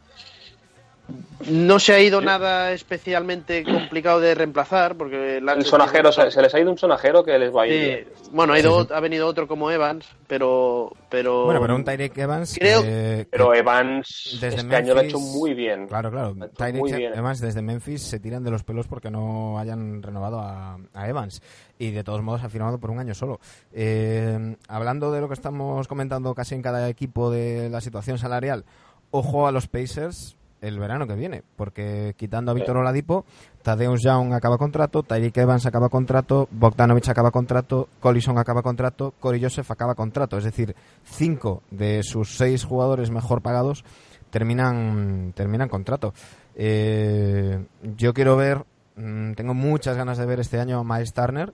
[1.48, 6.52] No se ha ido nada especialmente complicado de reemplazar, porque El sonajero, se, se les
[6.52, 8.06] ha ido un sonajero que les va a ir.
[8.22, 10.92] Sí, bueno, ha, ido, ha venido otro como Evans, pero.
[11.08, 12.56] pero Bueno, pero un Tyreek Evans.
[12.58, 15.86] Creo- eh, que- Pero Evans Desde este año lo ha hecho muy bien.
[15.86, 16.34] Claro, claro.
[16.56, 17.16] Tyreek.
[17.16, 21.40] Evans desde Memphis se tiran de los pelos porque no hayan renovado a, a Evans.
[21.78, 23.40] Y de todos modos ha firmado por un año solo.
[23.72, 28.64] Eh, hablando de lo que estamos comentando casi en cada equipo de la situación salarial,
[29.12, 33.24] ojo a los Pacers el verano que viene, porque quitando a Víctor Oladipo,
[33.62, 39.42] Tadeusz Young acaba contrato, Tyreek Evans acaba contrato, Bogdanovich acaba contrato, Collison acaba contrato, Corey
[39.42, 40.36] Joseph acaba contrato.
[40.38, 40.74] Es decir,
[41.04, 43.84] cinco de sus seis jugadores mejor pagados
[44.30, 46.12] terminan, terminan contrato.
[46.54, 47.64] Eh,
[47.96, 48.64] yo quiero ver,
[48.96, 51.52] mm, tengo muchas ganas de ver este año a Miles Turner.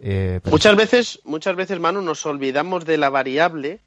[0.00, 3.80] Eh, pero Muchas veces, muchas veces, Manu, nos olvidamos de la variable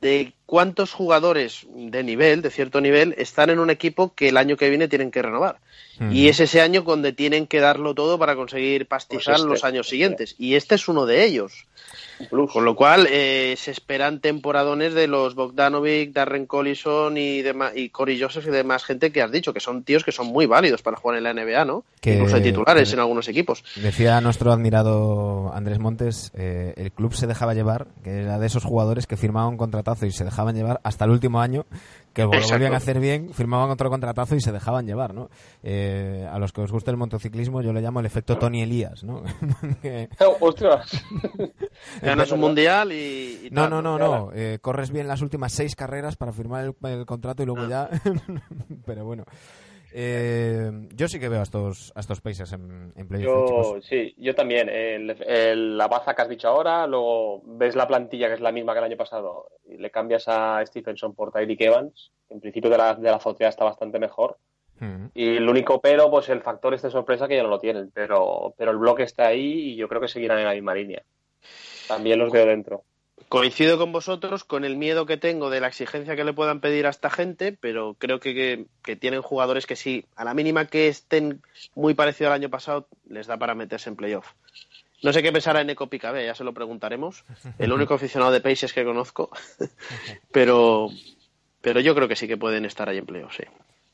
[0.00, 4.56] de cuántos jugadores de nivel, de cierto nivel, están en un equipo que el año
[4.56, 5.58] que viene tienen que renovar.
[5.98, 6.12] Mm.
[6.12, 9.64] Y es ese año donde tienen que darlo todo para conseguir pastizar Pues este, los
[9.64, 9.90] años este.
[9.90, 10.34] siguientes.
[10.38, 11.66] Y este es uno de ellos.
[12.28, 12.52] Plus.
[12.52, 17.88] Con lo cual, eh, se esperan temporadones de los Bogdanovic, Darren Collison y, dema- y
[17.90, 20.82] Corey Joseph y demás gente que has dicho, que son tíos que son muy válidos
[20.82, 21.84] para jugar en la NBA, ¿no?
[22.00, 23.62] Que- Incluso de titulares que- en algunos equipos.
[23.76, 28.64] Decía nuestro admirado Andrés Montes, eh, el club se dejaba llevar, que era de esos
[28.64, 31.64] jugadores que firmaban un contratazo y se dejaban llevar hasta el último año,
[32.12, 32.54] que lo Exacto.
[32.54, 35.30] volvían a hacer bien, firmaban otro contratazo y se dejaban llevar, ¿no?
[35.62, 39.04] Eh, a los que os gusta el motociclismo yo le llamo el efecto Tony Elías,
[39.04, 39.22] ¿no?
[40.20, 40.90] Oh, ostras.
[42.02, 45.52] Ganas un mundial y, y no, tal, no, no, no, eh, corres bien las últimas
[45.52, 47.88] seis carreras para firmar el, el contrato y luego ya...
[48.86, 49.24] Pero bueno,
[49.92, 54.34] eh, yo sí que veo a estos, a estos Pacers en, en Yo, sí, yo
[54.34, 54.68] también.
[54.68, 58.52] El, el- la baza que has dicho ahora, luego ves la plantilla que es la
[58.52, 62.10] misma que el año pasado y le cambias a Stephenson por Tyreek Evans.
[62.28, 64.36] En principio de la, de la azotea está bastante mejor.
[64.78, 65.06] Mm.
[65.14, 67.90] Y el único pero, pues el factor este sorpresa que ya no lo tienen.
[67.92, 71.02] Pero, pero el bloque está ahí y yo creo que seguirán en la misma línea.
[71.88, 72.82] También los veo dentro.
[73.30, 76.84] Coincido con vosotros con el miedo que tengo de la exigencia que le puedan pedir
[76.86, 80.88] a esta gente, pero creo que, que- tienen jugadores que sí, a la mínima que
[80.88, 81.40] estén
[81.76, 84.26] muy parecido al año pasado, les da para meterse en playoff.
[85.04, 87.24] No sé qué pensará en Eco Picabé, ya se lo preguntaremos.
[87.58, 89.30] El único aficionado de Paces que conozco.
[90.32, 90.88] pero,
[91.60, 93.44] pero yo creo que sí que pueden estar ahí en playoff, sí.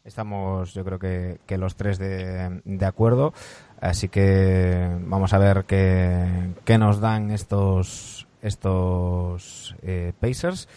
[0.04, 3.34] Estamos, yo creo que, que los tres de, de acuerdo.
[3.80, 6.24] Así que vamos a ver qué,
[6.64, 10.68] qué nos dan estos, estos eh, Pacers.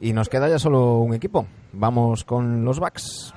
[0.00, 1.46] Y nos queda ya solo un equipo.
[1.72, 3.32] Vamos con los Bucks.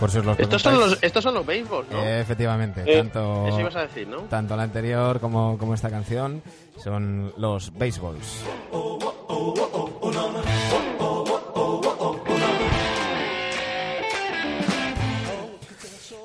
[0.00, 2.02] Por si os los Estos son los, estos son los béisbol, ¿no?
[2.02, 4.18] Eh, efectivamente, Sí, tanto, Eso ibas a decir, ¿no?
[4.22, 6.40] tanto la anterior como, como esta canción
[6.82, 8.44] son los baseballs.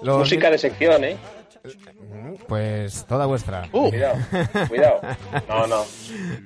[0.01, 1.17] Los- Música de sección, ¿eh?
[2.47, 3.67] Pues toda vuestra.
[3.71, 4.15] Uh, Cuidado,
[4.67, 5.01] cuidado.
[5.47, 5.83] No, no.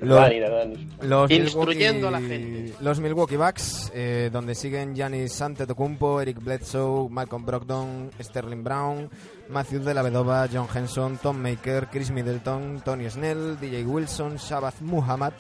[0.02, 0.90] Lo- Dani, Dani.
[1.02, 2.74] Los Instruyendo Milwaukee- a la gente.
[2.82, 9.10] Los Milwaukee Bucks, eh, donde siguen Giannis Antetokounmpo, Eric Bledsoe, Malcolm Brogdon, Sterling Brown,
[9.50, 14.82] Matthew de la Vedova, John Henson, Tom Maker, Chris Middleton, Tony Snell, DJ Wilson, Shabazz
[14.82, 15.34] Muhammad,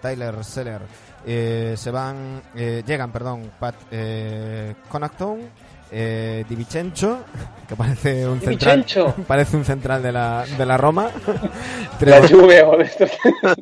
[0.00, 0.80] Tyler Seller.
[1.26, 5.40] Eh, se van, eh, llegan, perdón, Pat eh, Connaughton,
[5.90, 7.24] eh, Di Vincenzo,
[7.68, 9.14] que parece un Di central, Vincenzo.
[9.26, 11.10] parece un central de la, de la Roma.
[12.00, 13.10] La Juve o de estos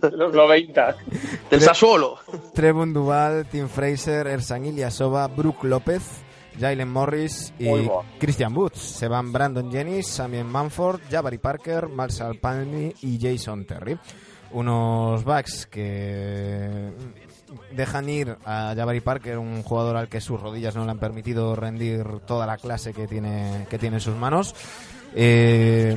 [0.00, 0.96] de los 90.
[1.50, 2.18] del Sassuolo.
[2.54, 6.02] Trevon Duval, Tim Fraser, Ersan Ilyasova, Brook López,
[6.58, 8.04] Jalen Morris y bueno.
[8.20, 8.78] Christian Woods.
[8.78, 13.98] Se van Brandon Jennings, Samien Manford, Jabari Parker, Marshall Palmy y Jason Terry.
[14.52, 16.90] Unos backs que
[17.72, 21.54] dejan ir a Jabari Parker, un jugador al que sus rodillas no le han permitido
[21.56, 24.54] rendir toda la clase que tiene, que tiene en sus manos.
[25.14, 25.96] Eh,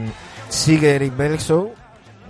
[0.49, 1.73] sigue Eric Bledsoe,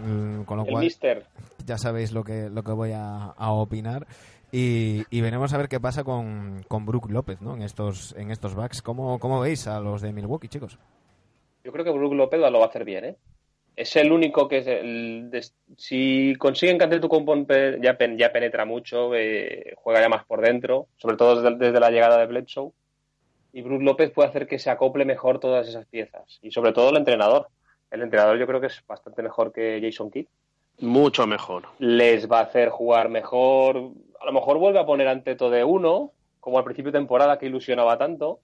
[0.06, 1.26] mm, con lo El cual Mister.
[1.66, 4.08] ya sabéis lo que, lo que voy a, a opinar.
[4.52, 7.56] Y, y veremos a ver qué pasa con, con Brook López ¿no?
[7.56, 8.82] en estos en estos backs.
[8.82, 10.78] ¿Cómo, ¿Cómo veis a los de Milwaukee, chicos?
[11.64, 13.18] Yo creo que Brook López lo va a hacer bien, ¿eh?
[13.76, 15.32] Es el único que es el
[15.78, 20.42] si consiguen que Antetokounmpo pe- ya, pen- ya penetra mucho, eh, juega ya más por
[20.42, 22.72] dentro, sobre todo desde, desde la llegada de Bledsoe,
[23.54, 26.90] y Brook López puede hacer que se acople mejor todas esas piezas, y sobre todo
[26.90, 27.48] el entrenador.
[27.90, 30.28] El entrenador yo creo que es bastante mejor que Jason Kidd.
[30.80, 31.64] Mucho mejor.
[31.80, 36.12] Les va a hacer jugar mejor, a lo mejor vuelve a poner Anteto de uno,
[36.40, 38.40] como al principio de temporada que ilusionaba tanto,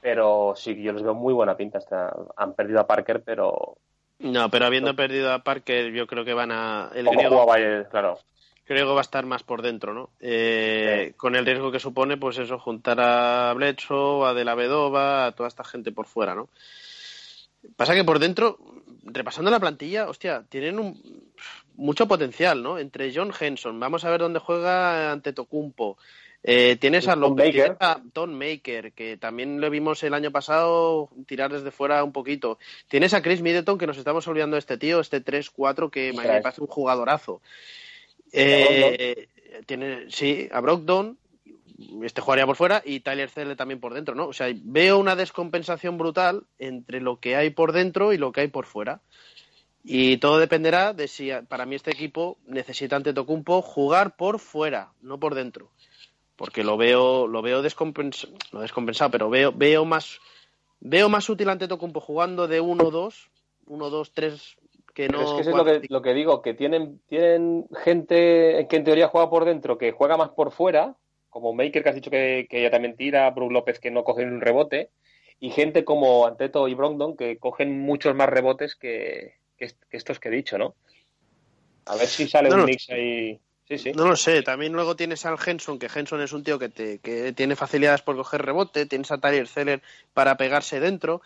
[0.00, 1.78] pero sí, yo les veo muy buena pinta.
[1.78, 3.76] Hasta, han perdido a Parker, pero
[4.22, 6.90] No, pero habiendo perdido a Parker, yo creo que van a.
[6.94, 7.46] El griego,
[7.90, 8.18] claro.
[8.66, 10.10] griego va a estar más por dentro, ¿no?
[10.20, 15.26] Eh, Con el riesgo que supone, pues eso, juntar a Bledsoe, a De La Vedova,
[15.26, 16.48] a toda esta gente por fuera, ¿no?
[17.76, 18.58] Pasa que por dentro,
[19.04, 21.32] repasando la plantilla, hostia, tienen un,
[21.74, 22.78] mucho potencial, ¿no?
[22.78, 25.98] Entre John Henson, vamos a ver dónde juega ante Tocumpo.
[26.44, 27.52] Eh, tienes a Tom Maker.
[27.52, 32.12] tienes a Tom Maker, que también lo vimos el año pasado tirar desde fuera un
[32.12, 32.58] poquito.
[32.88, 36.40] Tienes a Chris Middleton, que nos estamos olvidando de este tío, este 3-4, que me
[36.40, 37.40] parece un jugadorazo.
[38.32, 39.28] Eh,
[39.66, 41.16] tiene, sí, a Brogdon,
[42.02, 44.26] este jugaría por fuera, y Tyler Celle también por dentro, ¿no?
[44.26, 48.42] O sea, veo una descompensación brutal entre lo que hay por dentro y lo que
[48.42, 49.00] hay por fuera.
[49.84, 54.92] Y todo dependerá de si para mí este equipo necesita ante Tocumpo jugar por fuera,
[55.00, 55.70] no por dentro.
[56.36, 60.18] Porque lo veo, lo veo descompensado, no descompensado, pero veo, veo más
[60.80, 63.30] veo más útil ante Tocumpo jugando de 1-2,
[63.66, 64.56] 1-2-3
[64.94, 65.18] que no.
[65.18, 68.76] Pero es que eso es lo que, lo que digo, que tienen, tienen gente que
[68.76, 70.96] en teoría juega por dentro, que juega más por fuera,
[71.30, 74.32] como Maker que has dicho que, que ella también tira, Brook López que no cogen
[74.32, 74.90] un rebote,
[75.38, 79.96] y gente como Anteto y Brogdon que cogen muchos más rebotes que, que est- que
[79.96, 80.74] estos que he dicho, ¿no?
[81.86, 82.66] A ver si sale No, un no.
[82.66, 83.40] mix ahí.
[83.68, 83.92] Sí, sí.
[83.92, 86.98] No lo sé, también luego tienes al Henson, que Henson es un tío que, te,
[86.98, 89.82] que tiene facilidades por coger rebote, tienes a Tyler Zeller
[90.12, 91.22] para pegarse dentro.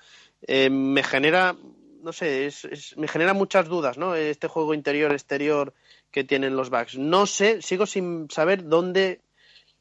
[0.46, 1.56] Eh, me genera,
[2.02, 4.14] no sé, es, es- me genera muchas dudas, ¿no?
[4.14, 5.72] Este juego interior-exterior
[6.10, 6.98] que tienen los Bucks.
[6.98, 9.20] No sé, sigo sin saber dónde,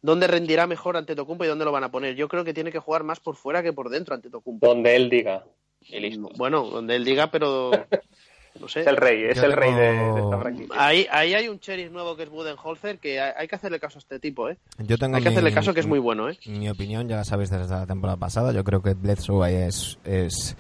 [0.02, 2.16] dónde rendirá mejor ante Tocumpo y dónde lo van a poner.
[2.16, 4.66] Yo creo que tiene que jugar más por fuera que por dentro ante Tocumpo.
[4.66, 5.44] Donde él diga.
[5.82, 6.30] Y listo.
[6.38, 7.72] Bueno, donde él diga, pero
[8.60, 8.82] no sé.
[8.82, 10.76] Es el rey, es Yo el rey de, esta franquicia.
[10.78, 13.98] Ahí, ahí hay un sheriff nuevo que es Budenholzer, que hay, hay que hacerle caso
[13.98, 14.58] a este tipo, ¿eh?
[14.80, 16.38] Yo tengo Hay que mi- hacerle caso que es muy bueno, ¿eh?
[16.46, 20.56] Mi opinión, ya la sabéis desde la temporada pasada, yo creo que Bledsoe es, es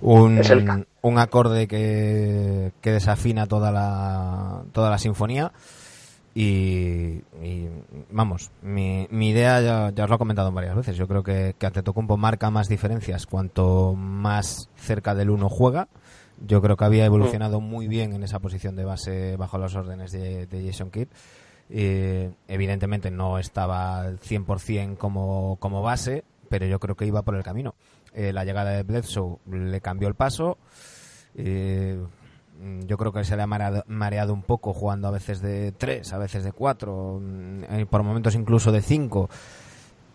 [0.00, 5.52] un, Es el ca- un acorde que, que desafina toda la, toda la sinfonía.
[6.32, 7.68] Y, y,
[8.12, 10.96] vamos, mi, mi idea ya, ya os lo he comentado varias veces.
[10.96, 15.88] Yo creo que, que Antetokounmpo marca más diferencias cuanto más cerca del uno juega.
[16.46, 20.12] Yo creo que había evolucionado muy bien en esa posición de base bajo las órdenes
[20.12, 21.08] de, de Jason Kidd.
[21.72, 27.36] Eh, evidentemente no estaba al 100% como, como base, pero yo creo que iba por
[27.36, 27.74] el camino.
[28.12, 30.58] Eh, la llegada de Bledsoe le cambió el paso.
[31.36, 31.96] Eh,
[32.60, 35.70] mm, yo creo que se le ha mareado, mareado un poco jugando a veces de
[35.70, 37.22] 3, a veces de 4,
[37.88, 39.30] por momentos incluso de 5.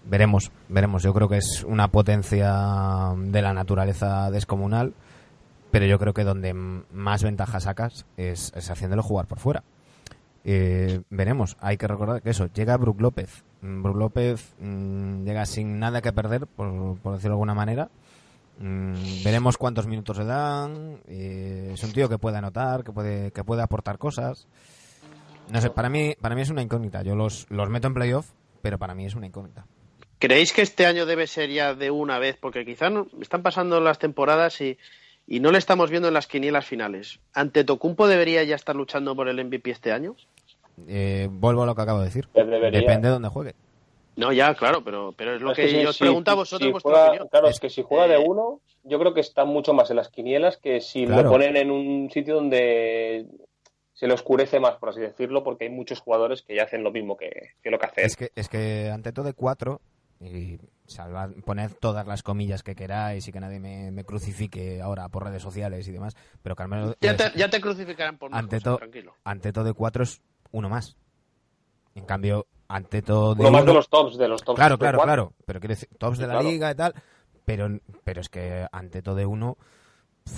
[0.07, 1.03] Veremos, veremos.
[1.03, 4.93] Yo creo que es una potencia de la naturaleza descomunal,
[5.76, 9.61] pero yo creo que donde más ventaja sacas es, es haciéndolo jugar por fuera.
[10.45, 11.57] Eh, veremos.
[11.60, 13.43] Hay que recordar que eso, llega Brook López.
[13.60, 17.89] Mm, Brook López mm, llega sin nada que perder, por, por decirlo de alguna manera.
[18.60, 18.93] Mm,
[19.26, 20.99] veremos cuántos minutos le dan.
[21.10, 24.47] eh, es un tío que puede anotar, que puede, que puede aportar cosas.
[25.52, 27.02] No sé, para mí, para mí es una incógnita.
[27.03, 28.30] Yo los, los meto en playoff,
[28.61, 29.65] pero para mí es una incógnita.
[30.19, 32.38] ¿Creéis que este año debe ser ya de una vez?
[32.39, 34.77] Porque quizá no- están pasando las temporadas y,
[35.27, 37.19] y no le estamos viendo en las quinielas finales.
[37.34, 40.15] ¿Ante Tocumpo debería ya estar luchando por el MVP este año?
[40.88, 42.27] Eh, vuelvo a lo que acabo de decir.
[42.31, 42.45] Pues.
[42.47, 43.56] Depende de dónde juegue.
[44.18, 46.35] No, ya, claro, pero, pero es lo Es que, si- yo os si- pregunto a
[46.35, 47.27] vosotros si vuestra juega- opinión.
[47.30, 49.97] Claro, Es- es que si juega de uno, yo creo que está mucho más en
[49.97, 51.23] las quinielas que si Claro.
[51.23, 53.26] lo ponen en un sitio donde
[53.93, 56.91] se le oscurece más, por así decirlo, porque hay muchos jugadores que ya hacen lo
[56.91, 57.31] mismo que,
[57.64, 58.03] que lo que hace.
[58.06, 59.81] Es que, es que ante todo de cuatro,
[60.22, 60.57] y
[60.88, 65.24] salvad, poned todas las comillas que queráis y que nadie me, me crucifique ahora por
[65.24, 68.78] redes sociales y demás, pero Carmelo Ya te, ya te crucificarán por ante, cosas, to-
[68.78, 69.16] tranquilo.
[69.24, 70.22] ante todo de cuatro es
[70.52, 70.95] uno más.
[71.95, 74.57] En cambio, ante todo de Uno más de los tops, de los tops.
[74.57, 75.14] Claro, de claro, cuatro.
[75.30, 75.34] claro.
[75.45, 76.49] Pero quiero decir, tops de la Claro.
[76.49, 76.94] liga y tal.
[77.45, 77.70] Pero,
[78.03, 79.57] pero es que ante todo de uno,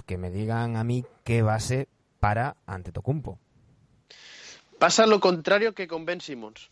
[0.06, 1.88] que me digan a mí qué base
[2.20, 3.40] para ante Tocumpo.
[4.80, 6.70] Pasa lo contrario que con Ben Simmons.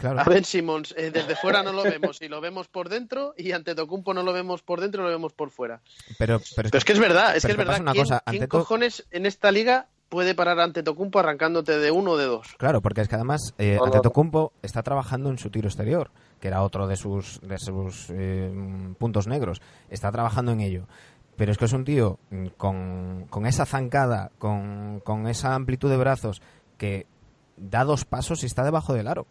[0.00, 0.18] Claro.
[0.18, 3.52] A Ben Simmons eh, desde fuera no lo vemos y lo vemos por dentro y
[3.52, 5.82] ante Tocumpo no lo vemos por dentro y lo vemos por fuera.
[6.18, 7.80] Pero, pero Pero es que es verdad, es que es verdad.
[7.82, 11.90] una ¿Quién, cosa, quién ante cojones en esta liga puede parar ante Tocumpo arrancándote de
[11.90, 12.48] uno o de dos?
[12.56, 13.84] Claro, porque es que además eh, No, no.
[13.86, 16.10] Antetokounmpo está trabajando en su tiro exterior,
[16.40, 18.50] que era otro de sus, de sus eh,
[18.98, 19.60] puntos negros.
[19.90, 20.86] Está trabajando en ello.
[21.36, 25.90] Pero es que es un tío mm, con, con esa zancada, con, con esa amplitud
[25.90, 26.40] de brazos,
[26.78, 27.06] que
[27.56, 29.26] da dos pasos y está debajo del aro.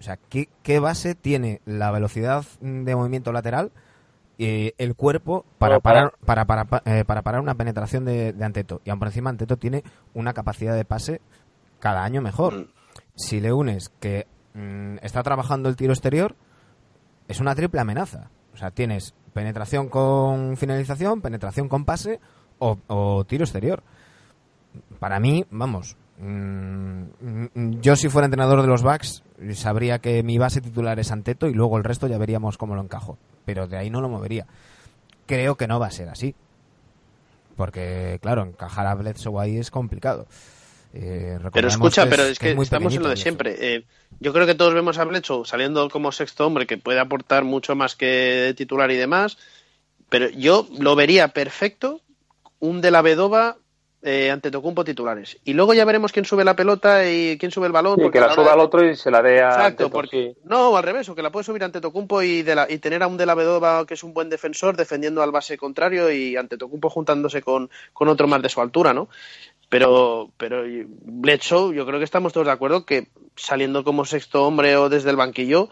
[0.00, 3.72] O sea, ¿qué, qué base tiene la velocidad mm, de movimiento lateral
[4.36, 8.44] y el cuerpo para parar, para, para, pa- eh, para parar una penetración de, de
[8.44, 8.80] Anteto?
[8.84, 9.82] Y aún por encima Anteto tiene
[10.14, 11.20] una capacidad de pase
[11.80, 12.54] cada año mejor.
[12.54, 12.66] Mm.
[13.16, 16.36] Si le unes que mm, está trabajando el tiro exterior,
[17.26, 18.30] es una triple amenaza.
[18.54, 22.20] O sea, tienes penetración con finalización, penetración con pase
[22.60, 23.82] o, o tiro exterior.
[25.00, 25.96] Para mí, vamos,
[27.54, 29.22] yo si fuera entrenador de los Bucks
[29.54, 32.82] sabría que mi base titular es Anteto y luego el resto ya veríamos cómo lo
[32.82, 33.18] encajo.
[33.44, 34.46] Pero de ahí no lo movería.
[35.26, 36.34] Creo que no va a ser así.
[37.56, 40.26] Porque, claro, encajar a Bledsoe ahí es complicado.
[40.94, 43.56] Eh, Pero escucha, pero es- que estamos en lo de siempre.
[43.60, 43.84] Eh,
[44.20, 47.74] yo creo que todos vemos a Bledsoe saliendo como sexto hombre, que puede aportar mucho
[47.74, 49.38] más que titular y demás.
[50.08, 52.00] Pero yo lo vería perfecto
[52.60, 53.58] un de la Vedova
[54.08, 55.38] eh, ante Tocumpo titulares.
[55.44, 57.96] Y luego ya veremos quién sube la pelota y quién sube el balón.
[57.96, 60.40] Sí, porque que la suba al otro y se la dé a Exacto, porque sí.
[60.44, 63.02] no, al revés, o que la puede subir ante Tocumpo y, de la, y tener
[63.02, 66.36] a un de la Vedova que es un buen defensor defendiendo al base contrario y
[66.36, 69.10] ante Tocumpo juntándose con, con otro más de su altura, ¿no?
[69.68, 74.78] Pero, pero Bledsoe, yo creo que estamos todos de acuerdo que saliendo como sexto hombre
[74.78, 75.68] o desde el banquillo,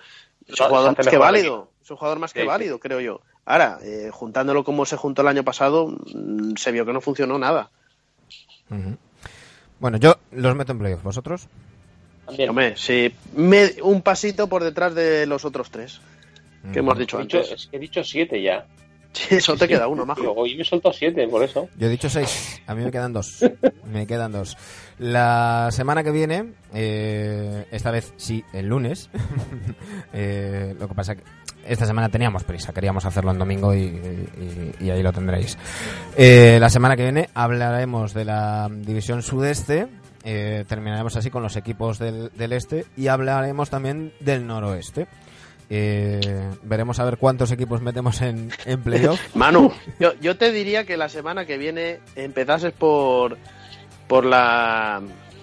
[0.47, 1.71] es un jugador más que válido.
[1.83, 3.23] Es un jugador más que Sí, válido, creo yo.
[3.47, 7.39] Ahora, eh, juntándolo como se juntó el año pasado, mm, se vio que no funcionó
[7.39, 7.71] nada.
[9.79, 11.03] Bueno, yo los meto en playoff.
[11.03, 11.49] ¿Vosotros?
[12.27, 12.51] También.
[12.51, 16.01] Hombre, sí, me- un pasito por detrás de los otros tres
[16.73, 17.53] que hemos dicho He dicho- antes.
[17.53, 18.67] es que he dicho siete ya.
[19.29, 20.33] Sí, eso te queda uno, majo.
[20.37, 21.69] Hoy me he soltado siete, por eso.
[21.79, 22.61] Yo he dicho seis.
[22.67, 23.39] A mí me quedan dos.
[23.87, 24.57] Me quedan dos.
[24.99, 29.09] La semana que viene, eh, esta vez sí, el lunes.
[30.13, 31.23] eh, lo que pasa que
[31.67, 32.73] esta semana teníamos prisa.
[32.73, 35.57] Queríamos hacerlo en domingo y, y- y ahí lo tendréis.
[36.17, 39.87] Eh, la semana que viene hablaremos de la división sudeste.
[40.25, 45.07] eh, terminaremos así con los equipos del, del este y hablaremos también del noroeste.
[45.69, 49.21] Eh, veremos a ver cuántos equipos metemos en, en playoff.
[49.35, 53.37] Manu, yo, yo te diría que la semana que viene empezases por
[54.07, 55.03] por la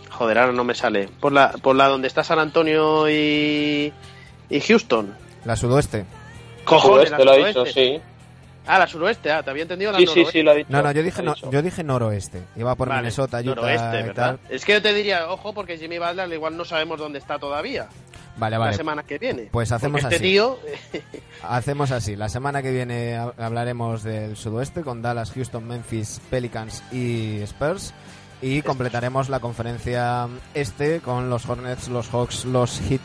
[0.10, 3.92] joder, ahora no me sale, por la por la donde está San Antonio y
[4.50, 5.14] y Houston.
[5.44, 6.06] La sudoeste.
[6.64, 8.02] Cojones, la Sudoeste lo ha dicho, sí.
[8.66, 10.32] Ah, la suroeste, ah, te había entendido la Sí, sí, noroeste.
[10.40, 10.68] sí, lo ha dicho.
[10.72, 12.44] No, no, yo dije, no, yo dije noroeste.
[12.56, 14.38] Iba por Vale, Minnesota, Utah noroeste, y ¿verdad?
[14.38, 14.40] tal.
[14.50, 17.90] Es que yo te diría, ojo, porque Jimmy Butler igual no sabemos dónde está todavía
[18.38, 18.78] Vale, la vale.
[18.78, 19.50] semana que viene.
[19.52, 20.34] Pues hacemos Porque este así.
[20.34, 20.60] tío,
[21.44, 22.16] Hacemos así.
[22.16, 27.94] La semana que viene hab- hablaremos del sudoeste con Dallas, Houston, Memphis, Pelicans y Spurs.
[28.42, 33.02] Y completaremos la conferencia este con los Hornets, los Hawks, los Heat,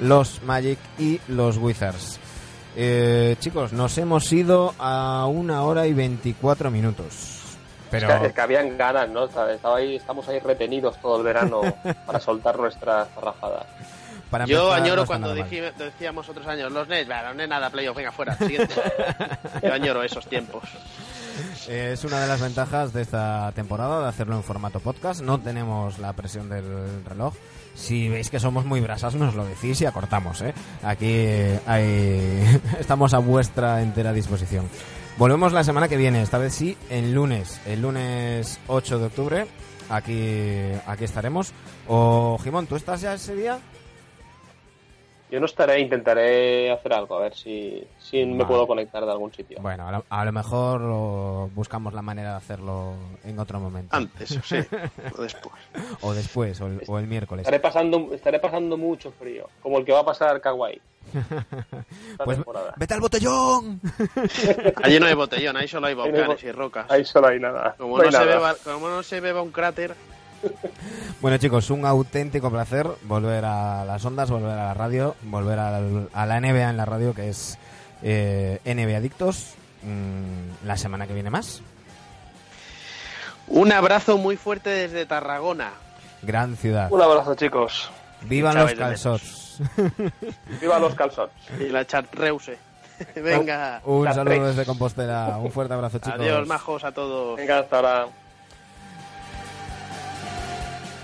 [0.00, 2.20] los Magic y los Wizards.
[2.76, 7.32] Eh, chicos, nos hemos ido a una hora y 24 minutos.
[7.90, 9.24] Pero Es que, es que habían ganas, ¿no?
[9.24, 11.62] Estaba ahí, estamos ahí retenidos todo el verano
[12.06, 13.64] para soltar nuestras parrafadas.
[14.30, 17.70] para yo no añoro cuando dije- decíamos otros años, los Nets, bueno, los Nets nada,
[17.70, 18.74] playoff, venga, fuera, siguiente.
[19.62, 20.64] yo añoro esos tiempos.
[21.68, 25.20] Eh, es una de las ventajas de esta temporada de hacerlo en formato podcast.
[25.22, 27.34] No tenemos la presión del reloj.
[27.76, 30.40] Si veis que somos muy brasas, nos lo decís y acortamos.
[30.42, 30.54] ¿eh?
[30.82, 34.66] Aquí eh, hay- estamos a vuestra entera disposición.
[35.18, 37.60] Volvemos la semana que viene, esta vez sí, el lunes.
[37.66, 39.46] El lunes 8 de octubre.
[39.88, 41.52] Aquí, aquí estaremos.
[41.86, 43.58] O, Jimón, ¿tú estás ya ese día?
[45.36, 48.46] Yo no estaré, intentaré hacer algo, a ver si, si me Vale.
[48.46, 49.58] puedo conectar de algún sitio.
[49.60, 53.94] Bueno, a lo, a lo mejor lo- buscamos la manera de hacerlo en otro momento.
[53.94, 54.56] Antes, sí,
[55.18, 55.54] o después.
[56.00, 57.42] O después, o el, o el miércoles.
[57.42, 60.80] Estaré pasando, estaré pasando mucho frío, como el que va a pasar Kawaii.
[62.24, 62.72] Pues temporada.
[62.78, 63.78] vete al botellón.
[64.82, 66.86] Allí no hay botellón, ahí solo hay no hay volcanes y rocas.
[66.90, 67.74] Ahí solo hay nada.
[67.76, 68.34] Como No no, hay se nada.
[68.36, 69.94] beba, como no se beba un cráter,
[71.20, 76.08] Bueno chicos, un auténtico placer volver a las ondas, volver a la radio, volver al-
[76.12, 77.58] a la NBA en la radio que es
[78.02, 79.54] eh, NBA Adictos.
[79.82, 81.62] Mm, la semana que viene más.
[83.48, 85.72] un abrazo muy fuerte desde Tarragona.
[86.22, 86.90] Gran ciudad.
[86.90, 87.90] Un abrazo, chicos.
[88.22, 89.60] Vivan los calzots.
[90.60, 91.32] Viva los calzots.
[91.60, 92.58] Y la chartreuse.
[93.14, 93.80] Venga.
[93.84, 94.42] Un saludo tres.
[94.48, 95.38] desde Compostela.
[95.38, 96.18] Un fuerte abrazo chicos.
[96.20, 97.36] Adiós, majos a todos.
[97.36, 98.06] Venga, hasta ahora.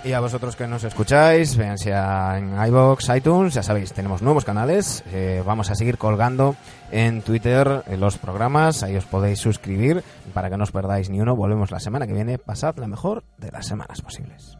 [0.04, 4.44] Y a vosotros que nos escucháis, vean sea en iBox, iTunes, ya sabéis, tenemos nuevos
[4.44, 5.04] canales.
[5.12, 6.56] eh, vamos a seguir colgando
[6.90, 10.02] en Twitter los programas, ahí os podéis suscribir
[10.34, 11.36] para que no os perdáis ni uno.
[11.36, 12.38] Volvemos la semana que viene.
[12.38, 14.58] Pasad la mejor de las semanas posibles.